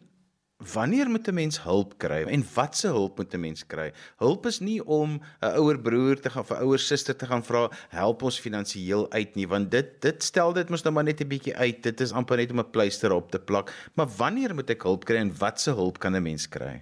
Wanneer 0.72 1.10
moet 1.10 1.28
'n 1.28 1.34
mens 1.34 1.64
hulp 1.64 1.98
kry 1.98 2.24
en 2.24 2.44
watse 2.54 2.88
hulp 2.88 3.18
moet 3.18 3.34
'n 3.34 3.40
mens 3.40 3.66
kry? 3.66 3.92
Hulp 4.18 4.46
is 4.46 4.60
nie 4.60 4.86
om 4.86 5.20
'n 5.42 5.58
ouer 5.60 5.80
broer 5.80 6.20
te 6.20 6.30
gaan 6.30 6.46
vir 6.46 6.58
ouer 6.58 6.80
suster 6.80 7.16
te 7.16 7.26
gaan 7.26 7.44
vra 7.44 7.70
help 7.90 8.22
ons 8.22 8.40
finansiëel 8.40 9.12
uit 9.12 9.36
nie, 9.36 9.48
want 9.48 9.72
dit 9.72 10.02
dit 10.02 10.24
stel 10.24 10.54
dit 10.54 10.70
mos 10.70 10.84
nou 10.84 10.94
maar 10.94 11.04
net 11.04 11.22
'n 11.22 11.28
bietjie 11.28 11.56
uit. 11.56 11.84
Dit 11.84 12.02
is 12.02 12.12
amper 12.12 12.38
net 12.38 12.52
om 12.52 12.60
'n 12.60 12.72
pleister 12.72 13.12
op 13.12 13.32
te 13.32 13.40
plak. 13.40 13.74
Maar 13.96 14.08
wanneer 14.18 14.56
moet 14.56 14.70
ek 14.70 14.84
hulp 14.84 15.06
kry 15.06 15.18
en 15.18 15.38
watse 15.38 15.72
hulp 15.72 16.00
kan 16.00 16.16
'n 16.16 16.24
mens 16.24 16.48
kry? 16.48 16.82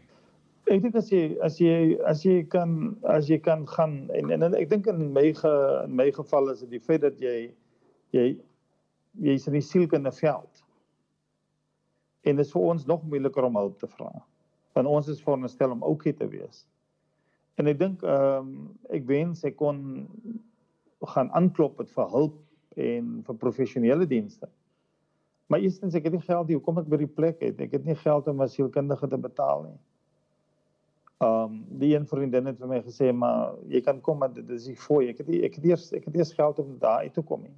Ek 0.67 0.81
dink 0.81 0.95
as 0.95 1.09
jy 1.09 1.37
as 1.41 1.57
jy 1.57 1.97
as 2.05 2.23
jy 2.23 2.43
kan 2.43 2.97
as 3.03 3.27
jy 3.27 3.39
kan 3.39 3.67
gaan 3.67 4.09
en 4.13 4.31
en, 4.31 4.43
en 4.43 4.53
ek 4.53 4.69
dink 4.69 4.87
in 4.87 5.11
my 5.13 5.33
ge, 5.33 5.83
in 5.85 5.95
my 5.95 6.11
geval 6.11 6.49
is 6.49 6.59
dit 6.59 6.69
die 6.69 6.79
feit 6.79 7.01
dat 7.01 7.19
jy 7.19 7.51
jy 8.11 8.37
jy's 9.19 9.47
in 9.47 9.53
die 9.53 9.61
sielkundige 9.61 10.19
veld 10.19 10.60
en 12.21 12.35
dit 12.35 12.45
is 12.45 12.53
vir 12.53 12.61
ons 12.61 12.85
nog 12.85 13.03
moeiliker 13.03 13.43
om 13.43 13.57
hulp 13.57 13.79
te 13.79 13.87
vra. 13.87 14.11
Want 14.77 14.87
ons 14.87 15.09
is 15.11 15.21
veronderstel 15.23 15.73
om 15.73 15.83
oukei 15.83 16.13
te 16.13 16.27
wees. 16.29 16.65
En 17.59 17.67
ek 17.67 17.79
dink 17.79 18.03
ehm 18.03 18.47
um, 18.47 18.55
ek 18.93 19.05
wens 19.09 19.43
ek 19.47 19.57
kon 19.59 20.07
gaan 21.13 21.31
aanklop 21.37 21.81
het 21.81 21.89
vir 21.91 22.09
hulp 22.13 22.37
en 22.79 23.21
vir 23.27 23.39
professionele 23.41 24.07
dienste. 24.07 24.47
Maar 25.51 25.65
eerstens 25.65 25.95
ek 25.97 26.05
het 26.07 26.13
nie 26.15 26.23
geld 26.23 26.47
nie, 26.47 26.55
hoekom 26.55 26.79
ek 26.79 26.91
by 26.91 27.01
die 27.01 27.09
plek 27.11 27.41
het? 27.43 27.59
Ek 27.59 27.73
het 27.75 27.85
nie 27.85 27.97
geld 27.99 28.27
om 28.31 28.41
'n 28.41 28.47
sielkundige 28.47 29.07
te 29.07 29.17
betaal 29.17 29.65
nie. 29.69 29.79
Ehm 31.21 31.43
um, 31.43 31.57
die 31.81 31.95
een 31.95 32.07
vriendin 32.07 32.45
het 32.45 32.57
vir 32.57 32.67
my 32.67 32.79
gesê, 32.81 33.11
"Maar 33.13 33.53
jy 33.67 33.81
kan 33.81 34.01
kom, 34.01 34.17
maar 34.17 34.33
dit 34.33 34.49
is 34.49 34.67
nie 34.67 34.75
vir 34.75 35.09
ek 35.09 35.17
het 35.17 35.27
nie, 35.27 35.43
ek 35.43 35.55
het 35.55 35.65
eers 35.65 35.91
ek 35.93 36.05
het 36.05 36.15
eers 36.15 36.33
geld 36.33 36.59
om 36.59 36.77
daar 36.79 36.99
uit 36.99 37.13
te 37.13 37.21
kom 37.21 37.41
nie." 37.41 37.57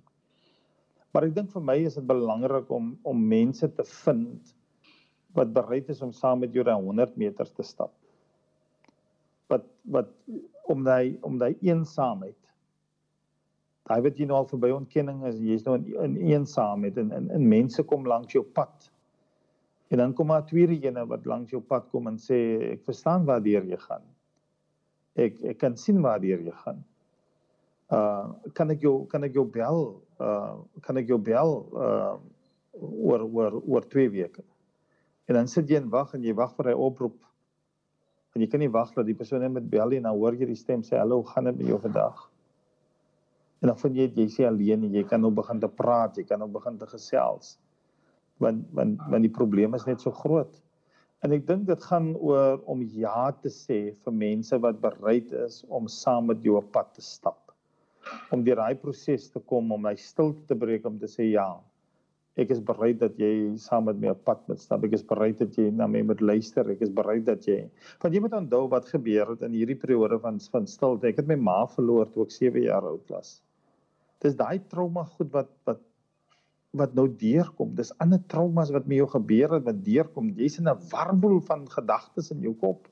Maar 1.14 1.28
ek 1.30 1.36
dink 1.36 1.51
vir 1.53 1.61
my 1.61 1.78
is 1.86 1.97
dit 1.99 2.05
belangrik 2.09 2.70
om 2.74 2.93
om 3.07 3.28
mense 3.30 3.68
te 3.78 3.86
vind 4.05 4.53
wat 5.38 5.53
bereid 5.53 5.89
is 5.89 6.01
om 6.05 6.14
saam 6.14 6.41
met 6.41 6.53
jou 6.53 6.66
daai 6.66 6.78
100 6.78 7.18
meter 7.18 7.49
te 7.49 7.66
stap 7.66 7.93
wat 9.53 9.68
wat 9.93 10.09
om 10.72 10.84
daai 10.84 11.18
om 11.22 11.38
daai 11.38 11.53
eensaamheid. 11.61 12.39
Daai 13.89 13.99
wat 14.05 14.20
jy 14.20 14.28
nou 14.30 14.39
al 14.39 14.47
verby 14.47 14.72
ontkenning 14.72 15.26
is, 15.28 15.41
jy's 15.43 15.66
nou 15.68 15.76
in, 15.80 15.89
in 16.05 16.16
eensaamheid 16.32 16.97
en 17.01 17.11
in 17.18 17.30
in 17.38 17.47
mense 17.51 17.84
kom 17.89 18.07
langs 18.07 18.34
jou 18.36 18.43
pad. 18.43 18.89
En 19.91 20.01
dan 20.01 20.14
kom 20.18 20.32
maar 20.32 20.45
tweede 20.49 20.80
ene 20.88 21.05
wat 21.09 21.28
langs 21.30 21.51
jou 21.51 21.61
pad 21.61 21.89
kom 21.91 22.07
en 22.09 22.18
sê 22.18 22.39
ek 22.72 22.86
verstaan 22.88 23.28
waar 23.30 23.43
deur 23.43 23.68
jy 23.70 23.78
gaan. 23.84 24.05
Ek 25.20 25.38
ek 25.53 25.59
kan 25.61 25.78
sien 25.78 26.01
waar 26.01 26.22
deur 26.24 26.41
jy 26.41 26.55
gaan. 26.64 26.82
Uh 27.93 28.53
kan 28.57 28.72
ek 28.74 28.82
jou 28.88 29.03
kan 29.11 29.28
ek 29.28 29.36
jou 29.38 29.45
bel 29.45 29.84
uh 30.20 30.59
kan 30.82 30.97
ek 30.97 31.07
jou 31.07 31.18
bel 31.18 31.55
uh 31.74 32.16
oor 32.80 33.24
oor 33.26 33.61
oor 33.61 33.88
2 33.89 34.09
weke. 34.09 34.43
En 35.30 35.39
dan 35.39 35.47
sit 35.47 35.70
jy 35.70 35.80
en 35.80 35.89
wag 35.89 36.14
en 36.14 36.24
jy 36.24 36.34
wag 36.36 36.55
vir 36.57 36.74
hy 36.74 36.78
oproep 36.78 37.20
En 38.34 38.41
jy 38.41 38.49
kan 38.49 38.64
nie 38.64 38.72
wag 38.74 38.93
dat 38.95 39.05
die 39.05 39.18
persoon 39.18 39.43
net 39.45 39.53
met 39.53 39.66
bel 39.70 39.93
en 39.93 40.07
dan 40.07 40.18
hoor 40.18 40.34
jy 40.38 40.47
die 40.49 40.57
stem 40.57 40.82
sê 40.86 40.97
hallo, 40.97 41.22
gaan 41.30 41.51
dit 41.51 41.59
met 41.59 41.70
jou 41.70 41.78
vandag? 41.84 42.24
En 43.61 43.70
dan 43.70 43.78
vind 43.80 43.99
jy 43.99 44.07
jy 44.18 44.26
sê 44.34 44.47
alleen 44.49 44.88
en 44.88 44.95
jy 44.97 45.03
kan 45.07 45.22
nou 45.22 45.30
begin 45.32 45.61
te 45.61 45.70
praat, 45.70 46.18
jy 46.18 46.26
kan 46.28 46.41
nou 46.41 46.49
begin 46.51 46.80
te 46.82 46.89
gesels. 46.89 47.55
Want 48.41 48.66
want 48.74 49.03
want 49.11 49.24
die 49.24 49.34
probleem 49.34 49.78
is 49.78 49.86
net 49.88 50.01
so 50.01 50.11
groot. 50.24 50.57
En 51.24 51.32
ek 51.32 51.45
dink 51.47 51.70
dit 51.70 51.86
gaan 51.88 52.09
oor 52.18 52.57
om 52.68 52.82
ja 52.97 53.30
te 53.43 53.53
sê 53.53 53.80
vir 53.93 54.18
mense 54.18 54.57
wat 54.66 54.82
bereid 54.82 55.32
is 55.45 55.61
om 55.70 55.88
saam 55.88 56.28
met 56.34 56.41
jou 56.43 56.57
op 56.59 56.74
pad 56.74 56.89
te 56.97 57.05
stap. 57.05 57.39
Om 58.32 58.43
deur 58.43 58.60
daai 58.62 58.76
proses 58.80 59.30
te 59.32 59.39
kom 59.39 59.72
om 59.72 59.82
my 59.82 59.95
stilte 59.99 60.47
te 60.49 60.58
breek 60.60 60.86
om 60.89 60.97
te 60.99 61.10
sê 61.12 61.30
ja 61.32 61.47
ek 62.39 62.49
is 62.56 62.62
bereid 62.66 62.97
dat 62.97 63.20
jy 63.22 63.54
saam 63.62 63.86
met 63.86 63.99
my 64.01 64.10
op 64.10 64.24
pad 64.26 64.39
moet 64.49 64.62
stap. 64.62 64.86
Ek 64.88 64.95
is 64.97 65.06
bereid 65.06 65.38
dat 65.38 65.54
jy 65.58 65.68
na 65.70 65.86
my 65.86 66.01
moet 66.01 66.22
luister. 66.22 66.66
Ek 66.74 66.82
is 66.82 66.89
bereid 66.89 67.28
dat 67.28 67.45
jy 67.45 67.60
Want 68.01 68.16
jy 68.16 68.22
moet 68.24 68.38
onthou 68.39 68.64
wat 68.72 68.89
gebeur 68.89 69.36
het 69.36 69.43
in 69.45 69.54
hierdie 69.54 69.78
periode 69.78 70.18
van 70.24 70.39
van 70.54 70.66
stilte. 70.68 71.12
Ek 71.12 71.22
het 71.22 71.30
my 71.30 71.38
ma 71.38 71.60
verloor 71.76 72.10
toe 72.10 72.26
ek 72.26 72.34
7 72.34 72.66
jaar 72.66 72.88
oud 72.89 73.14
was. 73.14 73.36
Dis 74.24 74.38
daai 74.39 74.60
trauma 74.72 75.06
goed 75.18 75.30
wat 75.36 75.51
wat 75.70 75.84
wat 76.74 76.95
nou 76.97 77.06
deurkom. 77.06 77.76
Dis 77.78 77.93
ander 78.01 78.22
traumas 78.32 78.72
wat 78.74 78.88
met 78.89 78.97
jou 78.97 79.10
gebeur 79.12 79.60
het 79.60 79.68
wat 79.68 79.84
deurkom. 79.86 80.32
Jy's 80.34 80.58
in 80.58 80.70
'n 80.70 80.80
warboel 80.89 81.39
van 81.45 81.68
gedagtes 81.70 82.32
in 82.32 82.41
jou 82.41 82.56
kop. 82.58 82.88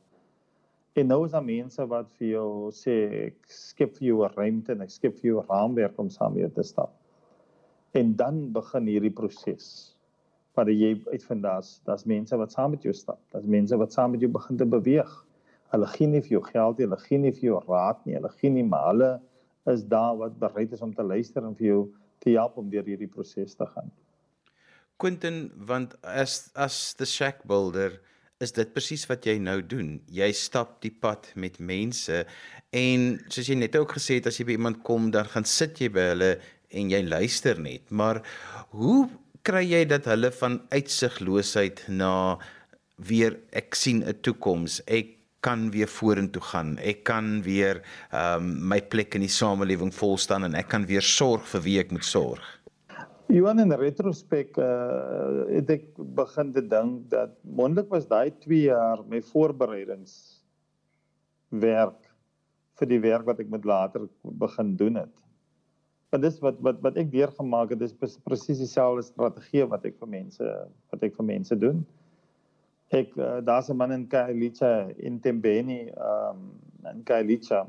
En 0.93 1.07
nou 1.07 1.21
is 1.25 1.31
daar 1.31 1.43
mense 1.43 1.85
wat 1.87 2.09
vir 2.19 2.27
jou 2.33 2.47
sê 2.75 2.93
ek 3.29 3.37
skep 3.47 3.93
vir 3.95 4.07
jou 4.09 4.17
'n 4.25 4.33
ruimte 4.35 4.73
en 4.73 4.81
ek 4.81 4.91
skep 4.91 5.15
vir 5.19 5.27
jou 5.29 5.43
raamwerk 5.47 5.99
om 5.99 6.09
saam 6.09 6.33
mee 6.35 6.49
te 6.49 6.63
stap. 6.63 6.91
En 7.93 8.15
dan 8.15 8.51
begin 8.51 8.87
hierdie 8.87 9.13
proses 9.13 9.95
wat 10.55 10.67
jy 10.67 10.99
uitvind 11.07 11.43
daar's 11.43 11.79
daar's 11.85 12.05
mense 12.05 12.35
wat 12.35 12.51
saam 12.51 12.71
met 12.71 12.83
jou 12.83 12.93
stap 12.93 13.19
daar's 13.31 13.45
mense 13.45 13.77
wat 13.77 13.93
saam 13.93 14.11
met 14.11 14.19
jou 14.19 14.31
begin 14.31 14.57
te 14.57 14.65
beweeg. 14.65 15.11
Hulle 15.71 15.87
gee 15.87 16.07
nie 16.07 16.21
vir 16.21 16.29
jou 16.29 16.43
geld 16.43 16.77
nie 16.77 16.85
hulle 16.85 16.99
gee 17.07 17.17
nie 17.17 17.31
vir 17.31 17.45
jou 17.49 17.63
raad 17.67 18.05
nie 18.05 18.15
hulle 18.15 18.29
gee 18.41 18.49
nie 18.49 18.63
maar 18.63 18.87
hulle 18.91 19.21
is 19.71 19.83
daar 19.83 20.17
wat 20.17 20.39
bereid 20.39 20.73
is 20.73 20.81
om 20.81 20.93
te 20.93 21.03
luister 21.03 21.43
en 21.43 21.55
vir 21.55 21.67
jou 21.67 21.81
te 22.19 22.35
help 22.35 22.57
om 22.57 22.69
deur 22.69 22.83
hierdie 22.83 23.07
proses 23.07 23.55
te 23.55 23.65
gaan. 23.65 23.91
Quentin 24.97 25.51
want 25.55 25.95
as 26.03 26.51
as 26.53 26.93
the 26.93 27.05
shack 27.05 27.47
builder 27.47 28.01
is 28.41 28.53
dit 28.55 28.73
presies 28.73 29.05
wat 29.09 29.25
jy 29.25 29.37
nou 29.39 29.59
doen. 29.61 29.99
Jy 30.11 30.31
stap 30.37 30.79
die 30.81 30.93
pad 30.93 31.31
met 31.35 31.59
mense 31.59 32.23
en 32.71 33.19
soos 33.29 33.49
jy 33.49 33.57
net 33.59 33.75
ook 33.75 33.97
gesê 33.97 34.19
het 34.19 34.27
as 34.31 34.39
jy 34.39 34.47
by 34.49 34.57
iemand 34.57 34.83
kom 34.87 35.11
dan 35.11 35.29
gaan 35.31 35.45
sit 35.45 35.81
jy 35.81 35.89
by 35.93 36.11
hulle 36.13 36.31
en 36.71 36.91
jy 36.91 37.01
luister 37.03 37.59
net. 37.59 37.89
Maar 37.91 38.21
hoe 38.75 39.09
kry 39.43 39.63
jy 39.65 39.85
dat 39.89 40.05
hulle 40.09 40.31
van 40.37 40.59
uitsigloosheid 40.71 41.85
na 41.89 42.37
weer 43.01 43.39
ek 43.51 43.75
sien 43.75 44.03
'n 44.03 44.21
toekoms. 44.21 44.81
Ek 44.85 45.17
kan 45.41 45.71
weer 45.71 45.87
vorentoe 45.87 46.41
gaan. 46.41 46.77
Ek 46.77 47.03
kan 47.03 47.41
weer 47.41 47.81
ehm 48.11 48.43
um, 48.43 48.67
my 48.69 48.81
plek 48.81 49.15
in 49.15 49.25
die 49.25 49.35
samelewing 49.41 49.93
vol 49.93 50.17
staan 50.17 50.43
en 50.43 50.55
ek 50.55 50.69
kan 50.69 50.85
weer 50.85 51.01
sorg 51.01 51.47
vir 51.53 51.61
wie 51.61 51.79
ek 51.79 51.91
moet 51.91 52.05
sorg. 52.05 52.60
Johan 53.31 53.61
in 53.63 53.71
retrospek 53.71 54.57
uh 54.59 55.43
het 55.47 55.69
ek 55.71 55.83
begin 56.17 56.49
te 56.51 56.61
dink 56.67 57.05
dat 57.13 57.37
mondelik 57.47 57.87
was 57.93 58.07
daai 58.09 58.31
2 58.43 58.57
jaar 58.65 59.03
my 59.07 59.21
voorbereidings 59.23 60.15
werk 61.63 62.09
vir 62.79 62.89
die 62.91 62.99
werk 63.05 63.29
wat 63.29 63.39
ek 63.39 63.53
met 63.53 63.67
later 63.67 64.09
begin 64.41 64.73
doen 64.75 64.99
het. 64.99 65.13
Want 66.11 66.25
dis 66.27 66.41
wat 66.43 66.59
wat 66.67 66.81
wat 66.83 66.99
ek 66.99 67.13
deurgemaak 67.13 67.71
het, 67.71 67.79
dis 67.79 68.17
presies 68.27 68.59
dieselfde 68.59 69.05
strategie 69.07 69.63
wat 69.75 69.87
ek 69.87 69.95
vir 70.01 70.11
mense 70.17 70.51
wat 70.91 71.07
ek 71.07 71.15
vir 71.15 71.29
mense 71.31 71.59
doen. 71.63 71.79
Ek 72.91 73.15
uh, 73.15 73.39
daar's 73.39 73.71
'n 73.71 73.79
man 73.79 73.95
in 73.95 74.05
Kailicha 74.11 74.91
in 74.97 75.21
Tembeni, 75.23 75.87
ehm 75.87 76.35
um, 76.35 76.51
in 76.91 77.03
Kailicha. 77.07 77.63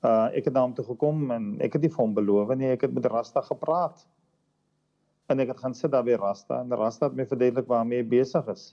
Uh 0.00 0.32
ek 0.32 0.48
het 0.48 0.54
na 0.56 0.64
hom 0.64 0.72
toe 0.72 0.88
gekom 0.88 1.30
en 1.30 1.60
ek 1.60 1.76
het 1.76 1.82
nie 1.84 1.92
vir 1.92 2.04
hom 2.06 2.16
beloof 2.16 2.56
nie, 2.56 2.72
ek 2.72 2.88
het 2.88 2.96
met 2.96 3.12
Rasta 3.12 3.44
gepraat. 3.44 4.08
En 5.30 5.40
ek 5.40 5.52
het 5.52 5.60
gaan 5.62 5.74
sit 5.74 5.92
daar 5.92 6.06
by 6.06 6.16
Rasta 6.20 6.60
en 6.60 6.72
Rasta 6.76 7.06
het 7.08 7.18
my 7.18 7.26
verduidelik 7.26 7.68
waarmee 7.70 8.02
hy 8.02 8.08
besig 8.08 8.48
is. 8.52 8.72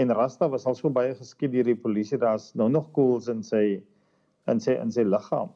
En 0.00 0.12
Rasta 0.14 0.48
was 0.50 0.64
al 0.66 0.74
so 0.78 0.90
baie 0.90 1.14
geskiet 1.14 1.52
deur 1.52 1.68
die 1.68 1.78
polisie, 1.78 2.18
daar's 2.18 2.52
nou 2.58 2.70
nog 2.70 2.90
koels 2.96 3.28
in 3.28 3.42
sy 3.42 3.82
in 4.50 4.60
sy 4.60 4.74
in 4.80 4.90
sy 4.92 5.04
liggaam 5.06 5.52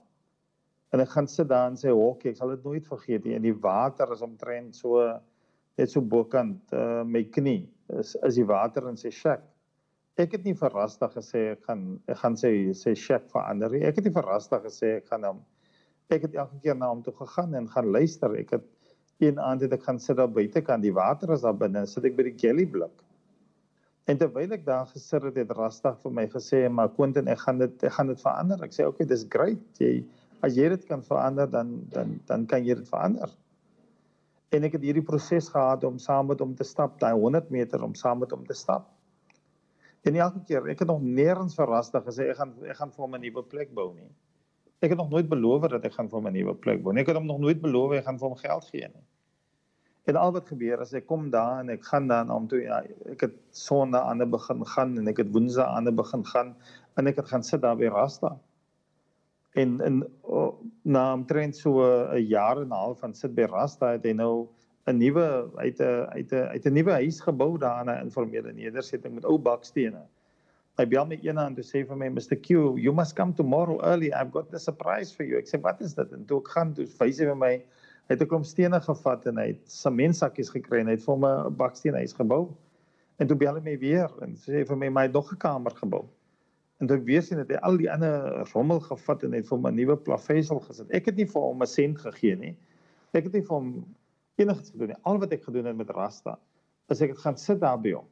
en 0.93 1.05
ek 1.05 1.11
gaan 1.13 1.29
sit 1.29 1.49
daar 1.51 1.69
en 1.69 1.77
sê 1.77 1.93
hokkie 1.93 2.33
ek 2.33 2.39
sal 2.39 2.55
dit 2.55 2.65
nooit 2.65 2.87
vergeet 2.89 3.27
nie 3.27 3.37
en 3.37 3.45
die 3.45 3.57
water 3.65 4.13
is 4.15 4.25
omtrent 4.25 4.77
so 4.77 5.05
net 5.79 5.93
so 5.93 6.01
bokant 6.01 6.73
uh, 6.77 7.05
my 7.05 7.23
knie 7.35 7.67
is 8.01 8.15
is 8.27 8.39
die 8.41 8.47
water 8.49 8.89
in 8.91 8.97
sy 9.01 9.13
shack. 9.15 9.45
Ek 10.19 10.33
het 10.35 10.45
nie 10.45 10.57
verrastig 10.59 11.13
gesê 11.15 11.45
ek 11.53 11.63
gaan 11.69 11.85
ek 12.11 12.19
gaan 12.23 12.39
sê 12.41 12.51
sê 12.77 12.95
shack 12.97 13.29
verander 13.35 13.77
ek 13.79 14.01
het 14.01 14.09
nie 14.09 14.17
verrastig 14.17 14.65
gesê 14.65 14.97
ek 14.99 15.13
gaan 15.13 15.29
hom 15.29 15.45
ek 16.11 16.25
het 16.25 16.39
elke 16.41 16.59
keer 16.65 16.77
na 16.77 16.89
hom 16.89 17.05
toe 17.05 17.13
gegaan 17.21 17.55
en 17.55 17.69
gaan 17.69 17.93
luister. 17.93 18.33
Ek 18.41 18.57
het 18.57 18.65
een 19.19 19.41
aand 19.41 19.61
het 19.67 19.73
ek 19.73 19.83
gaan 19.83 19.99
sit 19.99 20.17
daar 20.17 20.31
buite 20.31 20.61
kan 20.63 20.81
die 20.81 20.95
water 20.95 21.33
is 21.33 21.45
daar 21.47 21.57
binne 21.57 21.87
sit 21.87 22.05
ek 22.05 22.17
by 22.17 22.29
die 22.31 22.37
jelly 22.37 22.67
blik 22.67 23.05
en 24.07 24.19
terwyl 24.19 24.53
ek 24.53 24.65
daar 24.65 24.87
gesit 24.93 25.23
het 25.23 25.37
het 25.37 25.51
rastig 25.59 25.99
vir 26.03 26.13
my 26.21 26.27
gesê 26.37 26.69
maar 26.69 26.89
Quentin 26.95 27.29
ek 27.29 27.45
gaan 27.47 27.59
dit 27.59 27.85
ek 27.85 27.93
gaan 27.99 28.15
dit 28.15 28.23
verander 28.23 28.65
ek 28.65 28.73
sê 28.73 28.87
okay 28.87 29.07
dis 29.07 29.27
great 29.29 29.83
jy 29.83 30.05
as 30.45 30.57
jy 30.57 30.69
dit 30.75 30.85
kan 30.87 31.03
verander 31.03 31.51
dan 31.51 31.73
dan 31.95 32.19
dan 32.27 32.47
kan 32.47 32.65
jy 32.65 32.77
dit 32.79 32.89
verander. 32.89 33.31
En 34.55 34.65
ek 34.65 34.79
het 34.79 34.85
hierdie 34.87 35.05
proses 35.05 35.51
gehad 35.53 35.85
om 35.85 35.99
saam 36.01 36.31
met 36.31 36.41
hom 36.41 36.55
te 36.57 36.65
stap, 36.65 36.97
daai 37.01 37.13
100 37.13 37.51
meter 37.53 37.83
om 37.85 37.95
saam 37.95 38.23
met 38.23 38.31
hom 38.33 38.47
te 38.47 38.57
stap. 38.57 38.87
En 40.07 40.17
elke 40.17 40.41
keer, 40.49 40.65
ek 40.73 40.85
het 40.85 40.89
nog 40.89 41.03
nêrens 41.03 41.59
verrastig 41.59 42.07
gesê 42.07 42.31
ek 42.33 42.39
gaan 42.39 42.55
ek 42.65 42.79
gaan 42.79 42.95
vir 42.95 43.05
hom 43.05 43.15
'n 43.15 43.21
nuwe 43.27 43.43
plek 43.43 43.75
bou 43.75 43.93
nie. 43.95 44.09
Ek 44.81 44.91
het 44.91 44.99
nog 44.99 45.11
nooit 45.11 45.29
beloof 45.29 45.69
dat 45.69 45.85
ek 45.85 45.93
gaan 45.93 46.09
vir 46.09 46.19
hom 46.19 46.27
'n 46.29 46.33
nuwe 46.33 46.55
plek 46.55 46.85
nie. 46.85 47.01
Ek 47.01 47.07
het 47.07 47.17
hom 47.17 47.27
nog 47.27 47.39
nooit 47.39 47.61
beloof 47.61 47.93
ek 47.93 48.05
gaan 48.05 48.19
vir 48.19 48.29
hom 48.29 48.37
geld 48.37 48.65
gee 48.65 48.89
nie. 48.89 49.07
En 50.07 50.17
al 50.17 50.33
wat 50.33 50.49
gebeur 50.49 50.81
as 50.81 50.93
ek 50.93 51.07
kom 51.07 51.31
daar 51.31 51.61
en 51.61 51.71
ek 51.71 51.85
gaan 51.85 52.07
dan 52.09 52.31
om 52.31 52.49
toe 52.49 52.63
ja, 52.63 52.83
ek 53.11 53.21
het 53.21 53.35
sonde 53.51 54.01
aan 54.01 54.23
'n 54.23 54.31
begin 54.31 54.65
gaan 54.67 54.99
en 54.99 55.09
ek 55.09 55.17
het 55.17 55.33
woensdae 55.33 55.67
aan 55.67 55.89
'n 55.89 55.97
begin 55.97 56.25
gaan 56.25 56.57
en 56.97 57.07
ek 57.07 57.17
het 57.17 57.29
gaan 57.29 57.43
sit 57.43 57.61
daar 57.61 57.77
by 57.77 57.87
Rasta 57.87 58.39
en 59.59 59.81
in 59.81 60.05
na 60.83 61.13
omtrent 61.13 61.57
so 61.57 61.83
'n 61.83 62.27
jaar 62.29 62.61
en 62.61 62.69
'n 62.69 62.81
half 62.83 62.99
van 62.99 63.15
sit 63.15 63.35
by 63.35 63.43
Rasta 63.43 63.93
het 63.93 64.05
hy 64.05 64.13
nou 64.13 64.49
'n 64.87 64.99
nuwe 64.99 65.51
uit 65.57 65.81
'n 65.81 66.07
uit 66.17 66.33
'n 66.33 66.49
uit 66.55 66.67
'n 66.67 66.73
nuwe 66.73 66.93
huis 66.93 67.21
gebou 67.21 67.59
daar 67.59 67.81
in 67.81 67.91
'n 67.91 68.05
informele 68.05 68.53
nedersetting 68.53 69.15
met 69.15 69.25
ou 69.25 69.39
bakstene. 69.39 70.03
Hy 70.79 70.85
bel 70.87 71.09
my 71.11 71.17
eendag 71.19 71.49
en 71.51 71.57
hy 71.59 71.63
sê 71.67 71.81
vir 71.83 71.97
my 71.99 72.07
Mr 72.15 72.37
Q, 72.39 72.77
you 72.79 72.93
must 72.95 73.17
come 73.19 73.33
tomorrow 73.35 73.81
early. 73.83 74.13
I've 74.15 74.31
got 74.31 74.53
a 74.55 74.61
surprise 74.63 75.11
for 75.11 75.25
you. 75.27 75.41
Ek 75.41 75.49
sê 75.51 75.59
wat 75.65 75.81
is 75.83 75.97
dit? 75.97 76.13
En 76.15 76.23
toe 76.29 76.39
ek 76.39 76.51
gaan, 76.55 76.71
toe 76.77 76.85
wys 77.01 77.19
hy 77.19 77.27
vir 77.27 77.39
my 77.41 77.51
hy 77.57 78.15
het 78.15 78.23
'n 78.23 78.29
klomp 78.31 78.47
stene 78.47 78.79
gevat 78.85 79.27
en 79.27 79.41
hy 79.43 79.47
het 79.49 79.65
sementsakkies 79.75 80.53
gekry 80.55 80.79
en 80.81 80.87
hy 80.87 80.95
het 80.95 81.03
vir 81.03 81.19
my 81.25 81.33
'n 81.49 81.57
baksteen 81.59 81.99
huis 81.99 82.15
gebou. 82.15 82.55
En 83.19 83.27
toe 83.27 83.37
bel 83.37 83.59
hy 83.59 83.63
my 83.65 83.75
weer 83.83 84.15
en 84.23 84.37
sê 84.39 84.63
vir 84.69 84.79
my 84.79 84.89
my 84.89 85.07
nog 85.09 85.33
'n 85.33 85.43
kamer 85.43 85.75
gebou. 85.83 86.05
En 86.79 86.87
toe 86.87 86.97
ek 86.97 87.05
weer 87.05 87.23
sien 87.23 87.39
dat 87.43 87.51
hy 87.51 87.59
al 87.67 87.77
die 87.77 87.91
ander 87.91 88.47
rommel 88.55 88.79
gevat 88.81 89.25
en 89.25 89.33
het 89.33 89.49
vir 89.49 89.57
hom 89.59 89.67
'n 89.67 89.75
nuwe 89.75 89.97
plaveisel 89.97 90.61
gesit. 90.61 90.95
Ek 90.95 91.07
het 91.07 91.17
nie 91.17 91.27
vir 91.27 91.43
hom 91.43 91.63
'n 91.63 91.67
sent 91.67 91.99
gegee 91.99 92.37
nie. 92.37 92.57
Ek 93.15 93.25
het 93.25 93.33
nie 93.33 93.43
vir 93.43 93.57
hom 93.57 93.85
enigiets 94.39 94.71
gedoen 94.71 94.95
nie. 94.95 95.03
Al 95.03 95.19
wat 95.19 95.33
ek 95.33 95.43
gedoen 95.43 95.67
het 95.67 95.77
met 95.77 95.91
Rasta 95.91 96.39
is 96.89 97.03
ek 97.03 97.11
het 97.11 97.19
gaan 97.19 97.37
sit 97.37 97.61
daar 97.61 97.83
by 97.83 97.93
hom. 97.99 98.07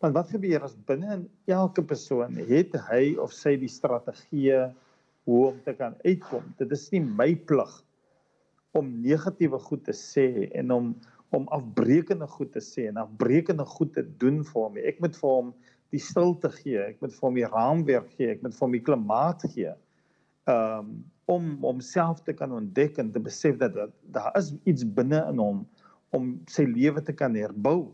Want 0.00 0.16
wat 0.16 0.30
gebeur 0.32 0.62
as 0.64 0.78
binne 0.88 1.12
in 1.12 1.24
elke 1.52 1.82
persoon 1.84 2.38
het 2.48 2.76
hy 2.88 3.02
of 3.20 3.34
sy 3.36 3.56
die 3.60 3.68
strategie 3.68 4.54
hoe 5.28 5.40
om 5.50 5.58
te 5.66 5.74
kan 5.76 5.96
uitkom. 6.06 6.46
Dit 6.56 6.72
is 6.72 6.86
nie 6.94 7.02
my 7.04 7.34
plig 7.48 7.72
om 8.78 8.88
negatiewe 9.04 9.58
goed 9.60 9.84
te 9.88 9.96
sê 9.96 10.48
en 10.56 10.76
om 10.76 10.92
om 11.30 11.44
afbreekende 11.54 12.26
goed 12.26 12.48
te 12.50 12.58
sê 12.58 12.88
en 12.90 12.96
afbreekende 12.98 13.62
goed 13.76 13.92
te 13.94 14.02
doen 14.18 14.40
vir 14.42 14.56
hom. 14.56 14.78
Ek 14.82 14.96
moet 14.98 15.14
vir 15.14 15.28
hom 15.30 15.52
die 15.94 16.00
stilte 16.02 16.50
gee, 16.56 16.80
ek 16.82 16.98
moet 17.04 17.14
vir 17.14 17.26
hom 17.28 17.36
die 17.38 17.50
raamwerk 17.52 18.08
gee, 18.16 18.32
ek 18.32 18.42
moet 18.42 18.56
vir 18.56 18.64
hom 18.64 18.74
die 18.74 18.82
klimaat 18.88 19.46
gee. 19.54 19.76
Um 20.50 20.96
om 21.30 21.52
homself 21.62 22.24
te 22.26 22.32
kan 22.34 22.50
ontdek 22.50 22.96
en 22.98 23.12
te 23.14 23.20
besef 23.22 23.60
dat 23.60 23.76
daar 24.10 24.32
is 24.34 24.48
iets 24.66 24.82
binne 24.96 25.20
in 25.30 25.38
hom 25.38 25.60
om 26.16 26.32
sy 26.50 26.64
lewe 26.66 26.98
te 27.06 27.14
kan 27.14 27.36
herbou. 27.38 27.92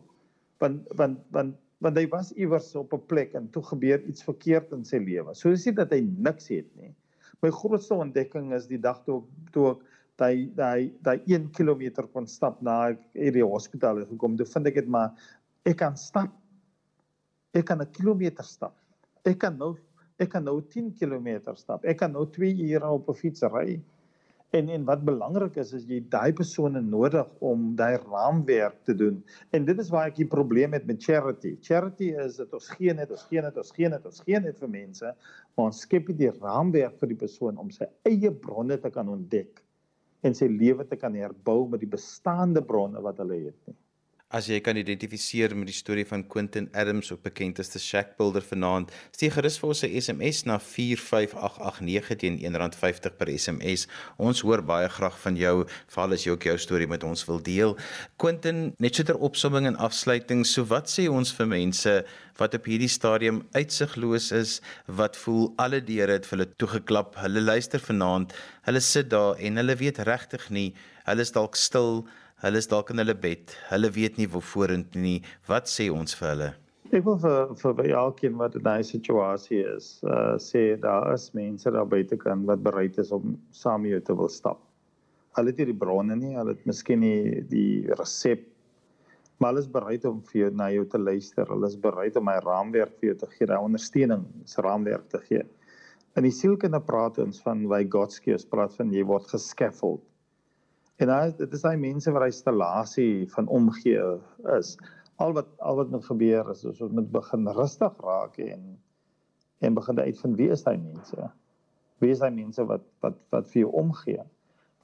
Want 0.63 0.87
want 0.97 1.21
want 1.37 1.59
want 1.85 1.99
hy 1.99 2.07
was 2.09 2.33
iewers 2.37 2.75
op 2.75 2.95
'n 2.95 3.07
plek 3.07 3.35
en 3.35 3.51
toe 3.51 3.63
gebeur 3.63 4.01
iets 4.09 4.25
verkeerd 4.25 4.73
in 4.73 4.85
sy 4.85 4.99
lewe. 4.99 5.35
So 5.35 5.51
dis 5.51 5.67
nie 5.67 5.75
dat 5.75 5.91
hy 5.93 6.01
niks 6.01 6.49
het 6.49 6.69
nie. 6.77 6.95
My 7.43 7.51
grootste 7.51 7.95
ontdekking 7.95 8.55
is 8.55 8.67
die 8.67 8.81
dag 8.81 9.05
toe 9.05 9.23
toe 9.53 9.75
ek 9.75 9.83
daai 10.17 10.49
daai 10.57 10.93
daai 11.05 11.21
1 11.29 11.51
km 11.53 12.07
kon 12.13 12.27
stap 12.27 12.63
na 12.63 12.97
hierdie 13.15 13.45
hospitaal 13.45 14.05
gekom. 14.09 14.37
Toe 14.37 14.47
vind 14.47 14.67
ek 14.67 14.81
dit 14.81 14.89
maar 14.89 15.13
ek 15.69 15.77
kan 15.83 15.97
stap. 15.97 16.33
Ek 17.55 17.67
kan 17.67 17.81
'n 17.81 17.93
kilometer 17.93 18.45
stap. 18.45 18.75
Ek 19.25 19.39
kan 19.39 19.59
nou 19.59 19.77
ek 20.19 20.31
kan 20.31 20.45
nou 20.45 20.63
10 20.63 20.95
km 20.97 21.55
stap. 21.57 21.85
Ek 21.85 21.99
kan 21.99 22.13
nou 22.13 22.25
2 22.25 22.57
ure 22.73 22.89
op 22.89 23.09
'n 23.09 23.15
fiets 23.15 23.43
ry. 23.43 23.81
En 24.57 24.69
en 24.73 24.85
wat 24.89 25.03
belangrik 25.05 25.57
is 25.61 25.73
is 25.77 25.85
jy 25.91 25.99
daai 26.13 26.33
persone 26.39 26.81
nodig 26.81 27.27
om 27.51 27.65
daai 27.79 27.99
raamwerk 28.03 28.79
te 28.89 28.95
doen. 28.95 29.19
En 29.57 29.67
dit 29.69 29.83
is 29.83 29.91
waar 29.93 30.09
ek 30.11 30.21
die 30.21 30.29
probleem 30.37 30.77
het 30.77 30.87
met 30.89 31.03
charity. 31.03 31.57
Charity 31.69 32.13
is 32.25 32.39
dat 32.41 32.55
ons 32.57 32.71
gee 32.77 32.95
net, 32.97 33.13
ons 33.13 33.27
gee 33.29 33.43
net, 33.45 33.59
ons 33.61 33.75
gee 33.77 33.91
net, 33.93 34.07
ons 34.09 34.23
gee 34.25 34.41
net 34.41 34.63
vir 34.63 34.73
mense, 34.73 35.13
maar 35.57 35.71
ons 35.73 35.83
skep 35.85 36.09
nie 36.09 36.19
die 36.23 36.33
raamwerk 36.39 36.97
vir 37.03 37.13
die 37.13 37.21
persoon 37.27 37.59
om 37.61 37.73
sy 37.75 37.89
eie 38.09 38.33
bronne 38.47 38.79
te 38.81 38.93
kan 38.95 39.11
ontdek 39.13 39.63
en 40.27 40.35
sy 40.35 40.49
lewe 40.51 40.87
te 40.89 40.97
kan 41.01 41.15
herbou 41.15 41.67
met 41.71 41.83
die 41.83 41.91
bestaande 41.91 42.63
bronne 42.65 43.03
wat 43.05 43.21
hulle 43.23 43.39
het 43.49 43.59
nie. 43.69 43.77
As 44.35 44.49
jy 44.51 44.57
kan 44.59 44.75
identifiseer 44.75 45.53
met 45.55 45.69
die 45.71 45.77
storie 45.77 46.03
van 46.03 46.25
Quentin 46.27 46.65
Adams 46.75 47.13
op 47.15 47.21
bekend 47.23 47.61
as 47.63 47.69
die 47.71 47.79
Shack 47.79 48.17
Builder 48.19 48.43
vanaand, 48.43 48.91
stuur 49.15 49.37
gerus 49.37 49.59
vir 49.63 49.69
ons 49.69 49.83
'n 49.87 50.01
SMS 50.01 50.41
na 50.51 50.57
45889 50.59 52.19
teen 52.19 52.39
R1.50 52.43 53.15
per 53.17 53.31
SMS. 53.31 53.87
Ons 54.19 54.41
hoor 54.43 54.65
baie 54.67 54.89
graag 54.89 55.15
van 55.23 55.37
jou, 55.37 55.65
veral 55.87 56.13
as 56.13 56.25
jy 56.25 56.33
ook 56.33 56.43
jou 56.43 56.59
storie 56.59 56.89
met 56.89 57.05
ons 57.05 57.25
wil 57.29 57.39
deel. 57.39 57.77
Quentin, 58.19 58.75
net 58.81 58.97
so 58.97 59.05
ter 59.05 59.15
opsomming 59.15 59.67
en 59.67 59.77
afsluiting, 59.77 60.45
so 60.45 60.65
wat 60.65 60.91
sê 60.91 61.07
ons 61.09 61.33
vir 61.33 61.47
mense 61.47 62.05
wat 62.37 62.55
op 62.55 62.65
hierdie 62.65 62.91
stadium 62.91 63.47
uitsigloos 63.55 64.33
is, 64.33 64.61
wat 64.89 65.17
voel 65.17 65.55
alle 65.57 65.81
deure 65.81 66.13
het 66.13 66.27
vir 66.27 66.39
hulle 66.39 66.55
toegeklap. 66.57 67.15
Hulle 67.15 67.41
luister 67.41 67.79
vanaand, 67.79 68.35
hulle 68.65 68.81
sit 68.81 69.09
daar 69.09 69.39
en 69.39 69.57
hulle 69.57 69.77
weet 69.77 69.99
regtig 69.99 70.51
nie, 70.51 70.75
hulle 71.05 71.23
is 71.23 71.31
dalk 71.31 71.55
stil 71.55 72.09
Hulle 72.45 72.61
is 72.63 72.69
dalk 72.69 72.91
in 72.91 73.01
hulle 73.03 73.15
bed. 73.17 73.55
Hulle 73.71 73.91
weet 73.91 74.19
nie 74.21 74.29
waar 74.29 74.45
vorentoe 74.45 75.03
nie. 75.03 75.19
Wat 75.49 75.71
sê 75.73 75.89
ons 75.93 76.19
vir 76.19 76.29
hulle? 76.33 76.51
Ek 76.93 77.05
wil 77.05 77.17
vir 77.19 77.55
vir 77.61 77.93
elkeen 77.99 78.37
wat 78.39 78.55
in 78.55 78.67
daai 78.67 78.85
situasie 78.87 79.63
is, 79.77 79.97
uh 80.07 80.37
sê 80.39 80.77
daar 80.81 81.15
is 81.15 81.31
mense 81.35 81.71
daar 81.71 81.89
buite 81.89 82.17
kan 82.17 82.45
wat 82.47 82.63
bereid 82.63 82.99
is 83.03 83.11
om 83.13 83.39
saam 83.51 83.83
met 83.83 83.97
jou 83.97 84.03
te 84.11 84.19
wil 84.21 84.29
stap. 84.29 84.61
Hulle 85.37 85.53
het 85.53 85.59
nie 85.59 85.73
die 85.73 85.81
bronne 85.81 86.17
nie, 86.17 86.37
hulle 86.37 86.55
het 86.55 86.69
miskien 86.69 87.03
nie 87.03 87.43
die 87.51 87.89
resep 87.99 88.47
maar 89.39 89.53
hulle 89.53 89.63
is 89.65 89.73
bereid 89.73 90.05
om 90.09 90.21
vir 90.31 90.41
jou 90.41 90.51
na 90.57 90.69
jou 90.73 90.85
te 90.89 90.99
luister. 91.01 91.49
Hulle 91.51 91.69
is 91.69 91.77
bereid 91.77 92.17
om 92.17 92.29
'n 92.29 92.41
raamwerk 92.45 92.99
vir 93.01 93.09
jou 93.09 93.17
te 93.23 93.27
gee, 93.37 93.47
'n 93.47 93.65
ondersteuning, 93.69 94.25
'n 94.25 94.63
raamwerk 94.63 95.09
te 95.09 95.19
gee. 95.29 95.45
In 96.17 96.23
die 96.23 96.33
sielkunde 96.33 96.81
praat 96.81 97.19
ons 97.19 97.43
van 97.43 97.69
wy 97.69 97.85
Godski, 97.85 98.33
ons 98.33 98.45
praat 98.45 98.75
van 98.75 98.93
jy 98.93 99.05
word 99.05 99.27
gescaffold. 99.27 100.01
En 100.97 101.11
daai 101.13 101.33
dit 101.37 101.53
is 101.53 101.65
daai 101.65 101.77
mense 101.81 102.13
wat 102.13 102.25
hy 102.25 102.31
installasie 102.33 103.27
van 103.35 103.49
omgee 103.53 104.05
is. 104.57 104.77
Al 105.21 105.35
wat 105.37 105.49
al 105.65 105.81
wat 105.81 105.91
moet 105.93 106.05
gebeur 106.09 106.53
is 106.53 106.65
ons 106.69 106.81
moet 106.99 107.11
begin 107.13 107.49
rustig 107.59 107.99
raak 108.05 108.39
en 108.45 108.77
en 109.65 109.77
begin 109.77 110.01
uitvind 110.01 110.39
wie 110.41 110.49
is 110.53 110.65
daai 110.65 110.77
mense? 110.81 111.29
Wie 112.01 112.13
is 112.13 112.23
daai 112.25 112.33
mense 112.33 112.65
wat 112.71 112.85
wat 113.05 113.19
wat 113.35 113.53
vir 113.53 113.67
jou 113.67 113.73
omgee? 113.83 114.25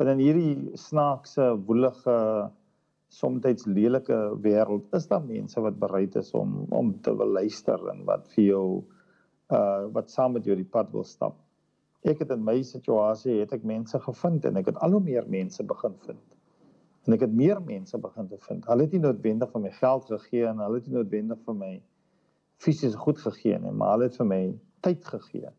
Want 0.01 0.11
in 0.15 0.23
hierdie 0.25 0.77
snaakse, 0.81 1.51
woelige, 1.69 2.19
soms 3.13 3.67
lelike 3.69 4.19
wêreld 4.45 4.95
is 4.97 5.07
daar 5.09 5.25
mense 5.25 5.61
wat 5.61 5.79
bereid 5.81 6.17
is 6.17 6.33
om 6.37 6.65
om 6.73 6.95
te 7.05 7.13
wil 7.17 7.33
luister 7.39 7.81
en 7.93 8.05
wat 8.09 8.29
vir 8.35 8.45
jou 8.45 8.67
uh 9.53 9.89
wat 9.97 10.11
saam 10.11 10.33
met 10.37 10.49
jou 10.49 10.57
die 10.57 10.69
pad 10.77 10.93
wil 10.93 11.05
stap 11.05 11.37
ek 12.03 12.25
het 12.25 12.33
in 12.35 12.43
my 12.45 12.59
situasie 12.67 13.39
het 13.41 13.53
ek 13.55 13.65
mense 13.67 13.99
gevind 14.03 14.47
en 14.49 14.59
ek 14.59 14.73
het 14.73 14.79
al 14.83 14.97
hoe 14.97 15.03
meer 15.05 15.27
mense 15.31 15.63
begin 15.63 15.95
vind. 16.07 16.23
En 17.07 17.17
ek 17.17 17.25
het 17.27 17.35
meer 17.35 17.63
mense 17.63 17.99
begin 17.99 18.29
te 18.31 18.39
vind. 18.47 18.67
Hulle 18.67 18.87
het 18.87 18.93
nie 18.95 19.03
noodwendig 19.03 19.51
vir 19.55 19.63
my 19.65 19.73
geld 19.79 20.11
gegee 20.11 20.47
en 20.51 20.63
hulle 20.63 20.81
het 20.81 20.91
nie 20.91 20.99
noodwendig 20.99 21.41
vir 21.47 21.59
my 21.59 21.73
fisies 22.63 22.95
goed 22.99 23.19
gegee 23.23 23.59
nie, 23.59 23.73
maar 23.75 23.97
hulle 23.97 24.11
het 24.11 24.19
vir 24.21 24.29
my 24.31 24.43
tyd 24.87 25.07
gegee. 25.15 25.51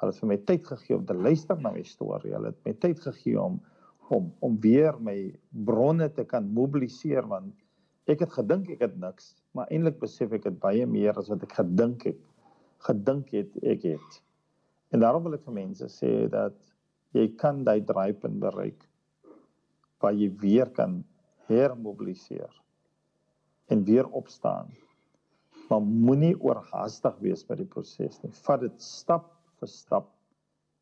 Hulle 0.00 0.14
het 0.14 0.22
vir 0.22 0.30
my 0.30 0.38
tyd 0.48 0.68
gegee 0.68 0.96
om 0.96 1.04
te 1.08 1.16
luister 1.16 1.60
na 1.60 1.72
my 1.74 1.84
storie. 1.84 2.32
Hulle 2.36 2.54
het 2.54 2.62
my 2.68 2.76
tyd 2.86 3.04
gegee 3.08 3.40
om 3.40 3.60
om 4.10 4.32
om 4.42 4.56
weer 4.58 4.96
my 4.98 5.14
bronne 5.66 6.08
te 6.10 6.24
kan 6.26 6.48
mobiliseer 6.50 7.28
want 7.30 8.10
ek 8.10 8.24
het 8.24 8.32
gedink 8.34 8.72
ek 8.74 8.80
het 8.82 8.96
niks, 8.98 9.36
maar 9.54 9.70
eintlik 9.70 10.00
besef 10.00 10.32
ek 10.34 10.48
het 10.48 10.56
baie 10.58 10.86
meer 10.86 11.14
as 11.20 11.28
wat 11.30 11.44
ek 11.46 11.54
gedink 11.60 12.08
het. 12.08 12.18
Gedink 12.88 13.30
het 13.36 13.54
ek 13.62 13.86
het. 13.92 14.18
En 14.90 15.02
daarom 15.02 15.26
wil 15.26 15.36
ek 15.38 15.46
vir 15.46 15.56
mense 15.56 15.88
sê 15.92 16.12
dat 16.30 16.56
jy 17.16 17.26
kan 17.40 17.62
daai 17.66 17.80
draaipunt 17.86 18.40
bereik 18.42 18.86
waar 20.00 20.16
jy 20.16 20.30
weer 20.40 20.70
kan 20.74 21.00
hermobiliseer 21.50 22.52
en 23.70 23.84
weer 23.86 24.08
opstaan. 24.20 24.70
Maar 25.70 25.82
moenie 25.82 26.34
oorhaastig 26.40 27.18
wees 27.22 27.44
met 27.48 27.60
die 27.60 27.68
proses 27.68 28.18
nie. 28.22 28.32
Vat 28.46 28.64
dit 28.64 28.82
stap 28.82 29.28
vir 29.60 29.70
stap, 29.70 30.08